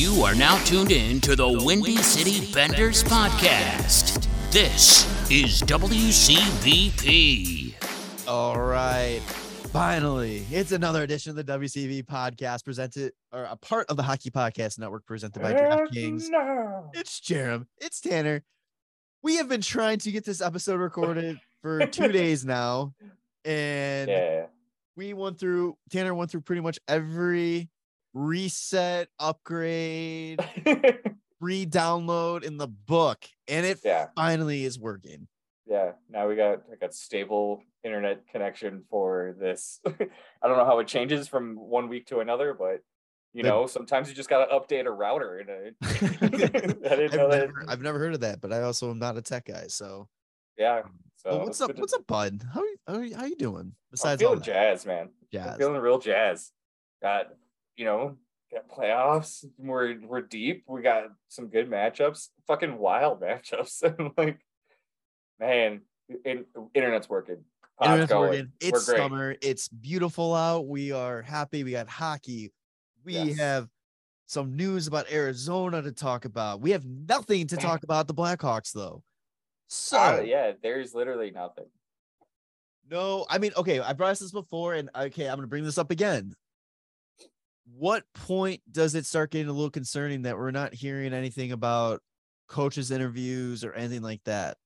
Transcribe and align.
You 0.00 0.22
are 0.22 0.34
now 0.34 0.56
tuned 0.64 0.92
in 0.92 1.20
to 1.20 1.36
the 1.36 1.46
Windy 1.46 1.98
City 1.98 2.50
Benders 2.54 3.04
podcast. 3.04 4.26
This 4.50 5.04
is 5.30 5.60
WCBP. 5.64 7.74
All 8.26 8.58
right. 8.58 9.20
Finally, 9.74 10.46
it's 10.50 10.72
another 10.72 11.02
edition 11.02 11.28
of 11.28 11.36
the 11.36 11.44
WCB 11.44 12.04
podcast 12.06 12.64
presented 12.64 13.12
or 13.30 13.44
a 13.44 13.56
part 13.56 13.90
of 13.90 13.98
the 13.98 14.02
Hockey 14.02 14.30
Podcast 14.30 14.78
Network 14.78 15.04
presented 15.04 15.42
by 15.42 15.52
DraftKings. 15.52 16.30
It's 16.94 17.20
Jarom. 17.20 17.66
It's 17.78 18.00
Tanner. 18.00 18.42
We 19.22 19.36
have 19.36 19.50
been 19.50 19.60
trying 19.60 19.98
to 19.98 20.10
get 20.10 20.24
this 20.24 20.40
episode 20.40 20.80
recorded 20.80 21.38
for 21.60 21.86
two 21.88 22.08
days 22.08 22.46
now. 22.46 22.94
And 23.44 24.08
Yeah. 24.08 24.46
we 24.96 25.12
went 25.12 25.38
through, 25.38 25.76
Tanner 25.90 26.14
went 26.14 26.30
through 26.30 26.40
pretty 26.40 26.62
much 26.62 26.78
every 26.88 27.68
reset, 28.12 29.08
upgrade, 29.18 30.40
re 31.40 31.66
download 31.66 32.42
in 32.44 32.56
the 32.56 32.68
book. 32.68 33.24
And 33.48 33.64
it 33.66 33.80
Yeah. 33.84 34.08
finally 34.16 34.64
is 34.64 34.78
working. 34.78 35.28
yeah. 35.66 35.92
Now 36.08 36.28
we 36.28 36.36
got 36.36 36.62
I 36.72 36.76
got 36.80 36.94
stable 36.94 37.62
internet 37.84 38.26
connection 38.28 38.84
for 38.90 39.34
this. 39.38 39.80
I 39.86 40.48
don't 40.48 40.56
know 40.58 40.64
how 40.64 40.78
it 40.80 40.86
changes 40.88 41.28
from 41.28 41.56
one 41.56 41.88
week 41.88 42.06
to 42.06 42.20
another, 42.20 42.54
but 42.54 42.80
you 43.32 43.44
know, 43.44 43.66
sometimes 43.68 44.08
you 44.08 44.14
just 44.14 44.28
gotta 44.28 44.52
update 44.52 44.86
a 44.86 44.90
router 44.90 45.38
and 45.38 45.48
a, 45.50 45.72
I 46.92 46.96
didn't 46.96 47.12
I've, 47.12 47.14
know 47.14 47.28
that. 47.30 47.46
never, 47.46 47.64
I've 47.68 47.80
never 47.80 47.98
heard 48.00 48.14
of 48.14 48.20
that, 48.20 48.40
but 48.40 48.52
I 48.52 48.62
also 48.62 48.90
am 48.90 48.98
not 48.98 49.16
a 49.16 49.22
tech 49.22 49.44
guy. 49.46 49.66
So, 49.68 50.08
Yeah. 50.58 50.78
Um, 50.84 50.98
so 51.16 51.30
Well, 51.36 51.44
what's 51.46 51.60
up? 51.60 51.72
to- 51.74 51.80
What's 51.80 51.92
up, 51.92 52.06
bud? 52.08 52.42
How 52.52 52.62
you, 52.64 52.76
how 52.88 52.98
you, 52.98 53.30
you 53.30 53.36
doing? 53.36 53.60
I'm 53.60 53.74
Besides 53.92 54.20
all 54.24 54.34
that, 54.34 54.42
jazz, 54.44 54.84
man. 54.84 55.02
I'm 55.02 55.10
jazz. 55.32 55.56
feeling 55.58 55.80
real 55.80 56.00
jazz. 56.00 56.50
Got 57.00 57.28
you 57.80 57.86
know, 57.86 58.18
got 58.52 58.68
playoffs. 58.68 59.42
We're 59.56 59.98
we're 60.06 60.20
deep. 60.20 60.64
We 60.68 60.82
got 60.82 61.04
some 61.28 61.46
good 61.48 61.70
matchups. 61.70 62.28
Fucking 62.46 62.76
wild 62.76 63.20
matchups. 63.22 63.82
And 63.98 64.10
like, 64.18 64.38
man, 65.38 65.80
in, 66.26 66.44
internet's 66.74 67.08
working. 67.08 67.38
Pod's 67.78 67.88
Internet's 67.88 68.12
going. 68.12 68.28
working. 68.30 68.52
It's 68.60 68.84
summer. 68.84 69.34
It's 69.40 69.68
beautiful 69.68 70.34
out. 70.34 70.66
We 70.68 70.92
are 70.92 71.22
happy. 71.22 71.64
We 71.64 71.70
got 71.70 71.88
hockey. 71.88 72.52
We 73.02 73.14
Yes. 73.14 73.38
have 73.38 73.68
some 74.26 74.54
news 74.56 74.86
about 74.86 75.10
Arizona 75.10 75.80
to 75.80 75.90
talk 75.90 76.26
about. 76.26 76.60
We 76.60 76.72
have 76.72 76.84
nothing 76.84 77.46
to 77.46 77.56
talk 77.56 77.82
about 77.82 78.08
the 78.08 78.14
Blackhawks 78.14 78.72
though. 78.74 79.02
So 79.68 79.96
Uh, 79.96 80.20
yeah, 80.20 80.52
there's 80.62 80.94
literally 80.94 81.30
nothing. 81.30 81.64
no, 82.90 83.24
I 83.30 83.38
mean, 83.38 83.52
okay, 83.56 83.80
I 83.80 83.94
brought 83.94 84.18
this 84.18 84.32
before, 84.32 84.74
and 84.74 84.90
okay, 84.94 85.28
I'm 85.30 85.36
gonna 85.36 85.46
bring 85.46 85.64
this 85.64 85.78
up 85.78 85.90
again. 85.90 86.34
What 87.76 88.04
point 88.14 88.62
does 88.70 88.94
it 88.94 89.06
start 89.06 89.30
getting 89.30 89.48
a 89.48 89.52
little 89.52 89.70
concerning 89.70 90.22
that 90.22 90.36
we're 90.36 90.50
not 90.50 90.74
hearing 90.74 91.12
anything 91.12 91.52
about 91.52 92.00
coaches' 92.48 92.90
interviews 92.90 93.64
or 93.64 93.72
anything 93.72 94.02
like 94.02 94.22
that? 94.24 94.56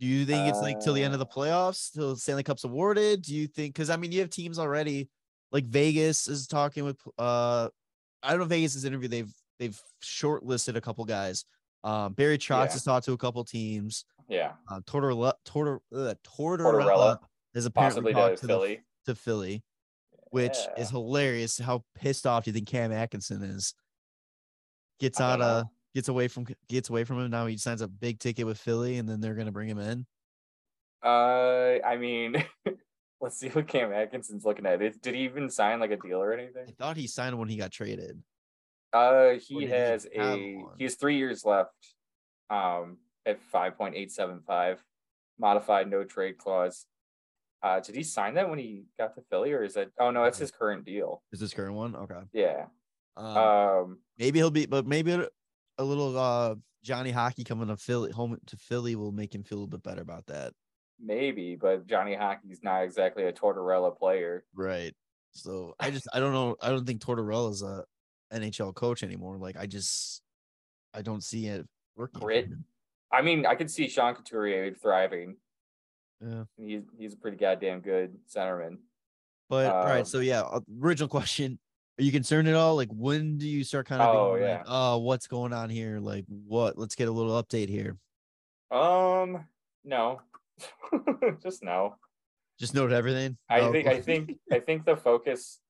Do 0.00 0.06
you 0.06 0.24
think 0.24 0.48
it's 0.48 0.60
like 0.60 0.80
till 0.80 0.94
the 0.94 1.02
end 1.02 1.12
of 1.14 1.20
the 1.20 1.26
Uh, 1.26 1.32
playoffs, 1.34 1.92
till 1.92 2.16
Stanley 2.16 2.42
Cup's 2.44 2.64
awarded? 2.64 3.22
Do 3.22 3.34
you 3.34 3.46
think 3.46 3.74
because 3.74 3.90
I 3.90 3.96
mean 3.96 4.12
you 4.12 4.20
have 4.20 4.30
teams 4.30 4.58
already, 4.58 5.08
like 5.52 5.64
Vegas 5.66 6.28
is 6.28 6.46
talking 6.46 6.84
with 6.84 7.00
uh 7.18 7.68
I 8.22 8.30
don't 8.30 8.40
know 8.40 8.44
Vegas' 8.46 8.84
interview, 8.84 9.08
they've 9.08 9.32
they've 9.58 9.80
shortlisted 10.02 10.76
a 10.76 10.80
couple 10.80 11.04
guys. 11.04 11.44
Um 11.84 12.12
Barry 12.14 12.38
Trotz 12.38 12.66
Yeah. 12.66 12.72
has 12.72 12.84
talked 12.84 13.06
to 13.06 13.12
a 13.12 13.18
couple 13.18 13.44
teams. 13.44 14.04
Yeah, 14.28 14.54
Uh 14.68 14.80
Tortorella 14.80 15.32
Tortor, 15.44 15.80
uh, 15.94 16.14
Tortorella 16.24 16.84
Tortorella, 16.84 17.18
has 17.54 17.64
apparently 17.66 18.12
possibly 18.12 18.12
to 18.12 18.18
talked 18.18 18.38
to, 18.40 18.46
the- 18.46 18.78
to 19.06 19.14
Philly, 19.14 19.64
which 20.30 20.56
is 20.76 20.90
hilarious. 20.90 21.58
How 21.58 21.84
pissed 21.94 22.26
off 22.26 22.44
do 22.44 22.50
you 22.50 22.54
think 22.54 22.68
Cam 22.68 22.92
Atkinson 22.92 23.42
is? 23.42 23.74
Gets 25.00 25.20
out 25.20 25.40
of 25.40 25.66
gets 25.94 26.08
away 26.08 26.28
from 26.28 26.46
gets 26.68 26.90
away 26.90 27.04
from 27.04 27.20
him. 27.20 27.30
Now 27.30 27.46
he 27.46 27.56
signs 27.56 27.80
a 27.80 27.88
big 27.88 28.18
ticket 28.18 28.46
with 28.46 28.58
Philly, 28.58 28.98
and 28.98 29.08
then 29.08 29.20
they're 29.20 29.34
gonna 29.34 29.52
bring 29.52 29.68
him 29.68 29.78
in. 29.78 30.06
Uh, 31.02 31.78
I 31.86 31.96
mean, 31.96 32.44
let's 33.20 33.38
see 33.38 33.48
what 33.48 33.68
Cam 33.68 33.92
Atkinson's 33.92 34.44
looking 34.44 34.66
at. 34.66 34.80
Did, 34.80 35.00
did 35.00 35.14
he 35.14 35.22
even 35.22 35.48
sign 35.50 35.80
like 35.80 35.90
a 35.90 35.96
deal 35.96 36.20
or 36.20 36.32
anything? 36.32 36.66
I 36.68 36.72
thought 36.72 36.96
he 36.96 37.06
signed 37.06 37.38
when 37.38 37.48
he 37.48 37.56
got 37.56 37.70
traded. 37.70 38.22
Uh, 38.92 39.32
he 39.34 39.60
he 39.60 39.66
has 39.66 40.06
have 40.16 40.38
a 40.38 40.56
one? 40.56 40.74
he 40.78 40.84
has 40.84 40.94
three 40.94 41.16
years 41.16 41.44
left. 41.44 41.70
Um, 42.50 42.98
at 43.26 43.42
five 43.42 43.76
point 43.76 43.94
eight 43.94 44.10
seven 44.10 44.40
five, 44.46 44.82
modified 45.38 45.90
no 45.90 46.04
trade 46.04 46.38
clause. 46.38 46.86
Uh, 47.62 47.80
did 47.80 47.94
he 47.96 48.02
sign 48.02 48.34
that 48.34 48.48
when 48.48 48.58
he 48.58 48.84
got 48.98 49.14
to 49.16 49.22
Philly, 49.30 49.52
or 49.52 49.64
is 49.64 49.74
that? 49.74 49.90
Oh 49.98 50.10
no, 50.10 50.22
that's 50.24 50.38
his 50.38 50.50
current 50.50 50.84
deal. 50.84 51.22
Is 51.32 51.40
this 51.40 51.52
current 51.52 51.74
one? 51.74 51.96
Okay. 51.96 52.20
Yeah. 52.32 52.66
Um, 53.16 53.36
Um. 53.36 53.98
maybe 54.18 54.38
he'll 54.38 54.50
be, 54.50 54.66
but 54.66 54.86
maybe 54.86 55.12
a- 55.12 55.84
little 55.84 56.16
uh 56.18 56.54
Johnny 56.84 57.10
Hockey 57.10 57.42
coming 57.44 57.68
to 57.68 57.76
Philly 57.76 58.12
home 58.12 58.38
to 58.46 58.56
Philly 58.56 58.94
will 58.96 59.12
make 59.12 59.34
him 59.34 59.42
feel 59.42 59.58
a 59.58 59.60
little 59.60 59.70
bit 59.78 59.82
better 59.82 60.02
about 60.02 60.26
that. 60.26 60.52
Maybe, 61.00 61.56
but 61.56 61.86
Johnny 61.86 62.14
Hockey's 62.14 62.60
not 62.62 62.82
exactly 62.84 63.24
a 63.24 63.32
Tortorella 63.32 63.96
player. 63.96 64.44
Right. 64.54 64.94
So 65.32 65.74
I 65.80 65.90
just 65.90 66.06
I 66.12 66.20
don't 66.20 66.32
know. 66.32 66.56
I 66.60 66.70
don't 66.70 66.86
think 66.86 67.00
Tortorella's 67.00 67.62
a 67.62 67.84
NHL 68.32 68.74
coach 68.74 69.02
anymore. 69.02 69.36
Like 69.38 69.56
I 69.56 69.66
just 69.66 70.22
I 70.94 71.02
don't 71.02 71.22
see 71.22 71.46
it 71.46 71.66
working. 71.96 72.20
Grit. 72.20 72.48
I 73.12 73.22
mean, 73.22 73.46
I 73.46 73.54
could 73.54 73.70
see 73.70 73.88
Sean 73.88 74.14
Couturier 74.14 74.74
thriving. 74.74 75.36
Yeah. 76.20 76.44
He's 76.56 76.82
he's 76.98 77.14
a 77.14 77.16
pretty 77.16 77.36
goddamn 77.36 77.80
good 77.80 78.16
centerman. 78.28 78.78
But 79.48 79.66
all 79.72 79.84
right, 79.84 80.00
Um, 80.00 80.04
so 80.04 80.18
yeah, 80.20 80.42
uh, 80.42 80.60
original 80.82 81.08
question. 81.08 81.58
Are 81.98 82.02
you 82.02 82.12
concerned 82.12 82.48
at 82.48 82.54
all? 82.54 82.76
Like 82.76 82.90
when 82.92 83.38
do 83.38 83.48
you 83.48 83.64
start 83.64 83.86
kind 83.86 84.02
of 84.02 84.14
Oh, 84.14 84.34
yeah. 84.36 84.58
like, 84.58 84.64
oh, 84.66 84.98
what's 84.98 85.26
going 85.26 85.52
on 85.52 85.70
here? 85.70 85.98
Like 85.98 86.24
what? 86.28 86.76
Let's 86.78 86.94
get 86.94 87.08
a 87.08 87.12
little 87.12 87.40
update 87.42 87.68
here. 87.68 87.96
Um, 88.70 89.46
no, 89.84 90.20
just 91.42 91.62
no. 91.62 91.96
Just 92.58 92.74
note 92.74 92.92
everything. 92.92 93.36
I 93.48 93.60
Oh, 93.60 93.72
think 93.72 93.86
I 93.88 94.00
think 94.00 94.32
I 94.52 94.58
think 94.60 94.84
the 94.84 94.96
focus, 94.96 95.60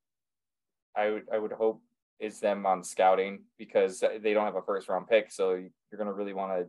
I 0.97 1.10
would 1.10 1.25
I 1.32 1.38
would 1.38 1.53
hope 1.53 1.82
is 2.19 2.41
them 2.41 2.66
on 2.66 2.82
scouting 2.82 3.44
because 3.59 4.00
they 4.00 4.32
don't 4.34 4.44
have 4.44 4.56
a 4.56 4.62
first 4.62 4.88
round 4.88 5.06
pick, 5.09 5.30
so 5.30 5.53
you're 5.54 5.98
gonna 5.98 6.12
really 6.12 6.32
want 6.32 6.59
to 6.59 6.66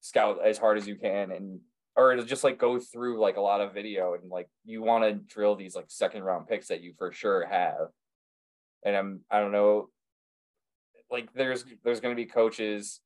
scout 0.00 0.38
as 0.44 0.56
hard 0.58 0.78
as 0.78 0.86
you 0.86 0.94
can 0.94 1.32
and 1.32 1.58
or 1.98 2.14
to 2.14 2.22
just 2.22 2.44
like 2.44 2.58
go 2.58 2.78
through 2.78 3.18
like 3.18 3.36
a 3.36 3.40
lot 3.40 3.60
of 3.60 3.74
video 3.74 4.14
and 4.14 4.30
like 4.30 4.48
you 4.64 4.80
want 4.82 5.02
to 5.02 5.14
drill 5.34 5.56
these 5.56 5.74
like 5.74 5.86
second 5.88 6.22
round 6.22 6.46
picks 6.46 6.68
that 6.68 6.80
you 6.80 6.94
for 6.96 7.12
sure 7.12 7.44
have. 7.44 7.88
And 8.84 8.96
I'm 8.96 9.20
I 9.28 9.40
don't 9.40 9.50
know, 9.50 9.88
like 11.10 11.32
there's 11.34 11.64
there's 11.82 11.98
gonna 12.00 12.14
be 12.14 12.24
coaches. 12.24 13.00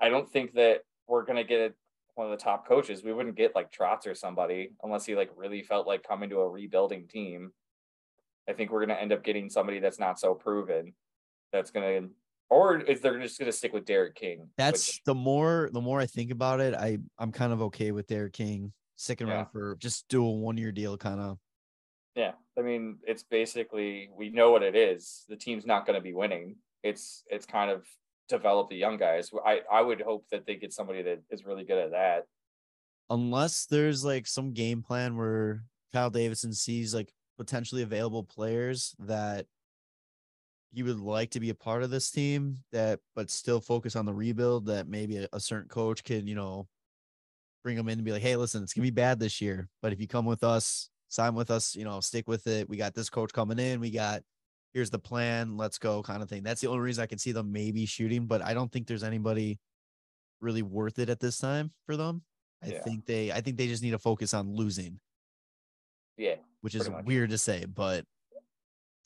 I 0.00 0.10
don't 0.10 0.30
think 0.30 0.52
that 0.54 0.82
we're 1.08 1.24
gonna 1.24 1.42
get 1.42 1.74
one 2.16 2.30
of 2.30 2.38
the 2.38 2.44
top 2.44 2.68
coaches. 2.68 3.02
We 3.02 3.14
wouldn't 3.14 3.34
get 3.34 3.54
like 3.54 3.72
Trotz 3.72 4.06
or 4.06 4.14
somebody 4.14 4.72
unless 4.82 5.06
he 5.06 5.16
like 5.16 5.30
really 5.34 5.62
felt 5.62 5.86
like 5.86 6.06
coming 6.06 6.28
to 6.28 6.40
a 6.40 6.48
rebuilding 6.48 7.08
team. 7.08 7.50
I 8.46 8.52
think 8.52 8.70
we're 8.70 8.84
gonna 8.84 9.00
end 9.00 9.12
up 9.14 9.24
getting 9.24 9.48
somebody 9.48 9.80
that's 9.80 9.98
not 9.98 10.20
so 10.20 10.34
proven. 10.34 10.92
That's 11.50 11.70
gonna, 11.70 12.08
or 12.50 12.78
is 12.80 13.00
they're 13.00 13.18
just 13.20 13.38
gonna 13.38 13.52
stick 13.52 13.72
with 13.72 13.84
Derek 13.84 14.14
King? 14.14 14.48
that's 14.56 14.88
which- 14.88 15.02
the 15.04 15.14
more 15.14 15.70
the 15.72 15.80
more 15.80 16.00
I 16.00 16.06
think 16.06 16.30
about 16.30 16.60
it, 16.60 16.74
I 16.74 16.98
I'm 17.18 17.32
kind 17.32 17.52
of 17.52 17.62
okay 17.62 17.90
with 17.92 18.06
Derek 18.06 18.32
King 18.34 18.72
sticking 18.96 19.26
Yeah. 19.26 19.34
around 19.34 19.46
for 19.52 19.76
just 19.76 20.06
do 20.08 20.24
a 20.24 20.30
one 20.30 20.56
year 20.56 20.72
deal 20.72 20.96
kind 20.96 21.20
of. 21.20 21.38
yeah. 22.14 22.32
I 22.56 22.62
mean, 22.62 22.98
it's 23.06 23.24
basically 23.24 24.08
we 24.16 24.30
know 24.30 24.52
what 24.52 24.62
it 24.62 24.76
is. 24.76 25.24
The 25.28 25.36
team's 25.36 25.66
not 25.66 25.86
gonna 25.86 26.00
be 26.00 26.12
winning. 26.14 26.56
It's 26.82 27.24
it's 27.28 27.46
kind 27.46 27.70
of 27.70 27.84
develop 28.28 28.70
the 28.70 28.76
young 28.76 28.96
guys. 28.96 29.30
I 29.44 29.62
I 29.70 29.80
would 29.82 30.00
hope 30.00 30.26
that 30.30 30.46
they 30.46 30.54
get 30.56 30.72
somebody 30.72 31.02
that 31.02 31.22
is 31.30 31.44
really 31.44 31.64
good 31.64 31.78
at 31.78 31.90
that. 31.90 32.24
Unless 33.10 33.66
there's 33.66 34.04
like 34.04 34.26
some 34.26 34.52
game 34.52 34.82
plan 34.82 35.16
where 35.16 35.64
Kyle 35.92 36.10
Davidson 36.10 36.52
sees 36.52 36.94
like 36.94 37.12
potentially 37.36 37.82
available 37.82 38.22
players 38.24 38.94
that 39.00 39.46
he 40.74 40.82
would 40.82 40.98
like 40.98 41.30
to 41.30 41.40
be 41.40 41.50
a 41.50 41.54
part 41.54 41.82
of 41.82 41.90
this 41.90 42.10
team 42.10 42.56
that 42.72 43.00
but 43.14 43.30
still 43.30 43.60
focus 43.60 43.94
on 43.96 44.04
the 44.06 44.12
rebuild 44.12 44.66
that 44.66 44.88
maybe 44.88 45.18
a, 45.18 45.28
a 45.32 45.40
certain 45.40 45.68
coach 45.68 46.02
can 46.02 46.26
you 46.26 46.34
know 46.34 46.66
bring 47.62 47.76
them 47.76 47.88
in 47.88 47.98
and 47.98 48.04
be 48.04 48.12
like 48.12 48.22
hey 48.22 48.36
listen 48.36 48.62
it's 48.62 48.74
gonna 48.74 48.82
be 48.82 48.90
bad 48.90 49.18
this 49.18 49.40
year 49.40 49.68
but 49.80 49.92
if 49.92 50.00
you 50.00 50.08
come 50.08 50.24
with 50.26 50.42
us 50.44 50.90
sign 51.08 51.34
with 51.34 51.50
us 51.50 51.76
you 51.76 51.84
know 51.84 52.00
stick 52.00 52.26
with 52.28 52.46
it. 52.46 52.68
We 52.68 52.76
got 52.76 52.92
this 52.94 53.08
coach 53.08 53.32
coming 53.32 53.58
in. 53.58 53.78
We 53.80 53.90
got 53.90 54.22
here's 54.72 54.90
the 54.90 54.98
plan. 54.98 55.56
Let's 55.56 55.78
go 55.78 56.02
kind 56.02 56.22
of 56.22 56.28
thing. 56.28 56.42
That's 56.42 56.60
the 56.60 56.66
only 56.66 56.80
reason 56.80 57.02
i 57.02 57.06
can 57.06 57.18
see 57.18 57.30
them 57.32 57.52
maybe 57.52 57.86
shooting 57.86 58.26
but 58.26 58.42
i 58.42 58.52
don't 58.52 58.70
think 58.72 58.86
there's 58.88 59.04
anybody 59.04 59.60
really 60.40 60.62
worth 60.62 60.98
it 60.98 61.08
at 61.08 61.20
this 61.20 61.38
time 61.38 61.70
for 61.86 61.96
them. 61.96 62.22
I 62.62 62.68
Yeah. 62.68 62.82
think 62.82 63.06
they 63.06 63.30
i 63.30 63.40
think 63.40 63.56
they 63.56 63.68
just 63.68 63.82
need 63.82 63.92
to 63.92 63.98
focus 63.98 64.34
on 64.34 64.52
losing. 64.54 64.98
Yeah, 66.16 66.36
which 66.60 66.74
is 66.74 66.88
much. 66.90 67.04
weird 67.04 67.30
to 67.30 67.38
say 67.38 67.64
but 67.64 68.04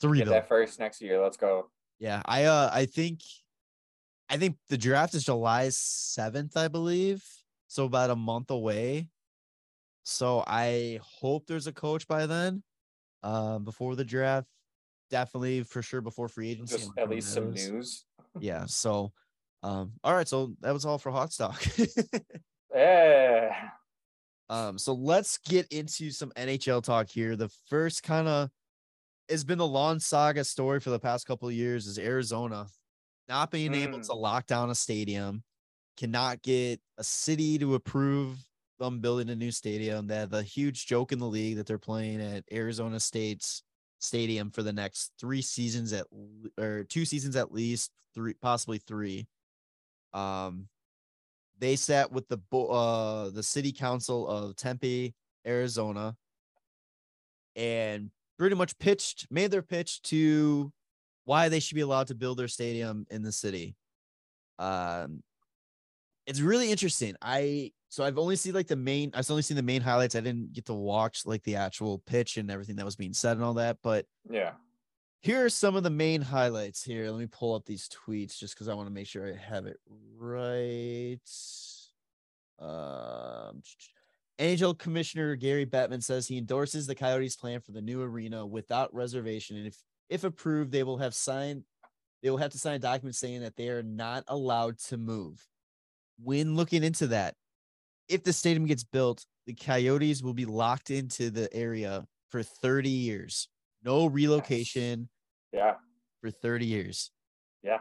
a 0.03 0.07
get 0.15 0.27
that 0.27 0.47
first 0.47 0.79
next 0.79 1.01
year. 1.01 1.21
Let's 1.21 1.37
go. 1.37 1.69
yeah, 1.99 2.21
I 2.25 2.45
uh 2.45 2.69
I 2.73 2.85
think 2.85 3.21
I 4.29 4.37
think 4.37 4.57
the 4.69 4.77
draft 4.77 5.15
is 5.15 5.23
July 5.23 5.67
7th, 5.67 6.55
I 6.55 6.67
believe. 6.67 7.23
So 7.67 7.85
about 7.85 8.09
a 8.09 8.15
month 8.15 8.51
away. 8.51 9.09
So 10.03 10.43
I 10.45 10.99
hope 11.01 11.45
there's 11.47 11.67
a 11.67 11.73
coach 11.73 12.07
by 12.07 12.25
then. 12.25 12.63
Um 13.23 13.63
before 13.65 13.95
the 13.95 14.05
draft. 14.05 14.47
Definitely 15.09 15.63
for 15.63 15.81
sure 15.81 16.01
before 16.01 16.27
free 16.27 16.51
agency. 16.51 16.77
Just 16.77 16.91
at 16.97 17.09
least 17.09 17.33
some 17.33 17.51
news. 17.51 18.05
yeah. 18.39 18.65
So, 18.67 19.11
um, 19.63 19.93
all 20.03 20.13
right. 20.13 20.27
So 20.27 20.53
that 20.61 20.71
was 20.71 20.85
all 20.85 20.99
for 20.99 21.11
hot 21.11 21.33
stock. 21.33 21.61
Yeah. 22.73 23.51
um, 24.49 24.77
so 24.77 24.93
let's 24.93 25.39
get 25.39 25.67
into 25.71 26.11
some 26.11 26.31
NHL 26.37 26.83
talk 26.83 27.09
here. 27.09 27.35
The 27.35 27.49
first 27.67 28.03
kind 28.03 28.27
of 28.27 28.51
has 29.29 29.43
been 29.43 29.57
the 29.57 29.67
long 29.67 29.99
saga 29.99 30.43
story 30.43 30.79
for 30.79 30.89
the 30.89 30.99
past 30.99 31.25
couple 31.27 31.47
of 31.47 31.53
years 31.53 31.87
is 31.87 31.99
Arizona 31.99 32.67
not 33.27 33.51
being 33.51 33.73
able 33.75 33.99
Mm. 33.99 34.05
to 34.07 34.13
lock 34.13 34.47
down 34.47 34.69
a 34.71 34.75
stadium, 34.75 35.43
cannot 35.97 36.41
get 36.41 36.81
a 36.97 37.03
city 37.03 37.57
to 37.59 37.75
approve 37.75 38.39
them 38.79 38.99
building 39.01 39.29
a 39.29 39.35
new 39.35 39.51
stadium. 39.51 40.07
They 40.07 40.15
have 40.15 40.33
a 40.33 40.41
huge 40.41 40.87
joke 40.87 41.11
in 41.11 41.19
the 41.19 41.27
league 41.27 41.57
that 41.57 41.67
they're 41.67 41.77
playing 41.77 42.21
at 42.21 42.43
Arizona 42.51 42.99
State's 42.99 43.61
stadium 43.99 44.49
for 44.49 44.63
the 44.63 44.73
next 44.73 45.11
three 45.19 45.41
seasons 45.41 45.91
at 45.93 46.07
or 46.57 46.85
two 46.85 47.05
seasons 47.05 47.35
at 47.35 47.51
least, 47.51 47.91
three 48.15 48.33
possibly 48.35 48.77
three. 48.79 49.27
Um, 50.13 50.69
they 51.59 51.75
sat 51.75 52.11
with 52.11 52.27
the 52.29 52.37
bo- 52.37 52.69
uh 52.69 53.29
the 53.29 53.43
city 53.43 53.73
council 53.73 54.27
of 54.27 54.55
Tempe, 54.55 55.13
Arizona, 55.45 56.15
and 57.55 58.09
pretty 58.39 58.55
much 58.55 58.79
pitched 58.79 59.27
made 59.29 59.51
their 59.51 59.61
pitch 59.61 60.01
to 60.01 60.71
why 61.25 61.49
they 61.49 61.59
should 61.59 61.75
be 61.75 61.81
allowed 61.81 62.07
to 62.07 62.15
build 62.15 62.39
their 62.39 62.47
stadium 62.47 63.05
in 63.11 63.21
the 63.21 63.31
city. 63.31 63.75
Um, 64.57 65.21
it's 66.25 66.39
really 66.41 66.71
interesting. 66.71 67.15
I 67.21 67.73
so 67.89 68.03
I've 68.03 68.17
only 68.17 68.35
seen 68.35 68.53
like 68.53 68.67
the 68.67 68.75
main. 68.75 69.11
I've 69.13 69.29
only 69.29 69.41
seen 69.43 69.57
the 69.57 69.63
main 69.63 69.81
highlights. 69.81 70.15
I 70.15 70.21
didn't 70.21 70.53
get 70.53 70.65
to 70.65 70.73
watch 70.73 71.25
like 71.25 71.43
the 71.43 71.57
actual 71.57 71.99
pitch 71.99 72.37
and 72.37 72.49
everything 72.49 72.77
that 72.77 72.85
was 72.85 72.95
being 72.95 73.13
said 73.13 73.35
and 73.37 73.43
all 73.43 73.55
that. 73.55 73.77
But 73.83 74.05
Yeah. 74.29 74.53
here 75.21 75.43
are 75.43 75.49
some 75.49 75.75
of 75.75 75.83
the 75.83 75.89
main 75.89 76.21
highlights. 76.21 76.83
Here, 76.83 77.09
let 77.11 77.19
me 77.19 77.27
pull 77.27 77.55
up 77.55 77.65
these 77.65 77.89
tweets 77.89 78.37
just 78.37 78.53
because 78.55 78.67
I 78.67 78.73
want 78.73 78.87
to 78.87 78.93
make 78.93 79.07
sure 79.07 79.27
I 79.27 79.35
have 79.35 79.65
it 79.65 79.77
right. 80.15 81.19
Um, 82.59 83.61
NHL 84.39 84.77
Commissioner 84.77 85.35
Gary 85.35 85.65
Bettman 85.65 86.01
says 86.01 86.27
he 86.27 86.37
endorses 86.37 86.87
the 86.87 86.95
Coyotes' 86.95 87.35
plan 87.35 87.59
for 87.59 87.71
the 87.73 87.81
new 87.81 88.01
arena 88.01 88.45
without 88.45 88.93
reservation, 88.93 89.57
and 89.57 89.67
if 89.67 89.77
if 90.09 90.23
approved, 90.23 90.71
they 90.71 90.83
will 90.83 90.97
have 90.97 91.13
signed. 91.13 91.63
They 92.23 92.29
will 92.29 92.37
have 92.37 92.51
to 92.51 92.57
sign 92.57 92.75
a 92.75 92.79
document 92.79 93.15
saying 93.15 93.41
that 93.41 93.55
they 93.55 93.69
are 93.69 93.83
not 93.83 94.23
allowed 94.27 94.79
to 94.87 94.97
move. 94.97 95.45
When 96.21 96.55
looking 96.55 96.83
into 96.83 97.07
that, 97.07 97.35
if 98.07 98.23
the 98.23 98.33
stadium 98.33 98.65
gets 98.65 98.83
built, 98.83 99.25
the 99.45 99.53
Coyotes 99.53 100.23
will 100.23 100.33
be 100.33 100.45
locked 100.45 100.89
into 100.89 101.29
the 101.29 101.53
area 101.53 102.05
for 102.29 102.41
30 102.43 102.89
years. 102.89 103.49
No 103.83 104.05
relocation 104.07 105.09
Yeah. 105.53 105.75
for 106.21 106.31
30 106.31 106.65
years. 106.65 107.11
Yeah. 107.63 107.79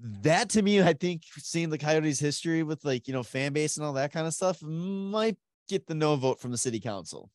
That 0.00 0.50
to 0.50 0.62
me, 0.62 0.80
I 0.80 0.92
think 0.92 1.22
seeing 1.38 1.70
the 1.70 1.78
Coyotes 1.78 2.20
history 2.20 2.62
with 2.62 2.84
like, 2.84 3.08
you 3.08 3.14
know, 3.14 3.22
fan 3.22 3.52
base 3.52 3.76
and 3.76 3.84
all 3.86 3.94
that 3.94 4.12
kind 4.12 4.26
of 4.26 4.34
stuff 4.34 4.62
might 4.62 5.36
get 5.68 5.86
the 5.86 5.94
no 5.94 6.16
vote 6.16 6.40
from 6.40 6.52
the 6.52 6.58
city 6.58 6.80
council. 6.80 7.30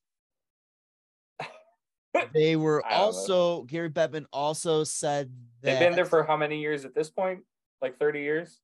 They 2.33 2.55
were 2.55 2.81
don't 2.81 2.91
know. 2.91 3.05
also 3.05 3.63
Gary 3.63 3.89
Bettman 3.89 4.25
also 4.31 4.83
said 4.83 5.31
that 5.61 5.71
They've 5.71 5.79
been 5.79 5.95
there 5.95 6.05
for 6.05 6.23
how 6.23 6.37
many 6.37 6.59
years 6.59 6.85
at 6.85 6.93
this 6.93 7.09
point? 7.09 7.41
Like 7.81 7.97
30 7.97 8.21
years? 8.21 8.59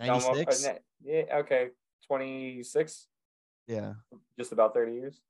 Uh, 0.00 0.06
96. 0.06 0.68
Yeah, 1.02 1.22
okay. 1.38 1.68
26, 2.06 3.08
Yeah. 3.66 3.94
just 4.38 4.52
about 4.52 4.72
30 4.72 4.92
years. 4.92 5.20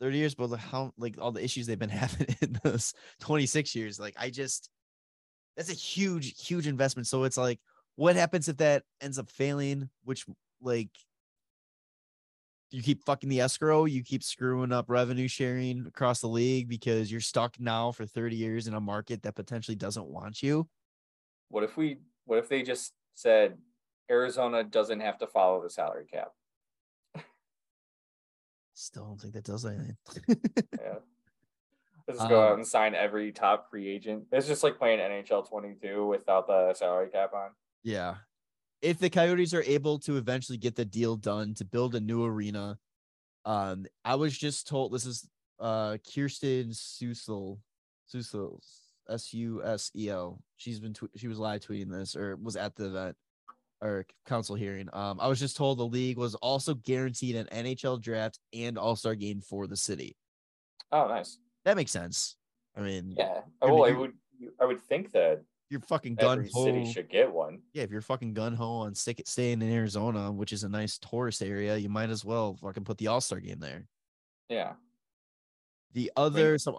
30 0.00 0.18
years, 0.18 0.34
but 0.34 0.50
like 0.50 0.60
how 0.60 0.92
like 0.98 1.16
all 1.18 1.32
the 1.32 1.42
issues 1.42 1.66
they've 1.66 1.78
been 1.78 1.88
having 2.04 2.26
in 2.42 2.58
those 2.62 2.92
26 3.20 3.74
years. 3.74 3.98
Like 3.98 4.14
I 4.18 4.30
just 4.30 4.68
that's 5.56 5.70
a 5.70 5.74
huge, 5.74 6.46
huge 6.46 6.66
investment. 6.66 7.06
So 7.06 7.24
it's 7.24 7.36
like, 7.36 7.60
what 7.96 8.16
happens 8.16 8.48
if 8.48 8.56
that 8.58 8.84
ends 9.00 9.18
up 9.18 9.30
failing? 9.30 9.90
Which 10.04 10.24
like 10.60 10.88
you 12.70 12.82
keep 12.82 13.04
fucking 13.04 13.28
the 13.28 13.40
escrow, 13.40 13.84
you 13.84 14.02
keep 14.02 14.22
screwing 14.22 14.72
up 14.72 14.86
revenue 14.88 15.28
sharing 15.28 15.86
across 15.86 16.20
the 16.20 16.28
league 16.28 16.68
because 16.68 17.12
you're 17.12 17.20
stuck 17.20 17.60
now 17.60 17.92
for 17.92 18.06
30 18.06 18.36
years 18.36 18.66
in 18.66 18.74
a 18.74 18.80
market 18.80 19.22
that 19.22 19.34
potentially 19.34 19.76
doesn't 19.76 20.06
want 20.06 20.42
you. 20.42 20.66
What 21.48 21.64
if 21.64 21.76
we 21.76 21.98
what 22.24 22.38
if 22.38 22.48
they 22.48 22.62
just 22.62 22.92
said 23.14 23.58
Arizona 24.10 24.64
doesn't 24.64 25.00
have 25.00 25.18
to 25.18 25.26
follow 25.26 25.62
the 25.62 25.68
salary 25.68 26.06
cap? 26.10 26.32
Still 28.74 29.04
don't 29.04 29.20
think 29.20 29.34
that 29.34 29.44
does 29.44 29.66
anything. 29.66 29.96
Yeah. 30.80 30.94
Let's 32.06 32.18
just 32.20 32.28
go 32.30 32.40
Um, 32.42 32.52
out 32.52 32.58
and 32.58 32.66
sign 32.66 32.94
every 32.94 33.32
top 33.32 33.70
free 33.70 33.88
agent. 33.88 34.26
It's 34.32 34.46
just 34.46 34.62
like 34.62 34.78
playing 34.78 34.98
NHL 34.98 35.48
22 35.48 36.06
without 36.06 36.46
the 36.46 36.74
salary 36.74 37.08
cap 37.10 37.32
on. 37.34 37.50
Yeah. 37.82 38.16
If 38.80 38.98
the 38.98 39.10
Coyotes 39.10 39.54
are 39.54 39.62
able 39.62 39.98
to 40.00 40.16
eventually 40.16 40.58
get 40.58 40.74
the 40.74 40.84
deal 40.84 41.16
done 41.16 41.54
to 41.54 41.64
build 41.64 41.94
a 41.94 42.00
new 42.00 42.24
arena, 42.24 42.78
um, 43.44 43.86
I 44.04 44.16
was 44.16 44.36
just 44.36 44.66
told 44.68 44.92
this 44.92 45.06
is 45.06 45.28
uh 45.60 45.98
Kirsten 46.12 46.70
Susel, 46.70 47.58
Susel, 48.12 48.58
S 49.08 49.32
U 49.32 49.62
S 49.64 49.90
E 49.96 50.08
L. 50.08 50.42
She's 50.56 50.80
been 50.80 50.94
tw- 50.94 51.10
she 51.16 51.28
was 51.28 51.38
live 51.38 51.60
tweeting 51.60 51.90
this 51.90 52.16
or 52.16 52.36
was 52.36 52.56
at 52.56 52.74
the 52.74 52.86
event 52.86 53.16
or 53.80 54.06
council 54.26 54.54
hearing. 54.56 54.88
Um, 54.92 55.18
I 55.20 55.28
was 55.28 55.38
just 55.40 55.56
told 55.56 55.78
the 55.78 55.86
league 55.86 56.16
was 56.18 56.34
also 56.36 56.74
guaranteed 56.74 57.36
an 57.36 57.46
NHL 57.52 58.00
draft 58.00 58.38
and 58.52 58.76
All 58.78 58.96
Star 58.96 59.14
game 59.14 59.40
for 59.40 59.66
the 59.68 59.76
city. 59.76 60.16
Oh, 60.90 61.06
nice. 61.08 61.38
That 61.64 61.76
makes 61.76 61.90
sense. 61.90 62.36
I 62.76 62.80
mean, 62.80 63.14
Yeah. 63.16 63.40
I 63.60 63.66
mean, 63.70 63.84
I 63.84 63.92
would 63.92 64.12
I 64.60 64.64
would 64.64 64.80
think 64.80 65.12
that 65.12 65.42
you're 65.70 65.80
fucking 65.80 66.16
gun 66.16 66.38
every 66.38 66.50
ho. 66.52 66.64
city 66.64 66.90
should 66.92 67.08
get 67.08 67.32
one. 67.32 67.60
yeah, 67.72 67.82
if 67.84 67.90
you're 67.90 68.00
fucking 68.02 68.34
gun 68.34 68.54
ho 68.54 68.66
on 68.80 68.94
stick 68.94 69.20
it 69.20 69.28
staying 69.28 69.62
in 69.62 69.72
Arizona, 69.72 70.30
which 70.30 70.52
is 70.52 70.64
a 70.64 70.68
nice 70.68 70.98
tourist 70.98 71.42
area, 71.42 71.76
you 71.76 71.88
might 71.88 72.10
as 72.10 72.24
well 72.24 72.56
fucking 72.60 72.84
put 72.84 72.98
the 72.98 73.06
All 73.06 73.20
Star 73.20 73.40
game 73.40 73.58
there. 73.60 73.86
Yeah. 74.48 74.72
The 75.92 76.10
other 76.16 76.58
some 76.58 76.76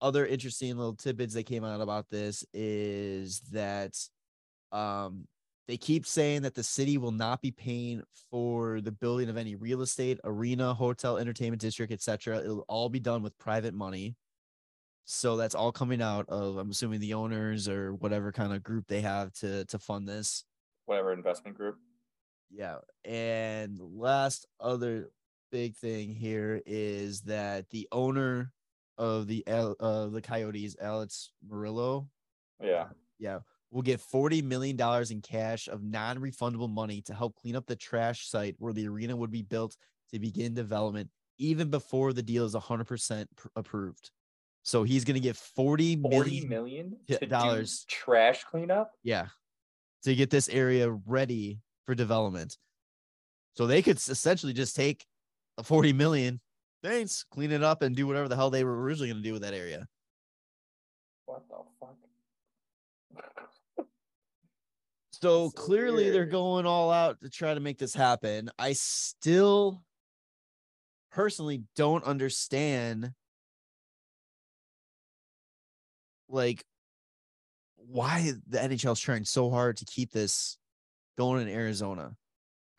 other 0.00 0.26
interesting 0.26 0.76
little 0.76 0.94
tidbits 0.94 1.34
that 1.34 1.44
came 1.44 1.64
out 1.64 1.80
about 1.80 2.10
this 2.10 2.44
is 2.52 3.40
that 3.52 3.96
um 4.72 5.26
they 5.66 5.76
keep 5.76 6.06
saying 6.06 6.42
that 6.42 6.54
the 6.54 6.62
city 6.62 6.96
will 6.98 7.10
not 7.10 7.40
be 7.42 7.50
paying 7.50 8.02
for 8.30 8.80
the 8.80 8.92
building 8.92 9.28
of 9.28 9.36
any 9.36 9.56
real 9.56 9.82
estate, 9.82 10.20
arena, 10.22 10.72
hotel, 10.72 11.18
entertainment 11.18 11.60
district, 11.60 11.92
etc. 11.92 12.38
It'll 12.38 12.64
all 12.68 12.88
be 12.88 13.00
done 13.00 13.22
with 13.22 13.36
private 13.38 13.74
money. 13.74 14.14
So 15.06 15.36
that's 15.36 15.54
all 15.54 15.70
coming 15.70 16.02
out 16.02 16.28
of 16.28 16.56
I'm 16.56 16.70
assuming 16.70 16.98
the 16.98 17.14
owners 17.14 17.68
or 17.68 17.94
whatever 17.94 18.32
kind 18.32 18.52
of 18.52 18.62
group 18.64 18.86
they 18.88 19.00
have 19.02 19.32
to 19.34 19.64
to 19.66 19.78
fund 19.78 20.08
this. 20.08 20.44
Whatever 20.86 21.12
investment 21.12 21.56
group. 21.56 21.76
Yeah. 22.50 22.78
And 23.04 23.78
last 23.80 24.46
other 24.60 25.10
big 25.52 25.76
thing 25.76 26.12
here 26.12 26.60
is 26.66 27.22
that 27.22 27.70
the 27.70 27.88
owner 27.92 28.52
of 28.98 29.28
the 29.28 29.44
uh 29.46 30.06
the 30.06 30.20
Coyotes, 30.22 30.76
Alex 30.80 31.30
Meruelo, 31.48 32.08
Yeah. 32.60 32.88
yeah, 33.20 33.38
will 33.70 33.82
get 33.82 34.00
$40 34.00 34.42
million 34.42 34.76
in 35.10 35.20
cash 35.20 35.68
of 35.68 35.84
non-refundable 35.84 36.70
money 36.70 37.00
to 37.02 37.14
help 37.14 37.36
clean 37.36 37.54
up 37.54 37.66
the 37.66 37.76
trash 37.76 38.28
site 38.28 38.56
where 38.58 38.72
the 38.72 38.88
arena 38.88 39.14
would 39.14 39.30
be 39.30 39.42
built 39.42 39.76
to 40.12 40.18
begin 40.18 40.52
development 40.54 41.10
even 41.38 41.70
before 41.70 42.12
the 42.12 42.22
deal 42.22 42.44
is 42.44 42.54
100% 42.54 43.26
pr- 43.36 43.48
approved. 43.54 44.10
So 44.66 44.82
he's 44.82 45.04
going 45.04 45.14
to 45.14 45.20
get 45.20 45.36
40 45.36 45.94
40 46.02 46.08
million 46.18 46.48
million 46.48 46.96
Yeah, 47.06 47.18
to 47.18 47.26
do 47.26 47.30
dollars. 47.30 47.84
trash 47.88 48.42
cleanup? 48.42 48.90
yeah, 49.04 49.28
to 50.02 50.12
get 50.12 50.28
this 50.28 50.48
area 50.48 50.90
ready 50.90 51.60
for 51.84 51.94
development. 51.94 52.58
So 53.54 53.68
they 53.68 53.80
could 53.80 53.96
essentially 53.98 54.52
just 54.52 54.74
take 54.74 55.06
a 55.56 55.62
40 55.62 55.92
million, 55.92 56.40
thanks, 56.82 57.24
clean 57.30 57.52
it 57.52 57.62
up 57.62 57.82
and 57.82 57.94
do 57.94 58.08
whatever 58.08 58.26
the 58.26 58.34
hell 58.34 58.50
they 58.50 58.64
were 58.64 58.82
originally 58.82 59.08
going 59.08 59.22
to 59.22 59.28
do 59.28 59.32
with 59.34 59.42
that 59.42 59.54
area. 59.54 59.86
What 61.26 61.44
the 61.48 61.56
fuck? 61.80 61.96
So 65.12 65.48
so 65.48 65.50
clearly 65.50 66.10
they're 66.10 66.26
going 66.26 66.66
all 66.66 66.90
out 66.90 67.20
to 67.22 67.30
try 67.30 67.54
to 67.54 67.60
make 67.60 67.78
this 67.78 67.94
happen. 67.94 68.50
I 68.58 68.72
still 68.74 69.82
personally 71.12 71.62
don't 71.76 72.04
understand 72.04 73.12
like 76.28 76.64
why 77.76 78.32
the 78.48 78.58
NHL 78.58 78.92
is 78.92 79.00
trying 79.00 79.24
so 79.24 79.50
hard 79.50 79.76
to 79.78 79.84
keep 79.84 80.12
this 80.12 80.58
going 81.16 81.42
in 81.42 81.54
Arizona. 81.54 82.16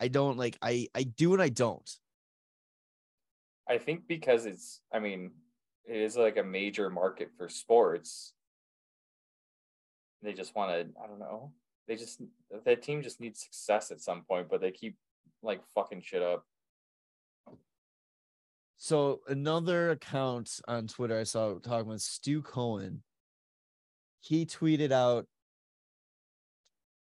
I 0.00 0.08
don't 0.08 0.38
like 0.38 0.56
I 0.62 0.88
I 0.94 1.02
do 1.02 1.32
and 1.32 1.42
I 1.42 1.48
don't. 1.48 1.88
I 3.68 3.78
think 3.78 4.08
because 4.08 4.46
it's, 4.46 4.80
I 4.92 4.98
mean, 4.98 5.30
it 5.84 5.96
is 5.96 6.16
like 6.16 6.38
a 6.38 6.42
major 6.42 6.88
market 6.88 7.30
for 7.36 7.48
sports. 7.48 8.32
They 10.22 10.32
just 10.32 10.56
want 10.56 10.70
to, 10.70 11.02
I 11.02 11.06
don't 11.06 11.18
know. 11.18 11.52
They 11.86 11.96
just, 11.96 12.20
that 12.64 12.82
team 12.82 13.02
just 13.02 13.20
needs 13.20 13.42
success 13.42 13.90
at 13.90 14.00
some 14.00 14.22
point, 14.22 14.48
but 14.50 14.60
they 14.60 14.70
keep 14.70 14.96
like 15.42 15.60
fucking 15.74 16.02
shit 16.02 16.22
up. 16.22 16.44
So 18.78 19.20
another 19.28 19.90
account 19.90 20.60
on 20.66 20.86
Twitter 20.86 21.18
I 21.18 21.24
saw 21.24 21.54
talking 21.58 21.88
with 21.88 22.00
Stu 22.00 22.42
Cohen. 22.42 23.02
He 24.20 24.46
tweeted 24.46 24.92
out 24.92 25.26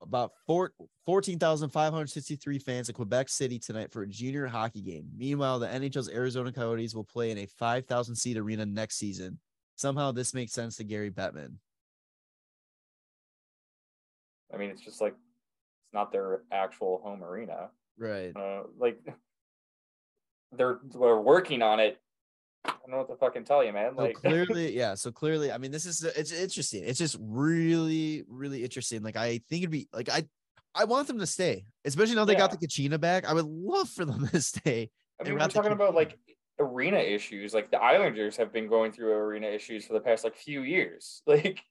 about 0.02 0.32
four, 0.48 0.72
14,563 1.06 2.60
fans 2.60 2.90
in 2.90 2.96
Quebec 2.96 3.30
City 3.30 3.60
tonight 3.60 3.92
for 3.92 4.02
a 4.02 4.08
junior 4.08 4.48
hockey 4.48 4.82
game. 4.82 5.08
Meanwhile, 5.16 5.60
the 5.60 5.68
NHL's 5.68 6.10
Arizona 6.10 6.52
Coyotes 6.52 6.96
will 6.96 7.04
play 7.04 7.32
in 7.32 7.38
a 7.40 7.46
5,000 7.46 8.16
seat 8.16 8.38
arena 8.38 8.66
next 8.66 8.98
season. 8.98 9.40
Somehow 9.76 10.12
this 10.12 10.34
makes 10.34 10.54
sense 10.54 10.76
to 10.78 10.84
Gary 10.84 11.12
Bettman. 11.12 11.56
I 14.54 14.58
mean, 14.58 14.70
it's 14.70 14.82
just 14.82 15.02
like 15.02 15.14
it's 15.14 15.94
not 15.94 16.12
their 16.12 16.42
actual 16.52 17.02
home 17.04 17.24
arena. 17.24 17.70
Right. 17.98 18.36
Uh, 18.36 18.64
like 18.78 19.00
they're 20.52 20.80
they're 21.00 21.22
working 21.22 21.62
on 21.62 21.80
it. 21.80 22.00
I 22.64 22.74
don't 22.82 22.92
know 22.92 22.98
what 22.98 23.10
to 23.10 23.16
fucking 23.16 23.44
tell 23.46 23.64
you, 23.64 23.74
man. 23.74 23.94
So 23.96 24.04
Like 24.04 24.16
clearly, 24.22 24.76
yeah. 24.76 24.94
So 24.96 25.12
clearly, 25.12 25.52
I 25.52 25.58
mean, 25.58 25.72
this 25.72 25.86
is 25.86 26.04
it's 26.04 26.32
interesting. 26.32 26.84
It's 26.84 27.00
just 27.00 27.18
really, 27.20 28.24
really 28.28 28.64
interesting. 28.64 29.02
Like 29.02 29.16
I 29.16 29.42
think 29.50 29.64
it'd 29.64 29.72
be 29.72 29.88
like 29.94 30.10
I 30.10 30.26
I 30.74 30.86
want 30.86 31.08
them 31.08 31.20
to 31.20 31.26
stay, 31.28 31.66
especially 31.86 32.16
now 32.16 32.26
they 32.26 32.36
got 32.36 32.52
the 32.52 32.58
Kachina 32.58 33.00
back. 33.00 33.26
I 33.28 33.34
would 33.34 33.46
love 33.46 33.90
for 33.90 34.06
them 34.06 34.28
to 34.28 34.42
stay. 34.42 34.90
I 35.20 35.24
mean, 35.24 35.34
we're 35.34 35.48
talking 35.48 35.72
about 35.72 35.96
like 35.96 36.18
arena 36.60 36.98
issues. 37.00 37.54
Like 37.54 37.72
the 37.72 37.82
Islanders 37.82 38.38
have 38.38 38.54
been 38.54 38.68
going 38.68 38.92
through 38.92 39.12
arena 39.14 39.48
issues 39.48 39.86
for 39.86 39.94
the 39.94 40.00
past 40.00 40.24
like 40.24 40.36
few 40.36 40.62
years. 40.64 41.22
Like 41.28 41.62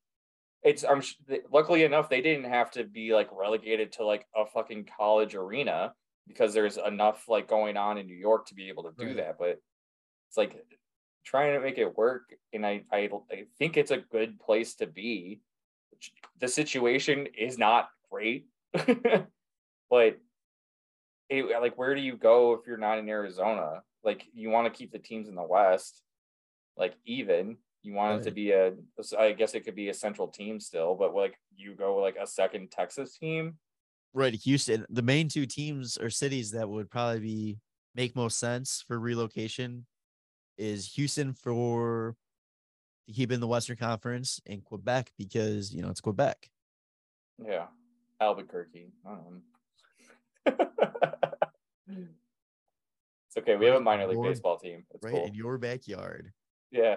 it's 0.62 0.84
I'm 0.84 1.00
sh- 1.00 1.14
luckily 1.50 1.84
enough 1.84 2.10
they 2.10 2.20
didn't 2.20 2.44
have 2.50 2.70
to 2.72 2.84
be 2.84 3.14
like 3.14 3.30
relegated 3.32 3.92
to 3.92 4.04
like 4.04 4.26
a 4.36 4.44
fucking 4.44 4.88
college 4.98 5.34
arena 5.34 5.94
because 6.28 6.52
there's 6.52 6.76
enough 6.76 7.24
like 7.28 7.48
going 7.48 7.78
on 7.78 7.96
in 7.96 8.06
New 8.06 8.14
York 8.16 8.46
to 8.48 8.54
be 8.54 8.68
able 8.68 8.82
to 8.82 8.92
do 8.98 9.06
Right. 9.06 9.16
that. 9.16 9.36
But 9.38 9.58
it's 10.28 10.36
like 10.36 10.62
trying 11.24 11.54
to 11.54 11.60
make 11.60 11.78
it 11.78 11.96
work, 11.96 12.34
and 12.52 12.66
I 12.66 12.82
I, 12.92 13.10
I 13.30 13.44
think 13.58 13.76
it's 13.76 13.90
a 13.90 13.98
good 13.98 14.38
place 14.40 14.74
to 14.76 14.86
be. 14.86 15.40
The 16.40 16.48
situation 16.48 17.28
is 17.36 17.58
not 17.58 17.90
great, 18.10 18.46
but 18.72 20.18
it, 21.28 21.60
like 21.60 21.76
where 21.78 21.94
do 21.94 22.00
you 22.00 22.16
go 22.16 22.54
if 22.54 22.66
you're 22.66 22.76
not 22.76 22.98
in 22.98 23.08
Arizona? 23.08 23.82
Like 24.02 24.24
you 24.32 24.50
want 24.50 24.66
to 24.66 24.76
keep 24.76 24.92
the 24.92 24.98
teams 24.98 25.28
in 25.28 25.34
the 25.34 25.42
West 25.42 26.02
like 26.76 26.94
even. 27.04 27.58
You 27.82 27.94
want 27.94 28.20
it 28.20 28.24
to 28.24 28.30
be 28.30 28.50
a 28.50 28.72
I 29.18 29.32
guess 29.32 29.54
it 29.54 29.64
could 29.64 29.74
be 29.76 29.88
a 29.88 29.94
central 29.94 30.28
team 30.28 30.60
still, 30.60 30.94
but 30.94 31.14
like 31.14 31.34
you 31.56 31.74
go 31.74 31.96
like 31.96 32.16
a 32.20 32.26
second 32.26 32.70
Texas 32.70 33.16
team. 33.16 33.56
Right, 34.12 34.34
Houston. 34.34 34.84
The 34.90 35.02
main 35.02 35.28
two 35.28 35.46
teams 35.46 35.96
or 35.96 36.10
cities 36.10 36.50
that 36.50 36.68
would 36.68 36.90
probably 36.90 37.20
be 37.20 37.58
make 37.94 38.16
most 38.16 38.38
sense 38.38 38.84
for 38.86 38.98
relocation 38.98 39.86
is 40.60 40.86
Houston 40.94 41.32
for 41.32 42.14
to 43.08 43.12
keep 43.12 43.32
in 43.32 43.40
the 43.40 43.48
Western 43.48 43.76
Conference 43.76 44.40
and 44.46 44.62
Quebec 44.64 45.10
because 45.18 45.74
you 45.74 45.82
know 45.82 45.88
it's 45.88 46.00
Quebec. 46.00 46.48
Yeah. 47.44 47.66
Albuquerque. 48.20 48.92
Um. 49.06 49.42
it's 50.46 50.58
okay. 53.38 53.56
We 53.56 53.66
have 53.66 53.76
a 53.76 53.80
minor 53.80 54.06
league 54.06 54.22
baseball 54.22 54.58
team. 54.58 54.84
It's 54.90 55.02
right 55.02 55.14
cool. 55.14 55.24
in 55.26 55.34
your 55.34 55.58
backyard. 55.58 56.32
Yeah. 56.70 56.96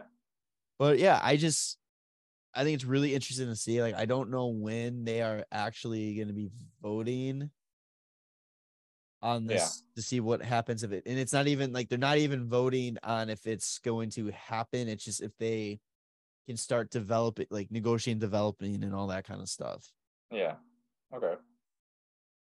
But 0.78 1.00
yeah, 1.00 1.20
I 1.22 1.38
just 1.38 1.78
I 2.54 2.64
think 2.64 2.76
it's 2.76 2.86
really 2.86 3.16
interesting 3.16 3.48
to 3.48 3.56
see. 3.56 3.82
Like, 3.82 3.96
I 3.96 4.06
don't 4.06 4.30
know 4.30 4.48
when 4.48 5.06
they 5.06 5.22
are 5.22 5.46
actually 5.52 6.16
going 6.16 6.28
to 6.28 6.34
be 6.34 6.52
voting 6.82 7.50
on 9.24 9.44
Yeah. 9.44 9.56
this 9.56 9.84
to 9.96 10.02
see 10.04 10.20
what 10.20 10.44
happens 10.44 10.84
if 10.84 10.92
it. 10.92 11.04
And 11.08 11.18
it's 11.18 11.34
not 11.34 11.48
even 11.48 11.72
like 11.74 11.90
they're 11.90 11.98
not 11.98 12.18
even 12.18 12.48
voting 12.48 12.98
on 13.02 13.30
if 13.30 13.48
it's 13.48 13.80
going 13.80 14.10
to 14.12 14.30
happen. 14.32 14.88
It's 14.88 15.04
just 15.06 15.22
if 15.24 15.36
they 15.38 15.80
can 16.46 16.58
start 16.58 16.92
developing, 16.92 17.48
like 17.50 17.72
negotiating, 17.72 18.20
developing, 18.20 18.84
and 18.84 18.94
all 18.94 19.08
that 19.08 19.26
kind 19.26 19.42
of 19.42 19.48
stuff. 19.50 19.90
Yeah. 20.30 20.56
Okay. 21.16 21.36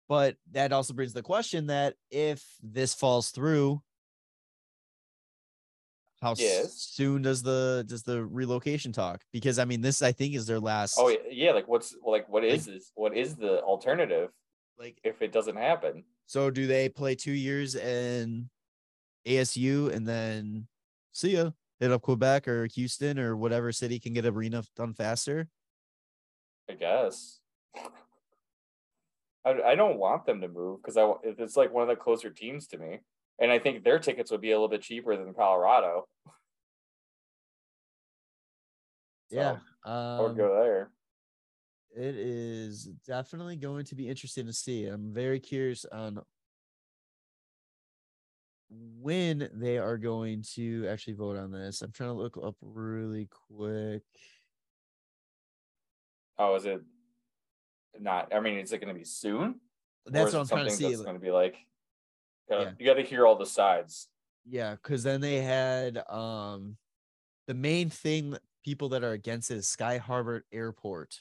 But 0.08 0.36
that 0.52 0.72
also 0.72 0.94
brings 0.94 1.12
the 1.12 1.22
question 1.22 1.66
that 1.66 1.94
if 2.10 2.42
this 2.62 2.94
falls 2.94 3.30
through, 3.30 3.82
how 6.22 6.34
Yes. 6.38 6.74
soon 6.74 7.20
does 7.20 7.42
the 7.42 7.84
does 7.86 8.02
the 8.04 8.24
relocation 8.24 8.92
talk? 8.92 9.22
Because 9.32 9.58
I 9.58 9.66
mean, 9.66 9.82
this 9.82 10.00
I 10.00 10.12
think 10.12 10.34
is 10.34 10.46
their 10.46 10.60
last. 10.60 10.96
Oh 10.98 11.08
yeah, 11.08 11.18
yeah. 11.30 11.52
Like 11.52 11.68
what's 11.68 11.94
like 12.02 12.26
what 12.30 12.42
is 12.44 12.64
this? 12.64 12.90
What 12.94 13.14
is 13.14 13.36
the 13.36 13.60
alternative 13.62 14.30
like 14.78 14.98
if 15.04 15.20
it 15.20 15.32
doesn't 15.32 15.56
happen? 15.56 16.04
So 16.26 16.50
do 16.50 16.66
they 16.66 16.88
play 16.88 17.14
two 17.14 17.32
years 17.32 17.74
in 17.74 18.48
ASU 19.26 19.92
and 19.92 20.06
then 20.06 20.66
see 21.12 21.36
ya 21.36 21.50
hit 21.80 21.90
up 21.92 22.02
Quebec 22.02 22.48
or 22.48 22.66
Houston 22.66 23.18
or 23.18 23.36
whatever 23.36 23.72
city 23.72 23.98
can 23.98 24.12
get 24.12 24.26
arena 24.26 24.62
done 24.76 24.94
faster? 24.94 25.48
I 26.70 26.74
guess. 26.74 27.40
I, 29.44 29.60
I 29.62 29.74
don't 29.74 29.98
want 29.98 30.24
them 30.24 30.40
to 30.40 30.48
move 30.48 30.80
because 30.80 30.96
I 30.96 31.12
if 31.22 31.38
it's 31.38 31.56
like 31.56 31.72
one 31.72 31.82
of 31.82 31.88
the 31.88 31.96
closer 32.02 32.30
teams 32.30 32.66
to 32.68 32.78
me, 32.78 33.00
and 33.38 33.50
I 33.52 33.58
think 33.58 33.84
their 33.84 33.98
tickets 33.98 34.30
would 34.30 34.40
be 34.40 34.52
a 34.52 34.54
little 34.54 34.68
bit 34.68 34.82
cheaper 34.82 35.16
than 35.16 35.34
Colorado. 35.34 36.06
Yeah. 39.30 39.56
So, 39.84 39.90
I 39.90 40.16
Um, 40.18 40.24
would 40.24 40.36
go 40.36 40.54
there. 40.62 40.90
It 41.96 42.16
is 42.16 42.84
definitely 43.06 43.56
going 43.56 43.84
to 43.86 43.94
be 43.94 44.08
interesting 44.08 44.46
to 44.46 44.52
see. 44.52 44.86
I'm 44.86 45.12
very 45.12 45.38
curious 45.38 45.84
on 45.84 46.20
when 48.68 49.48
they 49.54 49.78
are 49.78 49.96
going 49.96 50.42
to 50.54 50.86
actually 50.88 51.12
vote 51.14 51.36
on 51.36 51.52
this. 51.52 51.82
I'm 51.82 51.92
trying 51.92 52.10
to 52.10 52.14
look 52.14 52.36
up 52.42 52.56
really 52.60 53.28
quick. 53.48 54.02
Oh, 56.38 56.56
is 56.56 56.66
it 56.66 56.82
not? 58.00 58.34
I 58.34 58.40
mean, 58.40 58.58
is 58.58 58.72
it 58.72 58.78
going 58.78 58.92
to 58.92 58.98
be 58.98 59.04
soon? 59.04 59.60
That's 60.06 60.32
what 60.32 60.40
I'm 60.40 60.48
trying 60.48 60.64
to 60.66 60.70
see. 60.70 60.88
That's 60.88 61.02
going 61.02 61.14
to 61.16 61.22
be 61.22 61.30
like, 61.30 61.56
gotta, 62.50 62.64
Yeah. 62.64 62.70
you 62.78 62.86
got 62.86 62.94
to 62.94 63.02
hear 63.02 63.26
all 63.26 63.36
the 63.36 63.46
sides. 63.46 64.08
Yeah, 64.46 64.72
because 64.74 65.02
then 65.02 65.20
they 65.20 65.36
had 65.36 66.02
um 66.10 66.76
the 67.46 67.54
main 67.54 67.88
thing 67.88 68.36
people 68.64 68.90
that 68.90 69.04
are 69.04 69.12
against 69.12 69.50
it 69.50 69.58
is 69.58 69.68
Sky 69.68 69.98
Harbor 69.98 70.44
Airport, 70.52 71.20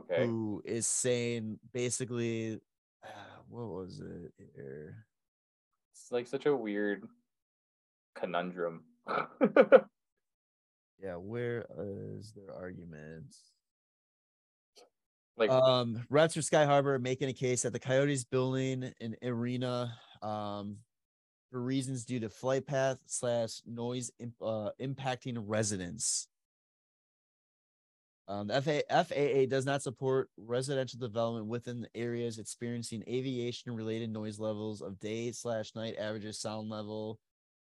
Okay. 0.00 0.26
who 0.26 0.62
is 0.64 0.86
saying 0.86 1.58
basically, 1.72 2.60
uh, 3.02 3.08
what 3.48 3.66
was 3.68 4.00
it 4.00 4.32
here? 4.54 5.06
It's 5.92 6.10
like 6.10 6.26
such 6.26 6.46
a 6.46 6.54
weird 6.54 7.08
conundrum. 8.14 8.84
Yeah, 11.02 11.16
where 11.16 11.66
is 12.16 12.32
their 12.32 12.54
argument? 12.54 13.34
like, 15.36 15.50
Um, 15.50 16.02
reps 16.08 16.34
for 16.34 16.40
Sky 16.40 16.64
Harbor 16.64 16.98
making 16.98 17.28
a 17.28 17.32
case 17.34 17.62
that 17.62 17.72
the 17.74 17.80
Coyotes 17.80 18.24
building 18.24 18.90
an 19.00 19.16
arena 19.22 19.92
um 20.22 20.78
for 21.50 21.60
reasons 21.60 22.04
due 22.06 22.20
to 22.20 22.30
flight 22.30 22.66
path 22.66 22.98
slash 23.06 23.60
noise 23.66 24.10
imp- 24.18 24.40
uh, 24.40 24.70
impacting 24.80 25.36
residents. 25.44 26.28
Um, 28.26 28.46
the 28.46 28.62
FA- 28.62 29.04
FAA 29.04 29.46
does 29.46 29.66
not 29.66 29.82
support 29.82 30.30
residential 30.38 30.98
development 30.98 31.46
within 31.46 31.86
areas 31.94 32.38
experiencing 32.38 33.04
aviation 33.06 33.74
related 33.74 34.10
noise 34.10 34.38
levels 34.38 34.80
of 34.80 34.98
day 34.98 35.30
slash 35.32 35.74
night 35.74 35.96
averages 35.98 36.38
sound 36.40 36.70
level 36.70 37.18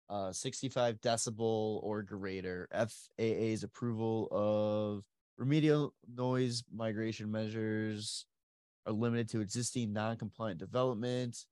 uh 0.08 0.32
65 0.32 1.00
decibel 1.00 1.82
or 1.82 2.02
greater. 2.02 2.68
FAA's 2.72 3.62
approval 3.64 4.28
of 4.30 5.04
remedial 5.38 5.94
noise 6.14 6.62
migration 6.72 7.30
measures 7.30 8.26
are 8.86 8.92
limited 8.92 9.28
to 9.30 9.40
existing 9.40 9.92
non-compliant 9.92 10.58
development. 10.58 11.44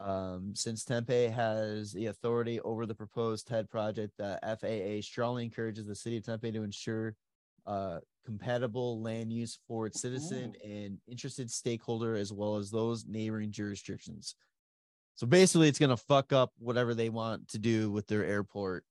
Um, 0.00 0.52
since 0.54 0.84
Tempe 0.84 1.28
has 1.28 1.92
the 1.92 2.06
authority 2.06 2.60
over 2.60 2.84
the 2.84 2.94
proposed 2.94 3.46
TED 3.46 3.70
project, 3.70 4.12
the 4.18 4.38
FAA 4.42 5.00
strongly 5.00 5.44
encourages 5.44 5.86
the 5.86 5.94
city 5.94 6.18
of 6.18 6.24
Tempe 6.24 6.52
to 6.52 6.62
ensure 6.62 7.14
uh, 7.66 7.98
compatible 8.24 9.00
land 9.00 9.32
use 9.32 9.58
for 9.68 9.86
its 9.86 10.00
citizen 10.00 10.54
and 10.64 10.98
interested 11.08 11.50
stakeholder 11.50 12.16
as 12.16 12.32
well 12.32 12.56
as 12.56 12.70
those 12.70 13.04
neighboring 13.06 13.52
jurisdictions. 13.52 14.34
So 15.14 15.26
basically, 15.26 15.68
it's 15.68 15.78
gonna 15.78 15.96
fuck 15.96 16.32
up 16.32 16.52
whatever 16.58 16.94
they 16.94 17.08
want 17.08 17.48
to 17.48 17.58
do 17.58 17.90
with 17.90 18.06
their 18.06 18.24
airport. 18.24 18.84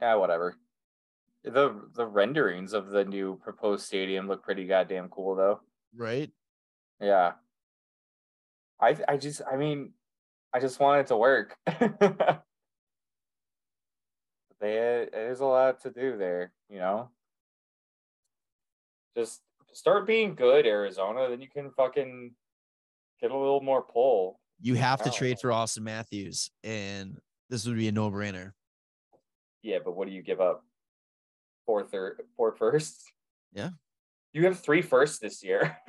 yeah, 0.00 0.14
whatever. 0.16 0.56
The 1.44 1.88
the 1.94 2.06
renderings 2.06 2.72
of 2.74 2.88
the 2.88 3.04
new 3.04 3.36
proposed 3.42 3.86
stadium 3.86 4.28
look 4.28 4.42
pretty 4.42 4.66
goddamn 4.66 5.08
cool, 5.08 5.34
though. 5.36 5.60
Right? 5.96 6.30
Yeah. 7.00 7.32
I 8.80 8.96
I 9.08 9.16
just 9.16 9.40
I 9.50 9.56
mean 9.56 9.92
I 10.52 10.60
just 10.60 10.80
want 10.80 11.00
it 11.00 11.06
to 11.08 11.16
work. 11.16 11.56
they 11.66 11.88
there's 15.12 15.40
a 15.40 15.46
lot 15.46 15.80
to 15.82 15.90
do 15.90 16.16
there, 16.18 16.52
you 16.68 16.78
know. 16.78 17.10
Just 19.18 19.40
start 19.72 20.06
being 20.06 20.36
good, 20.36 20.64
Arizona, 20.64 21.28
then 21.28 21.40
you 21.40 21.48
can 21.48 21.72
fucking 21.72 22.30
get 23.20 23.32
a 23.32 23.36
little 23.36 23.60
more 23.60 23.82
pull. 23.82 24.38
You 24.60 24.74
have 24.74 25.02
to 25.02 25.10
trade 25.10 25.38
for 25.40 25.50
Auston 25.50 25.82
Matthews, 25.82 26.50
and 26.62 27.18
this 27.50 27.66
would 27.66 27.76
be 27.76 27.88
a 27.88 27.92
no-brainer. 27.92 28.52
Yeah, 29.62 29.78
but 29.84 29.96
what 29.96 30.06
do 30.06 30.14
you 30.14 30.22
give 30.22 30.40
up? 30.40 30.64
Four 31.66 31.82
third, 31.82 32.22
four 32.36 32.52
first. 32.52 33.12
Yeah. 33.52 33.70
You 34.32 34.42
you 34.42 34.44
have 34.44 34.60
three 34.60 34.82
firsts 34.82 35.18
this 35.18 35.42
year. 35.42 35.76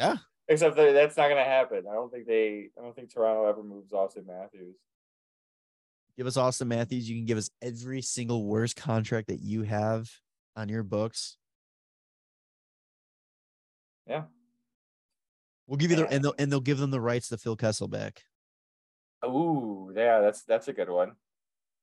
Yeah. 0.00 0.16
Except 0.48 0.74
that 0.74 0.92
that's 0.92 1.16
not 1.16 1.28
gonna 1.28 1.44
happen. 1.44 1.84
I 1.88 1.94
don't 1.94 2.10
think 2.10 2.26
they 2.26 2.70
I 2.76 2.82
don't 2.82 2.96
think 2.96 3.14
Toronto 3.14 3.48
ever 3.48 3.62
moves 3.62 3.92
Auston 3.92 4.26
Matthews. 4.26 4.74
Give 6.16 6.26
us 6.26 6.36
Auston 6.36 6.66
Matthews. 6.66 7.08
You 7.08 7.16
can 7.16 7.26
give 7.26 7.38
us 7.38 7.48
every 7.62 8.02
single 8.02 8.44
worst 8.44 8.74
contract 8.74 9.28
that 9.28 9.40
you 9.40 9.62
have 9.62 10.10
on 10.56 10.68
your 10.68 10.82
books. 10.82 11.36
Yeah. 14.06 14.24
We'll 15.66 15.78
give 15.78 15.90
you 15.90 15.96
the 15.96 16.08
and 16.08 16.22
they'll 16.24 16.34
and 16.38 16.52
they'll 16.52 16.60
give 16.60 16.78
them 16.78 16.90
the 16.90 17.00
rights 17.00 17.28
to 17.28 17.38
Phil 17.38 17.56
Kessel 17.56 17.88
back. 17.88 18.22
Ooh, 19.24 19.92
yeah, 19.96 20.20
that's 20.20 20.42
that's 20.42 20.68
a 20.68 20.72
good 20.72 20.90
one. 20.90 21.12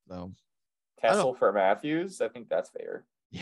So 0.08 0.32
I 1.02 1.08
Kessel 1.08 1.34
for 1.34 1.52
Matthews. 1.52 2.22
I 2.22 2.28
think 2.28 2.48
that's 2.50 2.70
fair. 2.70 3.06
yeah. 3.32 3.42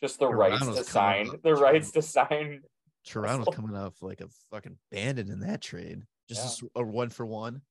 Just 0.00 0.18
the 0.18 0.28
rights 0.28 0.64
to 0.66 0.84
sign 0.84 1.28
up. 1.30 1.42
the 1.42 1.54
rights 1.54 1.90
to 1.92 2.02
sign. 2.02 2.60
Toronto's 3.04 3.46
Kessel. 3.46 3.62
coming 3.62 3.76
off 3.76 3.94
like 4.02 4.20
a 4.20 4.28
fucking 4.50 4.76
bandit 4.90 5.28
in 5.28 5.40
that 5.40 5.60
trade. 5.60 6.02
Just 6.28 6.62
a 6.62 6.66
Yeah. 6.76 6.82
a, 6.82 6.84
one 6.84 7.10
for 7.10 7.26
one. 7.26 7.62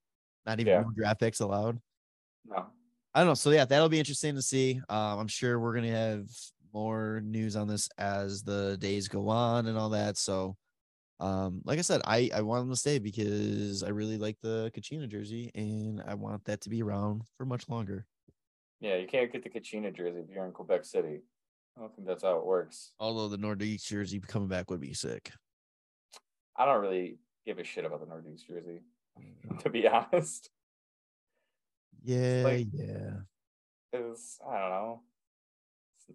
Not 0.44 0.60
even 0.60 0.72
Yeah. 0.72 0.84
draft 0.94 1.20
picks 1.20 1.40
allowed. 1.40 1.80
No. 2.44 2.66
I 3.14 3.20
don't 3.20 3.28
know. 3.28 3.34
So 3.34 3.50
yeah, 3.50 3.64
that'll 3.64 3.88
be 3.88 3.98
interesting 3.98 4.34
to 4.34 4.42
see. 4.42 4.80
Um, 4.88 5.20
I'm 5.20 5.28
sure 5.28 5.58
we're 5.58 5.74
gonna 5.74 5.90
have 5.90 6.26
more 6.72 7.20
news 7.24 7.56
on 7.56 7.68
this 7.68 7.88
as 7.98 8.42
the 8.42 8.76
days 8.78 9.08
go 9.08 9.28
on 9.28 9.66
and 9.66 9.76
all 9.78 9.90
that. 9.90 10.16
So, 10.16 10.56
um, 11.20 11.60
like 11.64 11.78
I 11.78 11.82
said, 11.82 12.00
I 12.04 12.30
I 12.34 12.42
want 12.42 12.64
him 12.64 12.70
to 12.70 12.76
stay 12.76 12.98
because 12.98 13.82
I 13.82 13.88
really 13.90 14.18
like 14.18 14.38
the 14.42 14.70
Kachina 14.76 15.08
jersey 15.08 15.50
and 15.54 16.02
I 16.06 16.14
want 16.14 16.44
that 16.46 16.60
to 16.62 16.70
be 16.70 16.82
around 16.82 17.22
for 17.36 17.44
much 17.44 17.68
longer. 17.68 18.06
Yeah, 18.80 18.96
you 18.96 19.06
can't 19.06 19.32
get 19.32 19.44
the 19.44 19.50
Kachina 19.50 19.94
jersey 19.94 20.18
if 20.20 20.30
you're 20.30 20.44
in 20.46 20.52
Quebec 20.52 20.84
City. 20.84 21.20
I 21.76 21.80
don't 21.80 21.94
think 21.94 22.06
that's 22.08 22.22
how 22.24 22.36
it 22.36 22.44
works. 22.44 22.92
Although 22.98 23.28
the 23.28 23.38
Nordiques 23.38 23.84
jersey 23.86 24.18
coming 24.20 24.48
back 24.48 24.70
would 24.70 24.80
be 24.80 24.92
sick. 24.94 25.30
I 26.56 26.66
don't 26.66 26.82
really 26.82 27.18
give 27.46 27.58
a 27.58 27.64
shit 27.64 27.84
about 27.84 28.00
the 28.00 28.06
Nordiques 28.06 28.46
jersey, 28.46 28.80
to 29.60 29.70
be 29.70 29.86
honest. 30.12 30.50
Yeah, 32.04 32.42
like- 32.44 32.66
yeah. 32.72 33.10
It's 33.94 34.38
I 34.46 34.58
don't 34.58 34.70
know. 34.70 35.02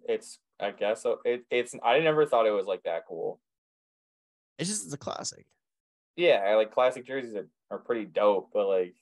It's 0.07 0.39
I 0.59 0.71
guess 0.71 1.03
so. 1.03 1.19
It, 1.25 1.45
it's 1.49 1.75
I 1.83 1.99
never 1.99 2.25
thought 2.25 2.47
it 2.47 2.51
was 2.51 2.65
like 2.65 2.83
that 2.83 3.03
cool. 3.07 3.39
It's 4.57 4.69
just 4.69 4.85
it's 4.85 4.93
a 4.93 4.97
classic. 4.97 5.45
Yeah, 6.15 6.43
I 6.45 6.55
like 6.55 6.73
classic 6.73 7.05
jerseys 7.05 7.35
are, 7.35 7.47
are 7.69 7.77
pretty 7.77 8.05
dope, 8.05 8.49
but 8.53 8.67
like 8.67 8.95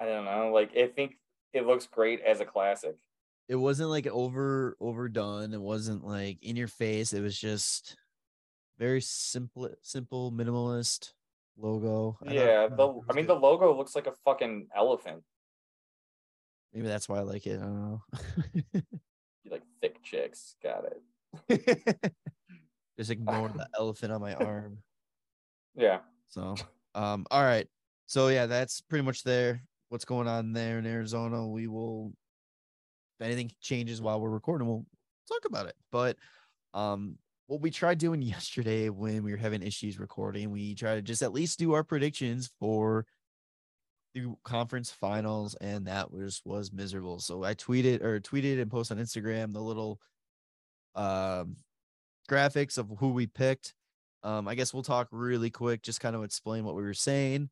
I 0.00 0.06
don't 0.06 0.24
know, 0.24 0.50
like 0.52 0.76
I 0.76 0.86
think 0.88 1.18
it 1.52 1.66
looks 1.66 1.86
great 1.86 2.20
as 2.20 2.40
a 2.40 2.44
classic. 2.44 2.96
It 3.48 3.56
wasn't 3.56 3.90
like 3.90 4.06
over 4.06 4.76
overdone. 4.80 5.52
It 5.52 5.60
wasn't 5.60 6.06
like 6.06 6.38
in 6.42 6.56
your 6.56 6.68
face. 6.68 7.12
It 7.12 7.20
was 7.20 7.38
just 7.38 7.96
very 8.78 9.00
simple, 9.00 9.68
simple, 9.82 10.32
minimalist 10.32 11.12
logo. 11.58 12.16
I 12.26 12.32
Yeah, 12.32 12.68
the 12.68 13.00
I 13.10 13.12
mean 13.12 13.26
the 13.26 13.34
logo 13.34 13.76
looks 13.76 13.94
like 13.94 14.06
a 14.06 14.14
fucking 14.24 14.68
elephant. 14.74 15.22
maybe 16.72 16.86
that's 16.86 17.08
why 17.08 17.18
I 17.18 17.22
like 17.22 17.46
it. 17.46 17.60
I 17.60 17.64
don't 17.64 17.78
know. 17.78 18.02
You 19.44 19.50
like 19.50 19.62
thick 19.80 20.02
chicks, 20.02 20.56
got 20.62 20.84
it. 20.84 22.12
just 22.98 23.10
ignore 23.10 23.48
the 23.48 23.66
elephant 23.78 24.12
on 24.12 24.20
my 24.20 24.34
arm. 24.34 24.78
Yeah. 25.74 25.98
So, 26.28 26.56
um, 26.94 27.26
all 27.30 27.42
right. 27.42 27.66
So 28.06 28.28
yeah, 28.28 28.46
that's 28.46 28.80
pretty 28.80 29.04
much 29.04 29.22
there. 29.22 29.62
What's 29.88 30.04
going 30.04 30.28
on 30.28 30.52
there 30.52 30.78
in 30.78 30.86
Arizona? 30.86 31.46
We 31.46 31.66
will, 31.66 32.12
if 33.18 33.26
anything 33.26 33.50
changes 33.60 34.00
while 34.00 34.20
we're 34.20 34.30
recording, 34.30 34.68
we'll 34.68 34.86
talk 35.28 35.44
about 35.46 35.66
it. 35.66 35.74
But, 35.90 36.16
um, 36.74 37.16
what 37.46 37.60
we 37.60 37.70
tried 37.70 37.98
doing 37.98 38.22
yesterday 38.22 38.88
when 38.88 39.22
we 39.22 39.32
were 39.32 39.36
having 39.36 39.62
issues 39.62 39.98
recording, 39.98 40.50
we 40.50 40.74
tried 40.74 40.96
to 40.96 41.02
just 41.02 41.22
at 41.22 41.32
least 41.32 41.58
do 41.58 41.72
our 41.72 41.84
predictions 41.84 42.50
for 42.60 43.06
the 44.14 44.34
conference 44.44 44.90
finals, 44.90 45.54
and 45.60 45.86
that 45.86 46.10
was 46.10 46.42
was 46.44 46.72
miserable. 46.72 47.18
So 47.20 47.44
I 47.44 47.54
tweeted 47.54 48.02
or 48.02 48.20
tweeted 48.20 48.60
and 48.60 48.70
posted 48.70 48.98
on 48.98 49.04
Instagram 49.04 49.52
the 49.52 49.60
little 49.60 50.00
um 50.94 51.56
graphics 52.28 52.78
of 52.78 52.90
who 52.98 53.10
we 53.10 53.26
picked. 53.26 53.74
Um, 54.22 54.48
I 54.48 54.54
guess 54.54 54.74
we'll 54.74 54.82
talk 54.82 55.08
really 55.10 55.50
quick, 55.50 55.82
just 55.82 56.00
kind 56.00 56.14
of 56.14 56.24
explain 56.24 56.64
what 56.64 56.76
we 56.76 56.82
were 56.82 56.94
saying. 56.94 57.48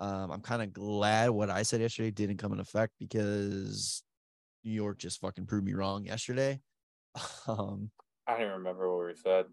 Um, 0.00 0.30
I'm 0.30 0.40
kind 0.40 0.62
of 0.62 0.72
glad 0.72 1.30
what 1.30 1.50
I 1.50 1.62
said 1.62 1.80
yesterday 1.80 2.10
didn't 2.10 2.38
come 2.38 2.52
in 2.52 2.60
effect 2.60 2.92
because 2.98 4.02
New 4.64 4.72
York 4.72 4.98
just 4.98 5.20
fucking 5.20 5.46
proved 5.46 5.64
me 5.64 5.74
wrong 5.74 6.04
yesterday. 6.04 6.60
Um, 7.48 7.90
I 8.26 8.32
don't 8.32 8.42
even 8.42 8.52
remember 8.58 8.94
what 8.94 9.06
we 9.06 9.14
said. 9.16 9.46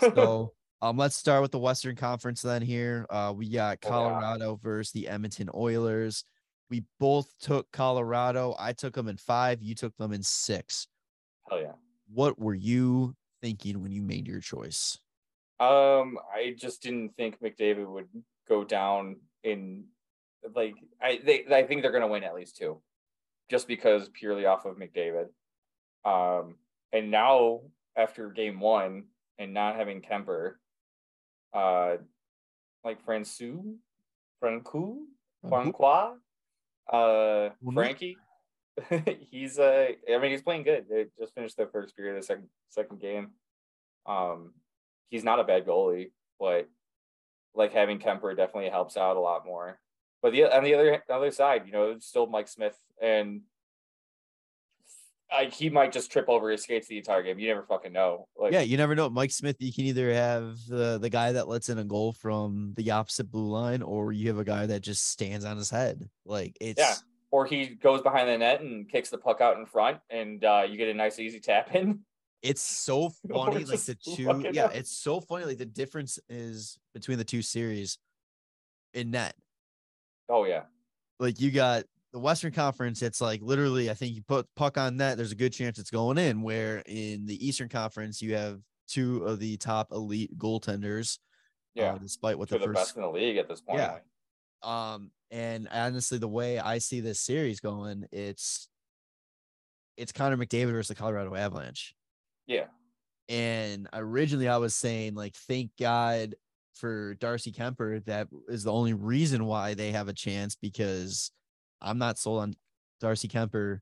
so 0.00 0.52
um, 0.82 0.96
let's 0.96 1.16
start 1.16 1.42
with 1.42 1.50
the 1.50 1.58
Western 1.58 1.96
Conference 1.96 2.42
then 2.42 2.62
here. 2.62 3.06
Uh, 3.10 3.32
we 3.36 3.48
got 3.48 3.78
Oh. 3.84 3.88
Colorado 3.88 4.58
versus 4.62 4.92
the 4.92 5.08
Edmonton 5.08 5.50
Oilers. 5.54 6.24
We 6.70 6.84
both 6.98 7.32
took 7.40 7.70
Colorado. 7.72 8.54
I 8.58 8.72
took 8.72 8.94
them 8.94 9.08
in 9.08 9.16
five. 9.16 9.60
You 9.62 9.74
took 9.74 9.96
them 9.96 10.12
in 10.12 10.22
six. 10.22 10.86
Hell 11.48 11.60
yeah. 11.60 11.72
What 12.12 12.38
were 12.38 12.54
you 12.54 13.14
thinking 13.42 13.82
when 13.82 13.92
you 13.92 14.02
made 14.02 14.26
your 14.28 14.40
choice? 14.40 14.98
Um, 15.58 16.18
I 16.34 16.54
just 16.56 16.82
didn't 16.82 17.16
think 17.16 17.40
McDavid 17.40 17.86
would 17.86 18.08
go 18.48 18.64
down 18.64 19.16
in 19.44 19.84
like 20.54 20.74
I 21.02 21.20
they 21.22 21.44
I 21.52 21.64
think 21.64 21.82
they're 21.82 21.92
gonna 21.92 22.06
win 22.08 22.24
at 22.24 22.34
least 22.34 22.56
two, 22.56 22.80
just 23.50 23.68
because 23.68 24.08
purely 24.08 24.46
off 24.46 24.64
of 24.64 24.76
McDavid. 24.76 25.26
Um, 26.04 26.54
and 26.92 27.10
now 27.10 27.60
after 27.96 28.30
game 28.30 28.58
one 28.60 29.04
and 29.38 29.52
not 29.52 29.76
having 29.76 30.00
Kuemper, 30.00 30.54
uh, 31.52 31.96
like 32.84 33.04
Francouz, 33.04 33.76
Francouz, 34.42 34.98
Francouz, 35.44 36.16
uh, 36.92 37.50
Frankie. 37.72 38.16
he's 39.30 39.58
uh 39.58 39.88
I 40.10 40.18
mean 40.18 40.30
he's 40.30 40.42
playing 40.42 40.62
good. 40.62 40.86
They 40.88 41.06
just 41.18 41.34
finished 41.34 41.56
their 41.56 41.66
first 41.66 41.96
period 41.96 42.16
of 42.16 42.22
the 42.22 42.26
second 42.26 42.48
second 42.70 43.00
game. 43.00 43.30
Um 44.06 44.54
he's 45.10 45.24
not 45.24 45.40
a 45.40 45.44
bad 45.44 45.66
goalie, 45.66 46.12
but 46.38 46.68
like 47.54 47.72
having 47.72 47.98
Kuemper 47.98 48.36
definitely 48.36 48.70
helps 48.70 48.96
out 48.96 49.16
a 49.16 49.20
lot 49.20 49.44
more. 49.44 49.78
But 50.22 50.32
the 50.32 50.44
on 50.44 50.64
the 50.64 50.74
other 50.74 51.02
other 51.10 51.30
side, 51.30 51.62
you 51.66 51.72
know, 51.72 51.90
it's 51.90 52.06
still 52.06 52.26
Mike 52.26 52.48
Smith 52.48 52.78
and 53.02 53.42
I, 55.32 55.44
he 55.44 55.70
might 55.70 55.92
just 55.92 56.10
trip 56.10 56.28
over 56.28 56.50
his 56.50 56.62
skates 56.62 56.88
the 56.88 56.98
entire 56.98 57.22
game. 57.22 57.38
You 57.38 57.48
never 57.48 57.62
fucking 57.62 57.92
know. 57.92 58.26
Like 58.36 58.52
yeah, 58.52 58.60
you 58.60 58.76
never 58.76 58.94
know. 58.94 59.08
Mike 59.08 59.30
Smith, 59.30 59.56
you 59.58 59.72
can 59.72 59.84
either 59.84 60.12
have 60.12 60.58
the 60.66 60.98
the 60.98 61.10
guy 61.10 61.32
that 61.32 61.48
lets 61.48 61.68
in 61.68 61.78
a 61.78 61.84
goal 61.84 62.12
from 62.12 62.74
the 62.76 62.90
opposite 62.90 63.30
blue 63.30 63.48
line, 63.48 63.82
or 63.82 64.12
you 64.12 64.28
have 64.28 64.38
a 64.38 64.44
guy 64.44 64.66
that 64.66 64.80
just 64.80 65.08
stands 65.08 65.44
on 65.44 65.56
his 65.56 65.70
head. 65.70 66.08
Like 66.24 66.56
it's 66.60 66.80
yeah. 66.80 66.94
or 67.30 67.46
he 67.46 67.66
goes 67.66 68.02
behind 68.02 68.28
the 68.28 68.38
net 68.38 68.60
and 68.60 68.88
kicks 68.90 69.10
the 69.10 69.18
puck 69.18 69.40
out 69.40 69.58
in 69.58 69.66
front 69.66 69.98
and 70.10 70.44
uh, 70.44 70.64
you 70.68 70.76
get 70.76 70.88
a 70.88 70.94
nice 70.94 71.18
easy 71.18 71.40
tap 71.40 71.74
in. 71.74 72.00
it's 72.42 72.62
so 72.62 73.10
funny. 73.32 73.64
Like 73.64 73.80
the 73.80 73.94
two, 73.94 74.50
yeah, 74.52 74.66
up. 74.66 74.74
it's 74.74 74.96
so 74.96 75.20
funny. 75.20 75.44
Like 75.44 75.58
the 75.58 75.66
difference 75.66 76.18
is 76.28 76.78
between 76.92 77.18
the 77.18 77.24
two 77.24 77.42
series 77.42 77.98
in 78.94 79.10
net. 79.10 79.34
Oh 80.28 80.44
yeah. 80.44 80.62
Like 81.18 81.40
you 81.40 81.50
got 81.50 81.84
the 82.12 82.18
Western 82.18 82.52
Conference, 82.52 83.02
it's 83.02 83.20
like 83.20 83.40
literally, 83.42 83.90
I 83.90 83.94
think 83.94 84.14
you 84.14 84.22
put 84.22 84.46
puck 84.56 84.76
on 84.76 84.96
net, 84.96 85.16
there's 85.16 85.32
a 85.32 85.36
good 85.36 85.52
chance 85.52 85.78
it's 85.78 85.90
going 85.90 86.18
in. 86.18 86.42
Where 86.42 86.82
in 86.86 87.26
the 87.26 87.46
Eastern 87.46 87.68
Conference, 87.68 88.20
you 88.20 88.34
have 88.34 88.60
two 88.88 89.24
of 89.24 89.38
the 89.38 89.56
top 89.56 89.92
elite 89.92 90.36
goaltenders. 90.38 91.18
Yeah. 91.74 91.94
uh, 91.94 91.98
despite 91.98 92.36
what 92.36 92.48
the 92.48 92.58
first 92.58 92.74
best 92.74 92.96
in 92.96 93.02
the 93.02 93.10
league 93.10 93.36
at 93.36 93.48
this 93.48 93.60
point. 93.60 93.78
Yeah. 93.78 93.98
Um, 94.62 95.12
and 95.30 95.68
honestly, 95.72 96.18
the 96.18 96.28
way 96.28 96.58
I 96.58 96.78
see 96.78 97.00
this 97.00 97.20
series 97.20 97.60
going, 97.60 98.06
it's 98.10 98.68
it's 99.96 100.12
Connor 100.12 100.36
McDavid 100.36 100.72
versus 100.72 100.88
the 100.88 100.94
Colorado 100.94 101.34
Avalanche. 101.34 101.94
Yeah. 102.46 102.66
And 103.28 103.88
originally, 103.92 104.48
I 104.48 104.56
was 104.56 104.74
saying 104.74 105.14
like, 105.14 105.36
thank 105.36 105.70
God 105.78 106.34
for 106.74 107.14
Darcy 107.14 107.52
Kuemper. 107.52 108.04
That 108.06 108.28
is 108.48 108.64
the 108.64 108.72
only 108.72 108.94
reason 108.94 109.44
why 109.44 109.74
they 109.74 109.92
have 109.92 110.08
a 110.08 110.12
chance 110.12 110.56
because 110.56 111.30
I'm 111.82 111.98
not 111.98 112.18
sold 112.18 112.42
on 112.42 112.54
Darcy 113.00 113.28
Kuemper 113.28 113.80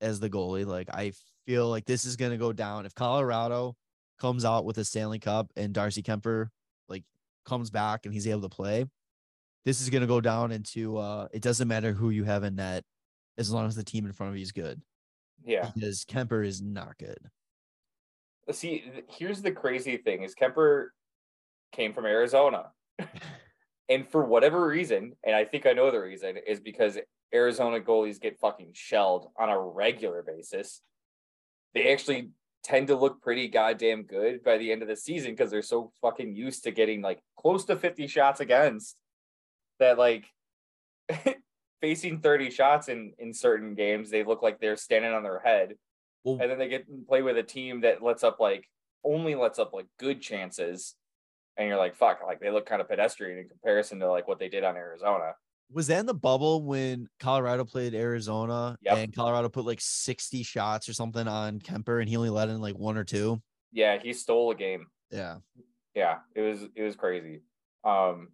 as 0.00 0.20
the 0.20 0.30
goalie. 0.30 0.66
Like, 0.66 0.88
I 0.92 1.12
feel 1.46 1.68
like 1.68 1.84
this 1.86 2.04
is 2.04 2.16
going 2.16 2.32
to 2.32 2.36
go 2.36 2.52
down 2.52 2.86
if 2.86 2.94
Colorado 2.94 3.76
comes 4.18 4.44
out 4.44 4.64
with 4.64 4.78
a 4.78 4.84
Stanley 4.84 5.18
Cup 5.18 5.50
and 5.56 5.72
Darcy 5.72 6.02
Kuemper 6.02 6.48
like 6.88 7.04
comes 7.44 7.70
back 7.70 8.04
and 8.04 8.12
he's 8.12 8.26
able 8.26 8.42
to 8.42 8.48
play. 8.48 8.84
This 9.64 9.80
is 9.80 9.90
going 9.90 10.00
to 10.00 10.06
go 10.08 10.20
down 10.20 10.50
into 10.50 10.96
uh 10.96 11.28
it 11.32 11.42
doesn't 11.42 11.68
matter 11.68 11.92
who 11.92 12.10
you 12.10 12.24
have 12.24 12.42
in 12.42 12.56
net 12.56 12.84
as 13.36 13.50
long 13.52 13.66
as 13.66 13.76
the 13.76 13.84
team 13.84 14.06
in 14.06 14.12
front 14.12 14.30
of 14.30 14.36
you 14.36 14.42
is 14.42 14.50
good 14.52 14.80
Yeah. 15.44 15.70
because 15.72 16.04
Kuemper 16.04 16.44
is 16.44 16.60
not 16.60 16.98
good. 16.98 17.18
See, 18.50 18.82
here's 19.08 19.42
the 19.42 19.52
crazy 19.52 19.98
thing 19.98 20.22
is 20.22 20.34
Kuemper 20.34 20.88
came 21.72 21.92
from 21.92 22.06
Arizona. 22.06 22.70
and 23.88 24.08
for 24.08 24.24
whatever 24.24 24.66
reason, 24.66 25.12
and 25.24 25.36
I 25.36 25.44
think 25.44 25.66
I 25.66 25.72
know 25.72 25.90
the 25.90 26.00
reason, 26.00 26.36
is 26.46 26.58
because 26.58 26.98
Arizona 27.34 27.80
goalies 27.80 28.20
get 28.20 28.38
fucking 28.38 28.70
shelled 28.72 29.30
on 29.38 29.50
a 29.50 29.58
regular 29.58 30.22
basis. 30.22 30.80
They 31.74 31.92
actually 31.92 32.30
tend 32.62 32.88
to 32.88 32.96
look 32.96 33.22
pretty 33.22 33.48
goddamn 33.48 34.02
good 34.02 34.42
by 34.42 34.58
the 34.58 34.72
end 34.72 34.82
of 34.82 34.88
the 34.88 34.96
season 34.96 35.32
because 35.32 35.50
they're 35.50 35.62
so 35.62 35.92
fucking 36.02 36.34
used 36.34 36.64
to 36.64 36.70
getting 36.70 37.00
like 37.00 37.20
close 37.38 37.64
to 37.64 37.76
50 37.76 38.06
shots 38.06 38.40
against 38.40 38.96
that 39.78 39.98
like 39.98 40.26
facing 41.80 42.20
30 42.20 42.50
shots 42.50 42.88
in 42.88 43.12
in 43.18 43.32
certain 43.32 43.74
games 43.74 44.10
they 44.10 44.24
look 44.24 44.42
like 44.42 44.60
they're 44.60 44.76
standing 44.76 45.12
on 45.12 45.22
their 45.22 45.38
head 45.38 45.74
Well, 46.24 46.38
and 46.40 46.50
then 46.50 46.58
they 46.58 46.68
get 46.68 46.86
play 47.06 47.22
with 47.22 47.38
a 47.38 47.42
team 47.42 47.82
that 47.82 48.02
lets 48.02 48.24
up 48.24 48.40
like 48.40 48.68
only 49.04 49.34
lets 49.34 49.58
up 49.58 49.72
like 49.72 49.86
good 49.98 50.20
chances 50.20 50.96
and 51.56 51.68
you're 51.68 51.78
like 51.78 51.94
fuck 51.94 52.20
like 52.26 52.40
they 52.40 52.50
look 52.50 52.66
kind 52.66 52.82
of 52.82 52.88
pedestrian 52.88 53.38
in 53.38 53.48
comparison 53.48 54.00
to 54.00 54.10
like 54.10 54.26
what 54.26 54.40
they 54.40 54.48
did 54.48 54.64
on 54.64 54.76
Arizona 54.76 55.32
was 55.72 55.86
that 55.88 56.00
in 56.00 56.06
the 56.06 56.14
bubble 56.14 56.62
when 56.62 57.08
Colorado 57.20 57.64
played 57.64 57.94
Arizona 57.94 58.76
Yep. 58.82 58.96
and 58.98 59.14
Colorado 59.14 59.48
put 59.48 59.66
like 59.66 59.80
60 59.80 60.42
shots 60.42 60.88
or 60.88 60.92
something 60.94 61.28
on 61.28 61.58
Kuemper 61.60 62.00
and 62.00 62.08
he 62.08 62.16
only 62.16 62.30
let 62.30 62.48
in 62.48 62.60
like 62.60 62.76
one 62.78 62.96
or 62.96 63.04
two? 63.04 63.40
yeah 63.70 63.98
he 64.02 64.14
stole 64.14 64.50
a 64.50 64.54
game 64.54 64.86
Yeah. 65.10 65.36
yeah 65.94 66.18
it 66.34 66.40
was 66.40 66.62
it 66.74 66.82
was 66.82 66.96
crazy 66.96 67.42
um 67.84 68.28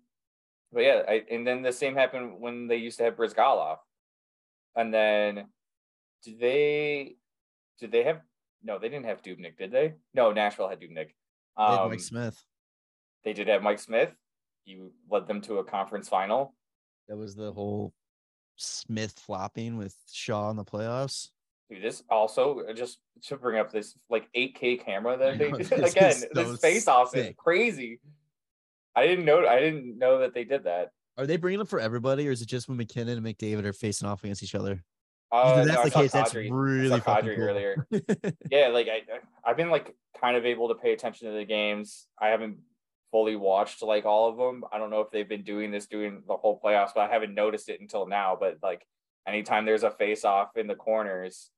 but 0.72 0.82
yeah 0.84 1.02
I, 1.08 1.24
and 1.28 1.44
then 1.44 1.62
the 1.62 1.72
same 1.72 1.96
happened 1.96 2.36
when 2.38 2.68
they 2.68 2.76
used 2.76 2.98
to 2.98 3.04
have 3.04 3.16
Bryzgalov 3.16 3.78
and 4.76 4.94
then 4.94 5.46
did 6.22 6.38
they 6.38 7.16
did 7.80 7.90
they 7.90 8.04
have 8.04 8.20
no 8.62 8.78
they 8.78 8.88
didn't 8.88 9.06
have 9.06 9.22
Dubnyk 9.22 9.56
did 9.58 9.72
they 9.72 9.94
no 10.14 10.30
Nashville 10.32 10.68
had 10.68 10.80
Dubnyk 10.80 11.08
They 11.56 11.62
had 11.64 11.80
um, 11.80 11.90
Mike 11.90 11.98
Smith. 12.00 12.40
they 13.24 13.32
did 13.32 13.48
have 13.48 13.62
Mike 13.62 13.80
Smith 13.80 14.14
he 14.64 14.80
led 15.10 15.26
them 15.26 15.40
to 15.42 15.58
a 15.58 15.64
conference 15.64 16.08
final 16.08 16.54
That 17.08 17.16
was 17.16 17.34
the 17.34 17.52
whole 17.52 17.92
Smith 18.56 19.12
flopping 19.18 19.76
with 19.76 19.96
Shaw 20.12 20.50
in 20.50 20.56
the 20.56 20.64
playoffs. 20.64 21.28
Dude, 21.70 21.82
this 21.82 22.02
also 22.10 22.60
uh, 22.68 22.72
just 22.72 22.98
to 23.24 23.36
bring 23.36 23.58
up 23.58 23.72
this 23.72 23.94
like 24.10 24.28
8K 24.36 24.84
camera 24.84 25.16
that 25.16 25.38
they 25.38 25.48
again. 25.76 26.12
so 26.12 26.26
This 26.34 26.60
face 26.60 26.88
off 26.88 27.16
is 27.16 27.34
crazy. 27.36 28.00
I 28.94 29.06
didn't 29.06 29.24
know. 29.24 29.46
I 29.46 29.58
didn't 29.60 29.98
know 29.98 30.18
that 30.20 30.34
they 30.34 30.44
did 30.44 30.64
that. 30.64 30.90
Are 31.16 31.26
they 31.26 31.36
bringing 31.36 31.58
them 31.58 31.66
for 31.66 31.80
everybody 31.80 32.28
or 32.28 32.32
is 32.32 32.42
it 32.42 32.48
just 32.48 32.68
when 32.68 32.76
MacKinnon 32.76 33.18
and 33.18 33.26
McDavid 33.26 33.64
are 33.64 33.72
facing 33.72 34.08
off 34.08 34.24
against 34.24 34.42
each 34.42 34.54
other? 34.54 34.82
Uh, 35.32 35.56
if 35.58 35.66
no, 35.66 35.72
that's 35.72 35.84
the 35.84 35.90
case, 35.90 36.12
that's 36.12 36.32
Kadri- 36.32 36.48
really 36.52 37.00
Kadri 37.00 37.34
cool. 37.36 37.44
earlier. 37.44 37.86
Yeah, 38.50 38.68
like 38.68 38.88
I, 38.88 39.02
I've 39.44 39.56
been 39.56 39.70
like 39.70 39.94
kind 40.20 40.36
of 40.36 40.44
able 40.44 40.68
to 40.68 40.74
pay 40.74 40.92
attention 40.92 41.28
to 41.28 41.34
the 41.34 41.44
games. 41.44 42.06
I 42.20 42.28
haven't 42.28 42.58
fully 43.14 43.36
watched 43.36 43.80
like 43.80 44.04
all 44.04 44.28
of 44.28 44.36
them. 44.36 44.64
I 44.72 44.78
don't 44.78 44.90
know 44.90 45.00
if 45.00 45.12
they've 45.12 45.28
been 45.28 45.44
doing 45.44 45.70
this 45.70 45.86
doing 45.86 46.24
the 46.26 46.36
whole 46.36 46.60
playoffs, 46.60 46.90
but 46.96 47.08
I 47.08 47.12
haven't 47.12 47.32
noticed 47.32 47.68
it 47.68 47.80
until 47.80 48.08
now. 48.08 48.36
But 48.38 48.58
like 48.60 48.84
anytime 49.24 49.64
there's 49.64 49.84
a 49.84 49.90
face 49.92 50.24
off 50.24 50.56
in 50.56 50.66
the 50.66 50.74
corners, 50.74 51.50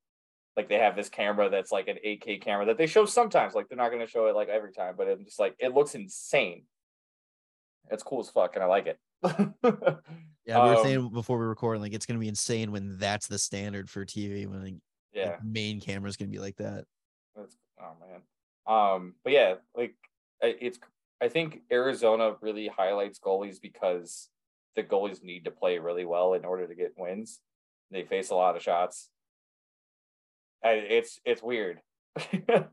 like 0.55 0.69
they 0.69 0.75
have 0.75 0.97
this 0.97 1.09
camera 1.09 1.49
that's 1.49 1.73
like 1.73 1.89
an 1.89 1.97
8K 2.05 2.43
camera 2.43 2.67
that 2.67 2.77
they 2.77 2.87
show 2.87 3.07
sometimes. 3.07 3.55
Like 3.55 3.71
they're 3.71 3.79
not 3.79 3.89
going 3.89 4.05
to 4.05 4.07
show 4.07 4.27
it 4.27 4.37
like 4.37 4.51
every 4.51 4.71
time, 4.71 4.97
but 4.99 5.09
it's 5.09 5.25
just 5.25 5.41
like 5.41 5.55
it 5.59 5.73
looks 5.73 5.95
insane. 5.95 6.65
It's 7.91 8.03
cool 8.03 8.21
as 8.21 8.29
fuck, 8.29 8.55
and 8.55 8.63
I 8.63 8.67
like 8.67 8.87
it. 8.87 8.99
Yeah, 10.47 10.63
we 10.63 10.71
were 10.71 10.77
Um, 10.77 10.85
saying 10.85 11.09
before 11.09 11.39
we 11.39 11.45
recording, 11.47 11.83
like 11.83 11.93
it's 11.93 12.07
gonna 12.07 12.21
be 12.21 12.29
insane 12.29 12.71
when 12.71 12.99
that's 12.99 13.27
the 13.27 13.37
standard 13.37 13.91
for 13.91 14.05
TV 14.05 14.47
when 14.47 14.63
like, 14.63 14.75
yeah. 15.13 15.39
the 15.39 15.45
main 15.45 15.81
camera 15.81 16.09
is 16.09 16.17
gonna 16.17 16.31
be 16.31 16.39
like 16.39 16.55
that. 16.59 16.85
That's 17.35 17.57
oh 17.81 17.97
man. 17.99 18.21
Um, 18.65 19.15
but 19.25 19.33
yeah, 19.33 19.55
like 19.75 19.97
it's 20.41 20.79
I 21.23 21.29
think 21.29 21.63
Arizona 21.73 22.35
really 22.41 22.69
highlights 22.69 23.19
goalies 23.19 23.61
because 23.61 24.29
the 24.75 24.83
goalies 24.83 25.23
need 25.23 25.45
to 25.47 25.51
play 25.51 25.79
really 25.79 26.05
well 26.05 26.35
in 26.35 26.45
order 26.45 26.67
to 26.67 26.75
get 26.75 26.95
wins. 26.97 27.41
They 27.91 28.05
face 28.05 28.31
a 28.31 28.35
lot 28.35 28.57
of 28.57 28.63
shots. 28.63 29.09
And 30.63 30.81
it's 30.81 31.21
it's 31.25 31.43
weird. 31.43 31.81
and 32.49 32.67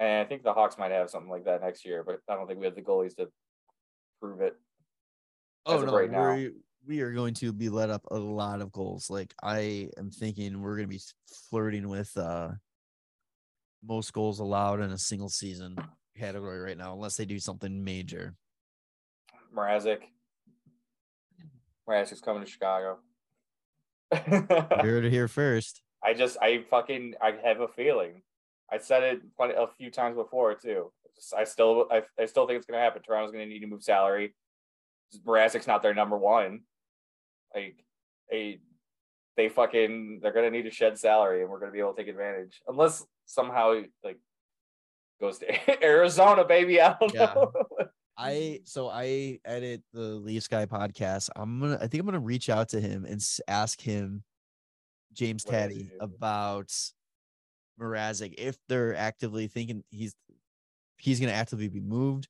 I 0.00 0.24
think 0.24 0.42
the 0.42 0.52
Hawks 0.52 0.78
might 0.78 0.90
have 0.90 1.10
something 1.10 1.30
like 1.30 1.44
that 1.44 1.62
next 1.62 1.84
year, 1.84 2.02
but 2.04 2.20
I 2.28 2.34
don't 2.34 2.46
think 2.46 2.58
we 2.58 2.66
have 2.66 2.74
the 2.74 2.82
goalies 2.82 3.14
to 3.16 3.28
prove 4.20 4.40
it. 4.40 4.56
Oh 5.66 5.80
no, 5.80 5.96
right 5.96 6.10
now. 6.10 6.34
we 6.34 6.50
we 6.86 7.00
are 7.00 7.12
going 7.12 7.34
to 7.34 7.52
be 7.52 7.68
let 7.68 7.90
up 7.90 8.02
a 8.10 8.18
lot 8.18 8.60
of 8.60 8.72
goals. 8.72 9.08
Like 9.08 9.34
I 9.42 9.88
am 9.98 10.10
thinking 10.10 10.60
we're 10.60 10.76
gonna 10.76 10.88
be 10.88 11.00
flirting 11.50 11.88
with 11.88 12.16
uh 12.16 12.50
most 13.86 14.12
goals 14.12 14.40
allowed 14.40 14.80
in 14.80 14.90
a 14.90 14.98
single 14.98 15.28
season 15.28 15.76
category 16.18 16.60
right 16.60 16.78
now, 16.78 16.92
unless 16.92 17.16
they 17.16 17.24
do 17.24 17.38
something 17.38 17.84
major. 17.84 18.34
Mrazek. 19.54 20.00
Mrazek's 21.88 22.20
coming 22.20 22.44
to 22.44 22.50
Chicago. 22.50 22.98
You 24.12 24.20
heard 24.70 25.04
it 25.04 25.12
here 25.12 25.28
first. 25.28 25.82
I 26.02 26.14
just 26.14 26.36
I 26.40 26.64
fucking 26.70 27.14
I 27.20 27.34
have 27.44 27.60
a 27.60 27.68
feeling. 27.68 28.22
I 28.70 28.78
said 28.78 29.02
it 29.02 29.36
plenty, 29.36 29.54
a 29.54 29.66
few 29.78 29.90
times 29.90 30.16
before 30.16 30.54
too. 30.54 30.92
I 31.36 31.44
still 31.44 31.86
I, 31.90 32.02
I 32.20 32.26
still 32.26 32.46
think 32.46 32.58
it's 32.58 32.66
gonna 32.66 32.82
happen. 32.82 33.02
Toronto's 33.02 33.32
gonna 33.32 33.46
need 33.46 33.60
to 33.60 33.66
move 33.66 33.82
salary. 33.82 34.34
Mrazek's 35.26 35.66
not 35.66 35.82
their 35.82 35.94
number 35.94 36.18
one. 36.18 36.60
Like 37.54 37.84
they 38.30 38.60
they 39.36 39.48
fucking 39.48 40.20
they're 40.22 40.32
gonna 40.32 40.50
need 40.50 40.62
to 40.62 40.70
shed 40.70 40.98
salary 40.98 41.42
and 41.42 41.50
we're 41.50 41.60
gonna 41.60 41.72
be 41.72 41.80
able 41.80 41.94
to 41.94 42.02
take 42.02 42.10
advantage. 42.10 42.60
Unless 42.68 43.04
somehow 43.26 43.82
like 44.02 44.18
goes 45.20 45.38
to 45.38 45.82
Arizona, 45.84 46.44
baby. 46.44 46.80
I 46.80 46.96
don't 47.00 47.14
Yeah. 47.14 47.32
know. 47.34 47.52
I 48.16 48.60
so 48.64 48.88
I 48.88 49.40
edit 49.44 49.82
the 49.92 50.00
Leafs 50.00 50.46
guy 50.46 50.66
podcast. 50.66 51.30
I'm 51.34 51.60
gonna 51.60 51.78
I 51.80 51.86
think 51.88 52.00
I'm 52.00 52.06
gonna 52.06 52.20
reach 52.20 52.48
out 52.48 52.68
to 52.70 52.80
him 52.80 53.04
and 53.04 53.20
ask 53.48 53.80
him 53.80 54.22
James 55.12 55.42
Taddy 55.44 55.90
about 56.00 56.72
Mrazek 57.80 58.34
if 58.38 58.56
they're 58.68 58.94
actively 58.96 59.48
thinking 59.48 59.82
he's 59.90 60.14
he's 60.98 61.18
gonna 61.18 61.32
actively 61.32 61.68
be 61.68 61.80
moved 61.80 62.28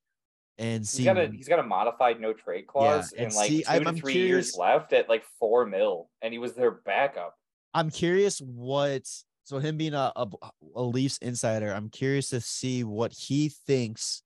and 0.57 0.87
see 0.87 1.03
He's 1.03 1.07
got 1.13 1.19
a 1.19 1.27
he's 1.27 1.49
got 1.49 1.59
a 1.59 1.63
modified 1.65 2.19
no 2.19 2.33
trade 2.33 2.67
clause 2.67 3.13
and 3.13 3.27
and 3.27 3.35
like 3.35 3.49
see, 3.49 3.63
2 3.65 3.69
I'm- 3.71 3.83
to 3.83 3.89
I'm 3.91 3.97
three 3.97 4.15
years 4.15 4.57
left 4.57 4.93
at 4.95 5.09
like 5.09 5.25
four 5.39 5.67
mil, 5.67 6.09
and 6.23 6.33
he 6.33 6.39
was 6.39 6.55
their 6.55 6.71
backup. 6.71 7.35
I'm 7.75 7.91
curious 7.91 8.39
what 8.41 9.03
so 9.45 9.59
him 9.59 9.77
being 9.77 9.95
a, 9.95 10.13
a 10.17 10.27
a 10.75 10.83
Leafs 10.83 11.19
insider, 11.19 11.73
I'm 11.73 11.89
curious 11.91 12.31
to 12.31 12.41
see 12.41 12.83
what 12.85 13.13
he 13.13 13.51
thinks 13.51 14.23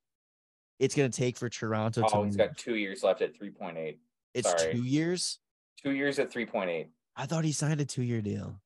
it's 0.79 0.95
gonna 0.95 1.09
take 1.11 1.37
for 1.37 1.49
Toronto 1.49 2.01
to 2.03 2.07
Oh, 2.17 2.23
he's 2.25 2.37
move. 2.37 2.49
got 2.49 2.57
two 2.57 2.77
years 2.77 3.03
left 3.03 3.21
at 3.21 3.37
three 3.37 3.51
point 3.51 3.77
eight. 3.77 3.99
it's 4.35 4.49
sorry. 4.49 4.73
two 4.75 4.85
years. 4.85 5.39
Two 5.83 5.91
years 5.93 6.19
at 6.19 6.31
three 6.31 6.47
point 6.47 6.71
eight. 6.71 6.89
I 7.17 7.27
thought 7.27 7.45
he 7.45 7.53
signed 7.53 7.81
a 7.81 7.85
two 7.85 8.03
year 8.03 8.21
deal. 8.23 8.61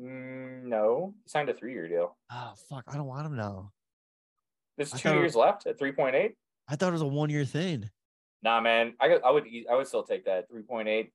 Mm, 0.00 0.64
no, 0.64 1.14
he 1.24 1.28
signed 1.28 1.48
a 1.48 1.54
three 1.54 1.72
year 1.72 1.88
deal. 1.88 2.16
Oh 2.32 2.52
fuck, 2.68 2.84
I 2.88 2.94
don't 2.96 3.06
want 3.06 3.26
him 3.26 3.36
now. 3.36 3.72
There's 4.76 4.92
I 4.94 4.98
two 4.98 5.14
years 5.14 5.34
left 5.36 5.66
at 5.66 5.78
three 5.78 5.92
point 5.92 6.16
eight. 6.16 6.34
I 6.68 6.76
thought 6.76 6.88
it 6.88 6.92
was 6.92 7.02
a 7.02 7.06
one 7.06 7.30
year 7.30 7.44
thing. 7.44 7.90
Nah, 8.42 8.60
man, 8.60 8.94
I 9.00 9.08
I 9.24 9.30
would 9.30 9.46
I 9.70 9.74
would 9.74 9.86
still 9.86 10.02
take 10.02 10.24
that 10.24 10.48
three 10.48 10.62
point 10.62 10.88
eight. 10.88 11.12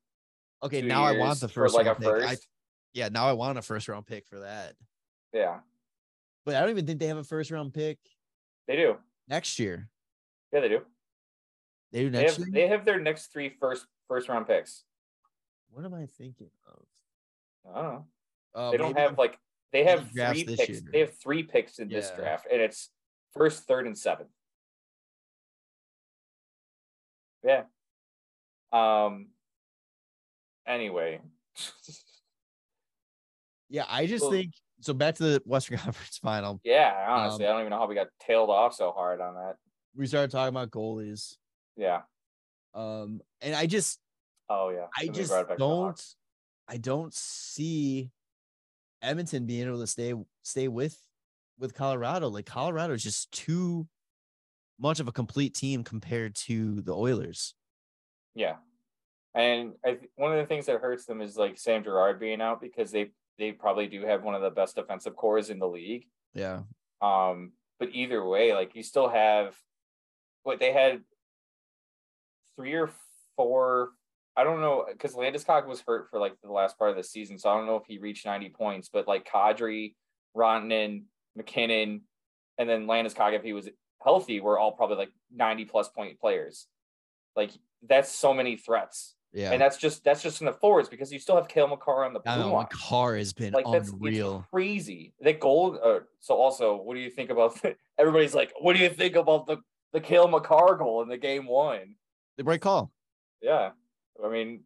Okay, 0.63 0.81
now 0.81 1.03
I 1.03 1.17
want 1.17 1.39
the 1.39 1.47
first 1.49 1.75
like 1.75 1.87
a 1.87 1.95
first. 1.95 2.47
Yeah, 2.95 3.09
now 3.09 3.27
I 3.27 3.33
want 3.33 3.57
a 3.57 3.61
first 3.61 3.87
round 3.89 4.07
pick 4.07 4.25
for 4.25 4.39
that. 4.39 4.73
Yeah, 5.33 5.59
But 6.45 6.55
I 6.55 6.61
don't 6.61 6.69
even 6.69 6.85
think 6.87 6.99
they 6.99 7.07
have 7.07 7.17
a 7.17 7.23
first 7.25 7.51
round 7.51 7.73
pick 7.73 7.99
they 8.67 8.77
do. 8.77 8.95
next 9.27 9.59
year. 9.59 9.89
Yeah, 10.53 10.61
they 10.61 10.69
do. 10.69 10.81
They 11.91 12.03
do 12.03 12.09
They 12.09 12.21
next 12.23 12.37
have 12.37 12.47
year. 12.47 12.53
they 12.53 12.67
have 12.69 12.85
their 12.85 12.99
next 12.99 13.27
three 13.33 13.49
first 13.59 13.85
first 14.07 14.29
round 14.29 14.47
picks. 14.47 14.85
what 15.71 15.83
am 15.83 15.93
I 15.93 16.05
thinking 16.05 16.49
of? 16.67 16.83
I 17.75 17.81
don't 17.81 17.93
know. 17.93 18.05
Uh, 18.55 18.71
they 18.71 18.77
don't 18.77 18.97
have 18.97 19.07
I'm- 19.09 19.15
like 19.17 19.37
they 19.73 19.83
have 19.83 20.09
three 20.11 20.45
picks. 20.45 20.69
year. 20.69 20.79
They 20.89 20.99
have 20.99 21.17
three 21.17 21.43
picks 21.43 21.79
in 21.79 21.89
this 21.89 22.09
draft, 22.11 22.47
and 22.49 22.61
it's 22.61 22.91
first, 23.33 23.65
third, 23.67 23.85
and 23.87 23.97
seventh. 23.97 24.29
Yeah. 27.43 27.63
Um. 28.71 29.27
Anyway. 30.65 31.19
yeah. 33.69 33.85
I 33.87 34.05
just 34.05 34.23
Well- 34.23 34.31
think 34.31 34.53
so. 34.81 34.93
Back 34.93 35.15
to 35.15 35.23
the 35.23 35.41
Western 35.45 35.77
Conference 35.79 36.17
Final. 36.17 36.59
Yeah, 36.63 37.05
honestly, 37.07 37.45
Um, 37.45 37.49
I 37.49 37.53
don't 37.53 37.61
even 37.61 37.69
know 37.71 37.79
how 37.79 37.87
we 37.87 37.95
got 37.95 38.07
tailed 38.19 38.49
off 38.49 38.73
so 38.73 38.91
hard 38.91 39.21
on 39.21 39.35
that. 39.35 39.55
We 39.95 40.07
started 40.07 40.31
talking 40.31 40.49
about 40.49 40.71
goalies. 40.71 41.35
Yeah. 41.77 42.01
Um, 42.73 43.21
and 43.41 43.55
I 43.55 43.65
just 43.67 43.99
Oh 44.49 44.69
yeah. 44.69 44.87
I 44.97 45.07
just 45.07 45.33
don't 45.57 46.01
I 46.67 46.77
don't 46.77 47.13
see 47.13 48.11
Edmonton 49.01 49.45
being 49.45 49.67
able 49.67 49.79
to 49.79 49.87
stay 49.87 50.13
stay 50.43 50.67
with 50.67 50.97
with 51.57 51.73
Colorado. 51.73 52.27
Like 52.27 52.45
Colorado 52.45 52.93
is 52.93 53.03
just 53.03 53.31
too 53.31 53.87
much 54.77 54.99
of 54.99 55.07
a 55.07 55.11
complete 55.13 55.53
team 55.55 55.83
compared 55.85 56.35
to 56.35 56.81
the 56.81 56.93
Oilers. 56.93 57.55
Yeah. 58.33 58.57
And 59.33 59.73
I 59.85 59.99
one 60.15 60.33
of 60.33 60.37
the 60.37 60.45
things 60.45 60.65
that 60.65 60.81
hurts 60.81 61.05
them 61.05 61.21
is 61.21 61.37
like 61.37 61.57
Sam 61.57 61.83
Girard 61.83 62.19
being 62.19 62.41
out 62.41 62.59
because 62.61 62.91
they 62.91 63.11
they 63.37 63.51
probably 63.51 63.87
do 63.87 64.05
have 64.05 64.23
one 64.23 64.35
of 64.35 64.41
the 64.41 64.49
best 64.49 64.75
defensive 64.75 65.15
cores 65.15 65.49
in 65.49 65.59
the 65.59 65.67
league. 65.67 66.05
Yeah. 66.33 66.61
Um, 67.01 67.51
but 67.79 67.89
either 67.91 68.23
way, 68.25 68.53
like 68.53 68.75
you 68.75 68.83
still 68.83 69.09
have 69.09 69.55
what 70.43 70.59
they 70.59 70.71
had 70.71 71.01
three 72.55 72.73
or 72.73 72.89
four. 73.35 73.91
I 74.37 74.43
don't 74.43 74.61
know 74.61 74.85
because 74.89 75.15
Landeskog 75.15 75.67
was 75.67 75.81
hurt 75.81 76.09
for 76.09 76.19
like 76.19 76.35
the 76.41 76.51
last 76.51 76.77
part 76.77 76.91
of 76.91 76.97
the 76.97 77.03
season, 77.03 77.37
so 77.37 77.49
I 77.49 77.57
don't 77.57 77.65
know 77.65 77.77
if 77.77 77.85
he 77.87 77.97
reached 77.97 78.25
ninety 78.25 78.49
points. 78.49 78.89
But 78.91 79.07
like 79.07 79.27
Kadri, 79.29 79.95
Rantanen, 80.35 81.03
MacKinnon, 81.35 82.01
and 82.57 82.69
then 82.69 82.87
Landeskog 82.87 83.33
if 83.33 83.43
he 83.43 83.53
was 83.53 83.69
healthy 84.03 84.39
were 84.39 84.59
all 84.59 84.71
probably 84.71 84.97
like 84.97 85.11
90 85.35 85.65
plus 85.65 85.89
point 85.89 86.19
players. 86.19 86.67
Like 87.35 87.51
that's 87.85 88.11
so 88.11 88.33
many 88.33 88.55
threats. 88.55 89.15
Yeah. 89.35 89.51
And 89.51 89.61
that's 89.61 89.75
just 89.77 90.03
that's 90.05 90.23
just 90.23 90.39
in 90.41 90.45
the 90.45 90.53
forwards 90.53 90.87
because 90.87 91.11
you 91.11 91.19
still 91.19 91.35
have 91.35 91.49
Cale 91.49 91.67
Makar 91.67 92.05
on 92.05 92.13
the 92.13 92.21
I 92.25 92.35
blue 92.35 92.45
know 92.45 92.53
line. 92.53 92.67
Car 92.71 93.17
has 93.17 93.33
been 93.33 93.51
Like 93.51 93.65
that's 93.69 93.89
it's 93.89 93.93
unreal. 93.93 94.47
crazy. 94.49 95.13
That 95.19 95.41
goal. 95.41 95.77
Uh, 95.83 95.99
so 96.21 96.35
also, 96.35 96.77
what 96.77 96.93
do 96.95 97.01
you 97.01 97.09
think 97.09 97.29
about? 97.29 97.59
everybody's 97.97 98.33
like, 98.33 98.53
what 98.59 98.75
do 98.77 98.81
you 98.81 98.89
think 98.89 99.15
about 99.17 99.45
the 99.45 99.57
the 99.91 99.99
Cale 99.99 100.29
Makar 100.29 100.75
goal 100.77 101.01
in 101.01 101.09
the 101.09 101.17
game 101.17 101.45
one? 101.47 101.95
The 102.37 102.45
right 102.45 102.61
call. 102.61 102.91
Yeah, 103.41 103.71
I 104.23 104.29
mean, 104.29 104.61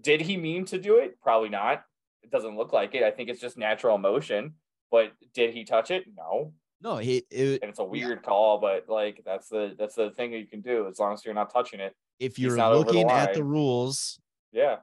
did 0.00 0.22
he 0.22 0.36
mean 0.38 0.64
to 0.66 0.78
do 0.78 0.96
it? 0.96 1.20
Probably 1.20 1.50
not. 1.50 1.84
It 2.22 2.30
doesn't 2.30 2.56
look 2.56 2.72
like 2.72 2.94
it. 2.94 3.02
I 3.02 3.10
think 3.10 3.28
it's 3.28 3.40
just 3.40 3.58
natural 3.58 3.94
emotion. 3.96 4.54
But 4.90 5.12
did 5.34 5.52
he 5.54 5.64
touch 5.64 5.90
it? 5.90 6.04
No. 6.16 6.52
No, 6.82 6.96
he 6.96 7.22
it, 7.30 7.60
And 7.62 7.68
it's 7.68 7.78
a 7.78 7.84
weird 7.84 8.22
call, 8.22 8.58
but 8.58 8.88
like 8.88 9.20
that's 9.26 9.48
the 9.50 9.76
that's 9.78 9.94
the 9.94 10.10
thing 10.12 10.30
that 10.30 10.38
you 10.38 10.46
can 10.46 10.62
do 10.62 10.88
as 10.88 10.98
long 10.98 11.12
as 11.12 11.22
you're 11.24 11.34
not 11.34 11.52
touching 11.52 11.80
it. 11.80 11.94
If 12.20 12.38
you're 12.38 12.60
over 12.60 12.84
the 12.84 12.92
looking 12.92 13.10
at 13.10 13.34
the 13.34 13.42
rules, 13.42 14.20
Yeah. 14.52 14.76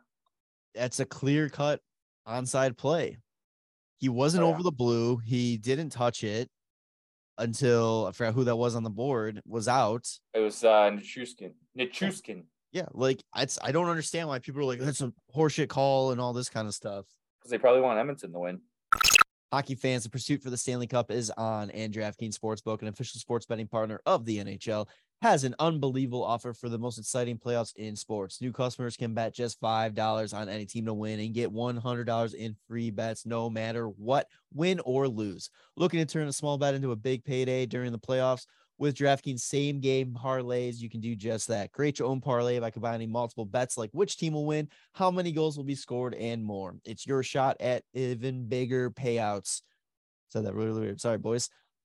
that's 0.73 0.99
a 0.99 1.05
clear 1.05 1.47
cut 1.49 1.79
onside 2.27 2.75
play. 2.77 3.17
He 3.99 4.09
wasn't 4.09 4.43
Oh, 4.43 4.47
over 4.49 4.59
yeah. 4.59 4.63
the 4.63 4.71
blue. 4.71 5.17
He 5.17 5.57
didn't 5.57 5.91
touch 5.91 6.23
it 6.23 6.49
until 7.37 8.07
I 8.07 8.11
forgot 8.11 8.33
who 8.33 8.43
that 8.45 8.55
was 8.55 8.75
on 8.75 8.83
the 8.83 8.89
board 8.89 9.41
was 9.45 9.67
out. 9.67 10.07
It 10.33 10.39
was 10.39 10.63
uh 10.63 10.89
Nichushkin. 10.91 11.53
Nichushkin. 11.77 12.43
Yeah, 12.71 12.87
like 12.93 13.23
it's 13.35 13.57
I 13.61 13.71
don't 13.71 13.87
understand 13.89 14.27
why 14.27 14.39
people 14.39 14.61
are 14.61 14.65
like 14.65 14.79
that's 14.79 15.01
a 15.01 15.13
horseshit 15.35 15.69
call 15.69 16.11
and 16.11 16.19
all 16.19 16.33
this 16.33 16.49
kind 16.49 16.67
of 16.67 16.73
stuff. 16.73 17.05
Because 17.39 17.51
they 17.51 17.57
probably 17.57 17.81
want 17.81 17.99
Edmonton 17.99 18.33
to 18.33 18.39
win. 18.39 18.61
Hockey 19.53 19.75
fans, 19.75 20.03
the 20.03 20.09
pursuit 20.09 20.41
for 20.43 20.49
the 20.49 20.57
Stanley 20.57 20.87
Cup 20.87 21.09
is 21.09 21.29
on, 21.37 21.69
and 21.71 21.93
DraftKings 21.93 22.37
Sportsbook, 22.37 22.81
an 22.81 22.89
official 22.89 23.17
sports 23.19 23.45
betting 23.45 23.67
partner 23.67 24.01
of 24.05 24.25
the 24.25 24.39
NHL, 24.39 24.87
has 25.21 25.43
an 25.43 25.55
unbelievable 25.59 26.23
offer 26.23 26.53
for 26.53 26.69
the 26.69 26.77
most 26.77 26.99
exciting 26.99 27.37
playoffs 27.37 27.75
in 27.75 27.95
sports. 27.95 28.39
New 28.39 28.51
customers 28.51 28.95
can 28.95 29.13
bet 29.13 29.33
just 29.33 29.59
$5 29.59 30.33
on 30.33 30.49
any 30.49 30.65
team 30.65 30.85
to 30.85 30.93
win 30.93 31.19
and 31.19 31.33
get 31.33 31.51
$100 31.51 32.33
in 32.35 32.55
free 32.67 32.91
bets 32.91 33.25
no 33.25 33.49
matter 33.49 33.87
what, 33.87 34.27
win 34.53 34.79
or 34.85 35.07
lose. 35.07 35.49
Looking 35.75 35.99
to 35.99 36.05
turn 36.05 36.27
a 36.27 36.33
small 36.33 36.57
bet 36.57 36.75
into 36.75 36.91
a 36.91 36.95
big 36.95 37.23
payday 37.23 37.65
during 37.65 37.91
the 37.91 37.99
playoffs? 37.99 38.45
With 38.79 38.95
DraftKings 38.95 39.39
same 39.39 39.79
game 39.79 40.15
parlays, 40.15 40.77
you 40.77 40.87
can 40.87 41.01
do 41.01 41.15
just 41.15 41.47
that. 41.47 41.71
Create 41.71 41.97
your 41.97 42.09
own 42.09 42.21
parlay 42.21 42.59
by 42.59 42.69
combining 42.69 43.11
multiple 43.11 43.45
bets 43.45 43.75
like 43.75 43.89
which 43.91 44.17
team 44.17 44.33
will 44.33 44.45
win, 44.45 44.69
how 44.93 45.09
many 45.09 45.31
goals 45.31 45.57
will 45.57 45.63
be 45.63 45.73
scored, 45.73 46.13
and 46.13 46.43
more. 46.43 46.75
It's 46.85 47.07
your 47.07 47.23
shot 47.23 47.57
at 47.59 47.81
even 47.95 48.47
bigger 48.47 48.91
payouts. 48.91 49.63
Said 50.29 50.45
that 50.45 50.53
really 50.53 50.79
weird. 50.79 51.01
Sorry, 51.01 51.17
boys. 51.17 51.49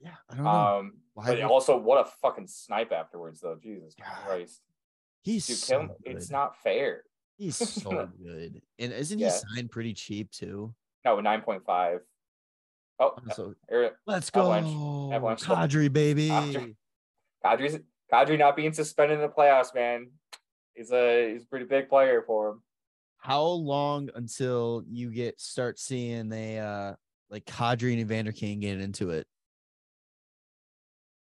Yeah, 0.00 0.10
I 0.30 0.34
don't 0.34 0.44
know. 0.44 0.50
Um, 0.50 0.92
Why 1.14 1.26
but 1.26 1.34
would- 1.36 1.44
also, 1.44 1.76
what 1.78 2.06
a 2.06 2.10
fucking 2.22 2.46
snipe 2.48 2.92
afterwards, 2.92 3.40
though. 3.40 3.56
Jesus 3.62 3.94
God. 3.98 4.06
Christ, 4.26 4.60
He's 5.22 5.46
dude, 5.46 5.56
so. 5.56 5.96
It's 6.04 6.30
not 6.30 6.60
fair. 6.62 7.04
He's 7.36 7.56
so 7.82 8.08
good. 8.22 8.60
And 8.78 8.92
isn't 8.92 9.18
Yeah. 9.18 9.30
he 9.32 9.56
signed 9.56 9.70
pretty 9.70 9.94
cheap 9.94 10.30
too? 10.30 10.74
No, 11.04 11.20
nine 11.20 11.40
point 11.42 11.64
five. 11.64 12.00
Oh, 13.00 13.16
So 13.34 13.54
Eric- 13.70 13.96
let's 14.06 14.30
go. 14.30 14.52
Avalanche-. 14.52 15.42
Kadri, 15.42 15.92
baby. 15.92 16.28
Kadri. 16.28 16.76
Kadri's 17.44 17.78
Kadri 18.12 18.38
not 18.38 18.54
being 18.56 18.72
suspended 18.72 19.16
in 19.18 19.22
the 19.22 19.28
playoffs, 19.32 19.74
man. 19.74 20.10
He's 20.74 20.92
a 20.92 21.32
he's 21.32 21.42
a 21.42 21.46
pretty 21.46 21.64
big 21.66 21.88
player 21.88 22.22
for 22.26 22.50
him. 22.50 22.62
How 23.18 23.42
long 23.42 24.10
until 24.14 24.84
you 24.88 25.10
get 25.10 25.40
start 25.40 25.78
seeing 25.78 26.28
they 26.28 26.58
uh 26.58 26.94
like 27.30 27.44
Kadri 27.46 27.92
and 27.92 28.00
Evander 28.00 28.32
Kane 28.32 28.60
get 28.60 28.80
into 28.80 29.10
it? 29.10 29.26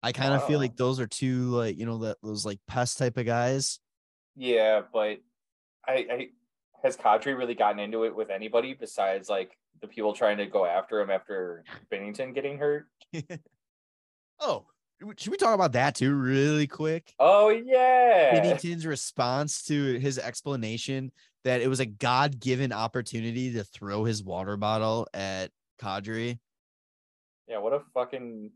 I 0.03 0.11
kind 0.11 0.33
of 0.33 0.45
feel 0.45 0.57
Oh. 0.57 0.61
like 0.61 0.75
those 0.75 0.99
are 0.99 1.07
two 1.07 1.45
like 1.49 1.77
you 1.79 1.85
know 1.85 1.99
that 1.99 2.17
those 2.21 2.45
like 2.45 2.59
pest 2.67 2.97
type 2.97 3.17
of 3.17 3.25
guys. 3.25 3.79
Yeah, 4.35 4.81
but 4.91 5.19
I, 5.87 5.93
I 5.93 6.27
has 6.83 6.97
Kadri 6.97 7.37
really 7.37 7.55
gotten 7.55 7.79
into 7.79 8.03
it 8.03 8.15
with 8.15 8.29
anybody 8.29 8.73
besides 8.73 9.29
like 9.29 9.57
the 9.81 9.87
people 9.87 10.13
trying 10.13 10.37
to 10.37 10.45
go 10.45 10.65
after 10.65 10.99
him 10.99 11.09
after 11.09 11.63
Binnington 11.91 12.35
getting 12.35 12.57
hurt? 12.57 12.87
oh, 14.39 14.65
should 15.17 15.31
we 15.31 15.37
talk 15.37 15.55
about 15.55 15.73
that 15.73 15.95
too, 15.95 16.13
really 16.13 16.67
quick? 16.67 17.13
Oh 17.19 17.49
yeah. 17.49 18.33
Binnington's 18.33 18.85
response 18.85 19.63
to 19.63 19.97
his 19.99 20.19
explanation 20.19 21.11
that 21.43 21.61
it 21.61 21.67
was 21.67 21.79
a 21.79 21.85
God 21.85 22.39
given 22.39 22.71
opportunity 22.71 23.53
to 23.53 23.63
throw 23.63 24.03
his 24.03 24.23
water 24.23 24.57
bottle 24.57 25.07
at 25.13 25.51
Kadri. 25.81 26.39
Yeah, 27.47 27.59
what 27.59 27.73
a 27.73 27.81
fucking 27.93 28.51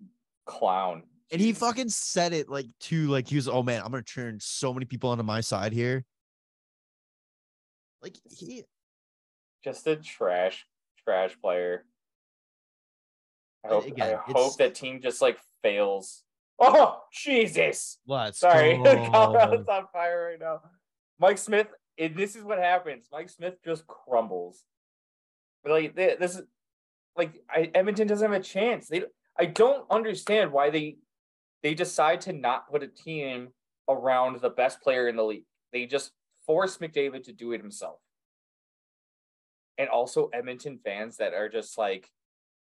clown. 0.45 1.03
And 1.31 1.41
he 1.41 1.51
fucking 1.51 1.89
said 1.89 2.33
it 2.33 2.49
like 2.49 2.67
to 2.81 3.07
like 3.07 3.27
he 3.27 3.35
was, 3.35 3.47
oh 3.47 3.63
man, 3.63 3.81
I'm 3.83 3.91
gonna 3.91 4.03
turn 4.03 4.39
so 4.39 4.73
many 4.73 4.85
people 4.85 5.09
onto 5.09 5.23
my 5.23 5.41
side 5.41 5.73
here. 5.73 6.05
Like 8.01 8.15
he 8.29 8.63
just 9.63 9.85
a 9.87 9.97
trash, 9.97 10.65
trash 11.03 11.35
player. 11.41 11.83
I 13.65 13.69
hope, 13.69 13.87
again, 13.87 14.15
I 14.15 14.31
hope 14.31 14.57
that 14.57 14.75
team 14.75 15.01
just 15.01 15.21
like 15.21 15.37
fails. 15.61 16.23
Oh 16.59 17.01
Jesus! 17.11 17.99
let's 18.07 18.39
Sorry. 18.39 18.77
Colorado's 18.83 19.67
on 19.67 19.85
fire 19.91 20.29
right 20.31 20.39
now. 20.39 20.61
Mike 21.19 21.37
Smith, 21.37 21.67
and 21.97 22.15
this 22.15 22.35
is 22.35 22.43
what 22.43 22.59
happens. 22.59 23.07
Mike 23.11 23.29
Smith 23.29 23.55
just 23.65 23.85
crumbles. 23.85 24.63
Like 25.65 25.95
this 25.95 26.35
is 26.35 26.43
like 27.17 27.41
I, 27.49 27.69
Edmonton 27.75 28.07
doesn't 28.07 28.31
have 28.31 28.39
a 28.39 28.43
chance. 28.43 28.87
They 28.87 29.03
I 29.37 29.45
don't 29.45 29.85
understand 29.91 30.51
why 30.51 30.69
they 30.69 30.97
they 31.63 31.73
decide 31.73 32.21
to 32.21 32.33
not 32.33 32.69
put 32.69 32.83
a 32.83 32.87
team 32.87 33.49
around 33.89 34.39
the 34.39 34.49
best 34.49 34.81
player 34.81 35.07
in 35.07 35.15
the 35.15 35.23
league. 35.23 35.45
They 35.73 35.85
just 35.85 36.11
force 36.45 36.77
McDavid 36.77 37.23
to 37.23 37.33
do 37.33 37.51
it 37.51 37.61
himself. 37.61 37.99
And 39.77 39.89
also 39.89 40.29
Edmonton 40.33 40.79
fans 40.83 41.17
that 41.17 41.33
are 41.33 41.49
just 41.49 41.77
like, 41.77 42.09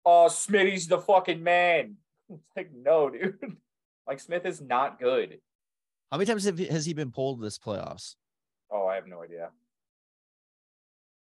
oh, 0.06 0.28
Smitty's 0.30 0.88
the 0.88 1.00
fucking 1.00 1.44
man. 1.44 1.98
It's 2.32 2.56
like, 2.56 2.70
no, 2.72 3.10
dude. 3.10 3.39
like, 4.08 4.20
Smith 4.20 4.46
is 4.46 4.62
not 4.62 5.00
good. 5.00 5.39
How 6.12 6.18
many 6.18 6.28
times 6.28 6.44
has 6.44 6.86
he 6.86 6.94
been 6.94 7.10
pulled 7.10 7.42
this 7.42 7.58
playoffs? 7.58 8.15
Oh, 8.72 8.86
I 8.86 8.96
have 8.96 9.08
no 9.08 9.24
idea. 9.24 9.50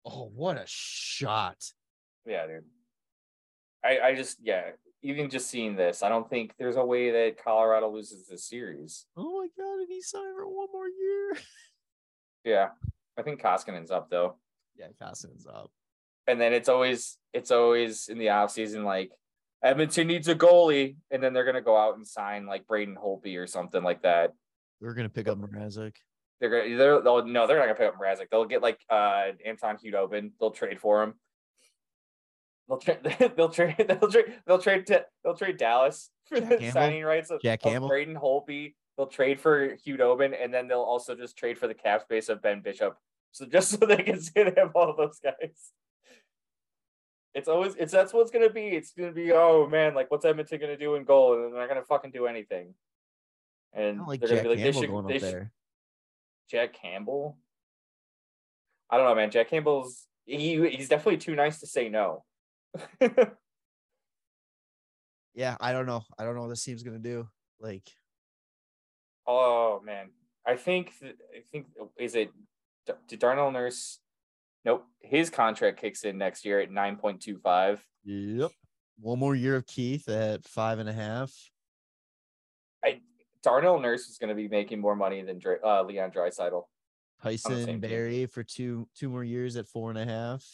Oh, 0.04 0.32
what 0.34 0.56
a 0.56 0.64
shot. 0.66 1.58
Yeah, 2.26 2.46
dude. 2.46 2.64
I 3.84 4.00
I 4.00 4.14
just 4.14 4.38
yeah, 4.42 4.70
even 5.02 5.30
just 5.30 5.48
seeing 5.48 5.76
this, 5.76 6.02
I 6.02 6.08
don't 6.08 6.28
think 6.28 6.54
there's 6.58 6.76
a 6.76 6.84
way 6.84 7.10
that 7.10 7.42
Colorado 7.42 7.90
loses 7.90 8.26
this 8.26 8.44
series. 8.44 9.06
Oh 9.16 9.40
my 9.40 9.48
god, 9.56 9.80
and 9.80 9.88
he 9.88 10.02
signed 10.02 10.34
for 10.36 10.46
one 10.46 10.68
more 10.72 10.88
year. 10.88 11.36
Yeah. 12.44 12.68
I 13.18 13.22
think 13.22 13.42
Koskinen's 13.42 13.90
up 13.90 14.08
though. 14.10 14.36
Yeah, 14.76 14.86
Costin's 15.00 15.46
up. 15.46 15.70
And 16.26 16.40
then 16.40 16.52
it's 16.52 16.68
always 16.68 17.18
it's 17.32 17.50
always 17.50 18.08
in 18.08 18.18
the 18.18 18.26
offseason 18.26 18.84
like 18.84 19.10
Edmonton 19.62 20.06
needs 20.06 20.28
a 20.28 20.34
goalie, 20.34 20.96
and 21.10 21.22
then 21.22 21.34
they're 21.34 21.44
gonna 21.44 21.60
go 21.60 21.76
out 21.76 21.96
and 21.96 22.06
sign 22.06 22.46
like 22.46 22.66
Braden 22.66 22.96
Holtby 22.96 23.36
or 23.36 23.46
something 23.46 23.82
like 23.82 24.02
that. 24.02 24.32
We're 24.80 24.94
gonna 24.94 25.10
pick 25.10 25.28
up 25.28 25.38
Mrazek. 25.38 25.96
They're 26.40 26.50
gonna 26.50 26.76
they're 26.76 27.02
they'll, 27.02 27.26
no, 27.26 27.46
they're 27.46 27.58
not 27.58 27.64
gonna 27.64 27.74
pick 27.74 27.88
up 27.88 28.00
Mrazek. 28.00 28.30
They'll 28.30 28.46
get 28.46 28.62
like 28.62 28.80
uh 28.88 29.32
Anton 29.44 29.76
Khudobin. 29.76 30.30
They'll 30.40 30.50
trade 30.50 30.80
for 30.80 31.02
him. 31.02 31.14
They'll 32.70 32.78
trade. 32.78 32.98
They'll 33.36 33.48
trade. 33.48 33.74
They'll 33.88 34.08
trade. 34.08 34.34
They'll 34.46 34.58
trade. 34.58 34.86
To, 34.86 35.04
they'll 35.24 35.34
trade 35.34 35.56
Dallas 35.56 36.10
for 36.26 36.38
Jack 36.38 36.48
the 36.48 36.56
Campbell? 36.58 36.72
signing 36.72 37.04
rights 37.04 37.30
of, 37.30 37.42
Jack 37.42 37.62
Campbell? 37.62 37.88
Braden 37.88 38.14
Holtby. 38.14 38.74
They'll 38.96 39.08
trade 39.08 39.40
for 39.40 39.76
Khudobin, 39.76 40.34
and 40.40 40.54
then 40.54 40.68
they'll 40.68 40.78
also 40.80 41.16
just 41.16 41.36
trade 41.36 41.58
for 41.58 41.66
the 41.66 41.74
cap 41.74 42.02
space 42.02 42.28
of 42.28 42.40
Ben 42.42 42.60
Bishop. 42.60 42.96
So 43.32 43.46
just 43.46 43.70
so 43.80 43.86
they 43.86 43.96
can 43.96 44.20
sit 44.20 44.56
have 44.56 44.70
all 44.76 44.94
those 44.96 45.18
guys. 45.18 45.72
It's 47.34 47.48
always 47.48 47.74
it's 47.76 47.92
that's 47.92 48.12
what's 48.12 48.30
gonna 48.30 48.50
be. 48.50 48.68
It's 48.68 48.92
gonna 48.92 49.12
be 49.12 49.32
oh 49.32 49.66
man, 49.68 49.94
like 49.94 50.10
what's 50.10 50.24
Edmonton 50.24 50.60
gonna 50.60 50.76
do 50.76 50.94
in 50.94 51.04
goal, 51.04 51.34
and 51.34 51.52
they're 51.52 51.60
not 51.60 51.68
gonna 51.68 51.84
fucking 51.84 52.12
do 52.12 52.26
anything. 52.26 52.74
And 53.72 54.06
like 54.06 54.20
they're 54.20 54.28
Jack 54.28 54.44
gonna 54.44 54.54
be 54.54 54.62
like 54.62 54.74
Campbell 54.74 55.02
they 55.02 55.18
should, 55.18 55.22
they 55.22 55.30
should. 55.30 55.50
Jack 56.50 56.74
Campbell. 56.74 57.36
I 58.88 58.96
don't 58.96 59.06
know, 59.06 59.14
man. 59.14 59.30
Jack 59.30 59.50
Campbell's 59.50 60.06
he 60.24 60.68
he's 60.70 60.88
definitely 60.88 61.18
too 61.18 61.34
nice 61.34 61.60
to 61.60 61.66
say 61.66 61.88
no. 61.88 62.24
Yeah, 65.34 65.56
I 65.60 65.72
don't 65.72 65.86
know. 65.86 66.02
I 66.18 66.24
don't 66.24 66.34
know 66.34 66.42
what 66.42 66.48
this 66.48 66.64
team's 66.64 66.82
gonna 66.82 66.98
do. 66.98 67.28
Like, 67.60 67.88
Oh 69.26 69.80
man, 69.84 70.10
I 70.46 70.56
think 70.56 70.92
th- 70.98 71.16
I 71.34 71.40
think 71.50 71.66
is 71.98 72.14
it 72.14 72.30
D- 72.86 72.92
did 73.08 73.20
Darnell 73.20 73.50
Nurse? 73.50 74.00
Nope, 74.64 74.84
his 75.00 75.30
contract 75.30 75.80
kicks 75.80 76.02
in 76.04 76.18
next 76.18 76.44
year 76.44 76.60
at 76.60 76.70
nine 76.70 76.96
point 76.96 77.20
two 77.22 77.38
five. 77.38 77.82
Yep. 78.04 78.50
One 78.98 79.18
more 79.18 79.34
year 79.34 79.56
of 79.56 79.66
Keith 79.66 80.08
at 80.08 80.44
five 80.44 80.78
and 80.78 80.88
a 80.88 80.92
half. 80.92 81.32
I 82.84 83.00
Darnell 83.42 83.78
Nurse 83.80 84.08
is 84.08 84.18
going 84.18 84.28
to 84.28 84.34
be 84.34 84.48
making 84.48 84.80
more 84.80 84.96
money 84.96 85.22
than 85.22 85.40
uh, 85.64 85.82
Leon 85.82 86.10
Draisaitl. 86.10 86.64
Tyson 87.22 87.80
Barrie 87.80 88.10
team. 88.10 88.28
For 88.28 88.42
two 88.42 88.88
two 88.94 89.08
more 89.08 89.24
years 89.24 89.56
at 89.56 89.68
four 89.68 89.90
and 89.90 89.98
a 89.98 90.04
half. 90.04 90.44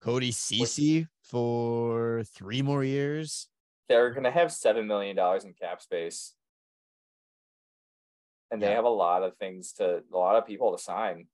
Cody 0.00 0.30
Ceci 0.30 1.06
for 1.22 2.22
three 2.34 2.62
more 2.62 2.82
years. 2.82 3.48
They're 3.88 4.10
going 4.10 4.24
to 4.24 4.30
have 4.30 4.52
seven 4.52 4.86
million 4.86 5.16
dollars 5.16 5.44
in 5.44 5.52
cap 5.52 5.82
space, 5.82 6.34
and 8.50 8.62
they 8.62 8.72
have 8.72 8.84
a 8.84 8.88
lot 8.88 9.22
of 9.22 9.36
things 9.36 9.72
to 9.74 10.02
a 10.12 10.16
lot 10.16 10.36
of 10.36 10.46
people 10.46 10.72
to 10.76 10.82
sign. 10.82 11.26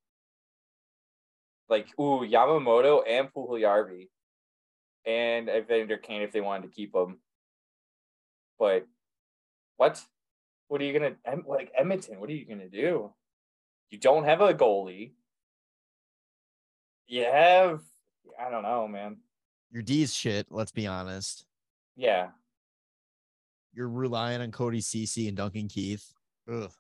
Like 1.69 1.89
ooh, 2.01 2.27
Yamamoto 2.27 3.03
and 3.07 3.33
Puljujarvi, 3.33 4.09
and 5.05 5.49
Evander 5.49 5.99
Kane 5.99 6.23
if 6.23 6.33
they 6.33 6.41
wanted 6.41 6.69
to 6.69 6.75
keep 6.75 6.95
him. 6.95 7.19
But 8.59 8.87
what? 9.77 10.03
What 10.69 10.81
are 10.81 10.85
you 10.85 10.99
gonna 10.99 11.15
like 11.47 11.71
Edmonton? 11.77 12.19
What 12.19 12.31
are 12.31 12.35
you 12.35 12.47
gonna 12.47 12.69
do? 12.69 13.13
You 13.91 13.99
don't 13.99 14.25
have 14.25 14.41
a 14.41 14.55
goalie. 14.55 15.13
You 17.07 17.25
have 17.25 17.83
I 18.41 18.51
don't 18.51 18.63
know, 18.63 18.87
man. 18.89 19.19
Your 19.71 19.83
D's 19.83 20.15
shit, 20.15 20.47
let's 20.51 20.73
be 20.73 20.87
honest. 20.87 21.45
Yeah, 21.97 22.29
You're 23.73 23.89
relying 23.89 24.41
on 24.43 24.53
Cody 24.53 24.81
Ceci 24.81 25.29
and 25.29 25.37
Duncan 25.37 25.69
Keith. 25.69 26.13
Ugh. 26.51 26.71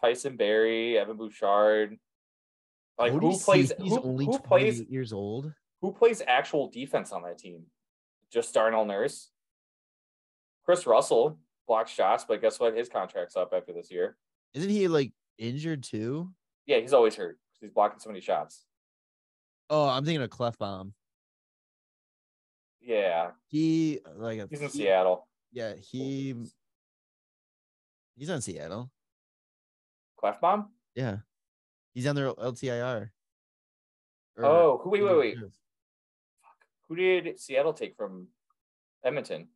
Tyson 0.00 0.36
Barrie, 0.36 0.98
Evan 0.98 1.16
Bouchard. 1.16 1.98
Like 2.98 3.12
Cody 3.12 3.26
who 3.26 3.38
plays 3.38 3.68
Ceci's 3.68 3.92
who, 3.92 4.02
only 4.02 4.24
who 4.24 4.38
plays 4.38 4.76
28 4.78 4.90
years 4.90 5.12
old. 5.12 5.52
who 5.80 5.92
plays 5.92 6.22
actual 6.26 6.68
defense 6.68 7.12
on 7.12 7.22
that 7.22 7.38
team? 7.38 7.64
Just 8.32 8.52
Darnell 8.54 8.84
Nurse. 8.84 9.30
Kris 10.64 10.86
Russell 10.86 11.38
blocks 11.66 11.90
shots, 11.90 12.24
but 12.26 12.40
guess 12.40 12.58
what? 12.60 12.76
His 12.76 12.88
contract's 12.88 13.36
up 13.36 13.52
after 13.54 13.72
this 13.72 13.90
year. 13.90 14.16
Isn't 14.54 14.70
he 14.70 14.88
like 14.88 15.12
injured 15.38 15.82
too? 15.82 16.30
Yeah, 16.66 16.78
he's 16.78 16.92
always 16.92 17.14
hurt. 17.14 17.38
He's 17.60 17.70
blocking 17.70 17.98
so 17.98 18.10
many 18.10 18.20
shots. 18.20 18.64
Oh, 19.74 19.88
I'm 19.88 20.04
thinking 20.04 20.20
of 20.20 20.28
Klefbom. 20.28 20.92
Yeah, 22.82 23.30
He 23.46 24.00
uh, 24.04 24.10
like 24.16 24.38
a, 24.38 24.46
he's 24.50 24.60
in 24.60 24.66
he- 24.66 24.72
Seattle. 24.72 25.26
Yeah, 25.50 25.72
he 25.76 26.34
he's 28.16 28.28
on 28.28 28.42
Seattle. 28.42 28.90
Klefbom? 30.22 30.66
Yeah, 30.94 31.18
he's 31.94 32.06
on 32.06 32.14
their 32.16 32.32
LTIR. 32.34 33.08
Or 34.36 34.44
Oh, 34.44 34.80
who? 34.84 34.90
Wait, 34.90 35.02
wait, 35.02 35.16
wait. 35.18 35.34
reserve. 35.36 35.52
Who 36.88 36.96
did 36.96 37.40
Seattle 37.40 37.72
take 37.72 37.96
from 37.96 38.26
Edmonton? 39.04 39.48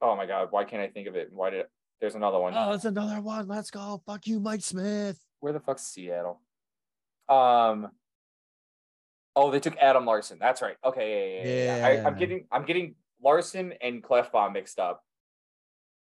Oh 0.00 0.16
my 0.16 0.26
God! 0.26 0.48
Why 0.50 0.64
can't 0.64 0.82
I 0.82 0.88
think 0.88 1.06
of 1.06 1.14
it? 1.14 1.28
Why 1.32 1.50
did? 1.50 1.66
There's 2.00 2.16
another 2.16 2.38
one. 2.40 2.52
Oh, 2.56 2.72
it's 2.72 2.84
another 2.84 3.20
one. 3.20 3.46
Let's 3.46 3.70
go. 3.70 4.02
Fuck 4.06 4.26
you, 4.26 4.40
Mike 4.40 4.62
Smith. 4.62 5.18
where 5.40 5.52
the 5.52 5.60
fuck's 5.60 5.82
Seattle? 5.82 6.40
Um. 7.28 7.88
Oh, 9.34 9.50
they 9.50 9.60
took 9.60 9.76
Adam 9.76 10.06
Larsson. 10.06 10.38
That's 10.40 10.62
right. 10.62 10.76
Okay, 10.84 11.42
yeah, 11.44 11.48
yeah, 11.48 11.76
yeah. 11.76 11.86
I, 11.86 12.06
I'm 12.06 12.16
getting, 12.16 12.46
I'm 12.50 12.64
getting 12.64 12.94
Larsson 13.22 13.74
and 13.82 14.02
Klefbom 14.02 14.54
mixed 14.54 14.78
up. 14.78 15.02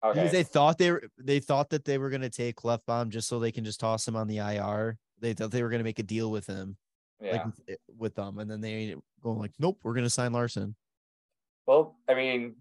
Okay. 0.03 0.19
Because 0.19 0.31
they 0.31 0.43
thought 0.43 0.77
they 0.77 0.91
were 0.91 1.03
they 1.17 1.39
thought 1.39 1.69
that 1.69 1.85
they 1.85 1.97
were 1.97 2.09
gonna 2.09 2.29
take 2.29 2.55
Klefbom 2.55 3.09
just 3.09 3.27
so 3.27 3.39
they 3.39 3.51
can 3.51 3.63
just 3.63 3.79
toss 3.79 4.07
him 4.07 4.15
on 4.15 4.27
the 4.27 4.37
IR. 4.37 4.97
They 5.19 5.33
thought 5.33 5.51
they 5.51 5.61
were 5.61 5.69
gonna 5.69 5.83
make 5.83 5.99
a 5.99 6.03
deal 6.03 6.31
with 6.31 6.47
him, 6.47 6.75
yeah. 7.21 7.31
like 7.33 7.45
with, 7.45 7.77
with 7.97 8.15
them, 8.15 8.39
and 8.39 8.49
then 8.49 8.61
they 8.61 8.95
going 9.21 9.37
like, 9.37 9.53
nope, 9.59 9.79
we're 9.83 9.93
gonna 9.93 10.09
sign 10.09 10.33
Larsson. 10.33 10.75
well, 11.67 11.95
I 12.09 12.15
mean, 12.15 12.55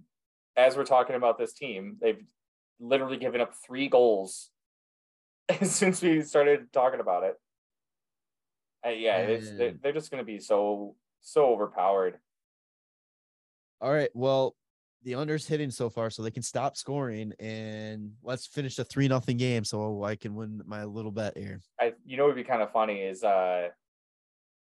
as 0.56 0.76
we're 0.76 0.84
talking 0.84 1.16
about 1.16 1.38
this 1.38 1.54
team, 1.54 1.96
they've 2.00 2.22
literally 2.78 3.16
given 3.16 3.40
up 3.40 3.54
three 3.66 3.88
goals 3.88 4.50
since 5.62 6.02
we 6.02 6.22
started 6.22 6.72
talking 6.72 7.00
about 7.00 7.24
it. 7.24 7.36
Uh, 8.84 8.90
yeah, 8.90 9.18
it's, 9.18 9.50
they're, 9.50 9.74
they're 9.82 9.92
just 9.92 10.10
going 10.10 10.22
to 10.22 10.26
be 10.26 10.38
so 10.38 10.94
so 11.20 11.52
overpowered. 11.52 12.18
All 13.80 13.92
right, 13.92 14.10
well, 14.14 14.56
the 15.02 15.14
under's 15.14 15.46
hitting 15.46 15.70
so 15.70 15.88
far, 15.88 16.10
so 16.10 16.22
they 16.22 16.30
can 16.30 16.42
stop 16.42 16.76
scoring, 16.76 17.32
and 17.40 18.12
let's 18.22 18.46
finish 18.46 18.76
the 18.76 18.84
three 18.84 19.08
nothing 19.08 19.36
game, 19.36 19.64
so 19.64 20.02
I 20.04 20.16
can 20.16 20.34
win 20.34 20.62
my 20.66 20.84
little 20.84 21.10
bet 21.10 21.36
here. 21.36 21.60
I 21.80 21.94
you 22.04 22.16
know 22.16 22.24
what 22.24 22.36
would 22.36 22.42
be 22.42 22.48
kind 22.48 22.62
of 22.62 22.70
funny 22.72 23.00
is 23.00 23.24
uh 23.24 23.68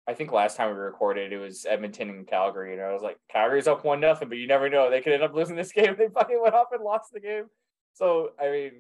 I 0.08 0.14
think 0.14 0.32
last 0.32 0.56
time 0.56 0.70
we 0.70 0.76
recorded 0.80 1.34
it 1.34 1.38
was 1.38 1.66
Edmonton 1.66 2.10
and 2.10 2.28
Calgary, 2.28 2.74
and 2.74 2.82
I 2.82 2.94
was 2.94 3.02
like, 3.02 3.18
Calgary's 3.32 3.68
up 3.68 3.84
one 3.84 4.00
nothing, 4.00 4.30
but 4.30 4.38
you 4.38 4.46
never 4.46 4.70
know. 4.70 4.92
They 4.92 5.02
could 5.02 5.14
end 5.14 5.24
up 5.24 5.34
losing 5.34 5.56
this 5.56 5.72
game. 5.74 5.96
They 5.98 6.10
fucking 6.10 6.40
went 6.42 6.54
up 6.54 6.70
and 6.74 6.84
lost 6.84 7.12
the 7.12 7.20
game. 7.20 7.46
So 7.94 8.32
I 8.40 8.52
mean, 8.52 8.72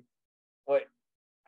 what 0.65 0.83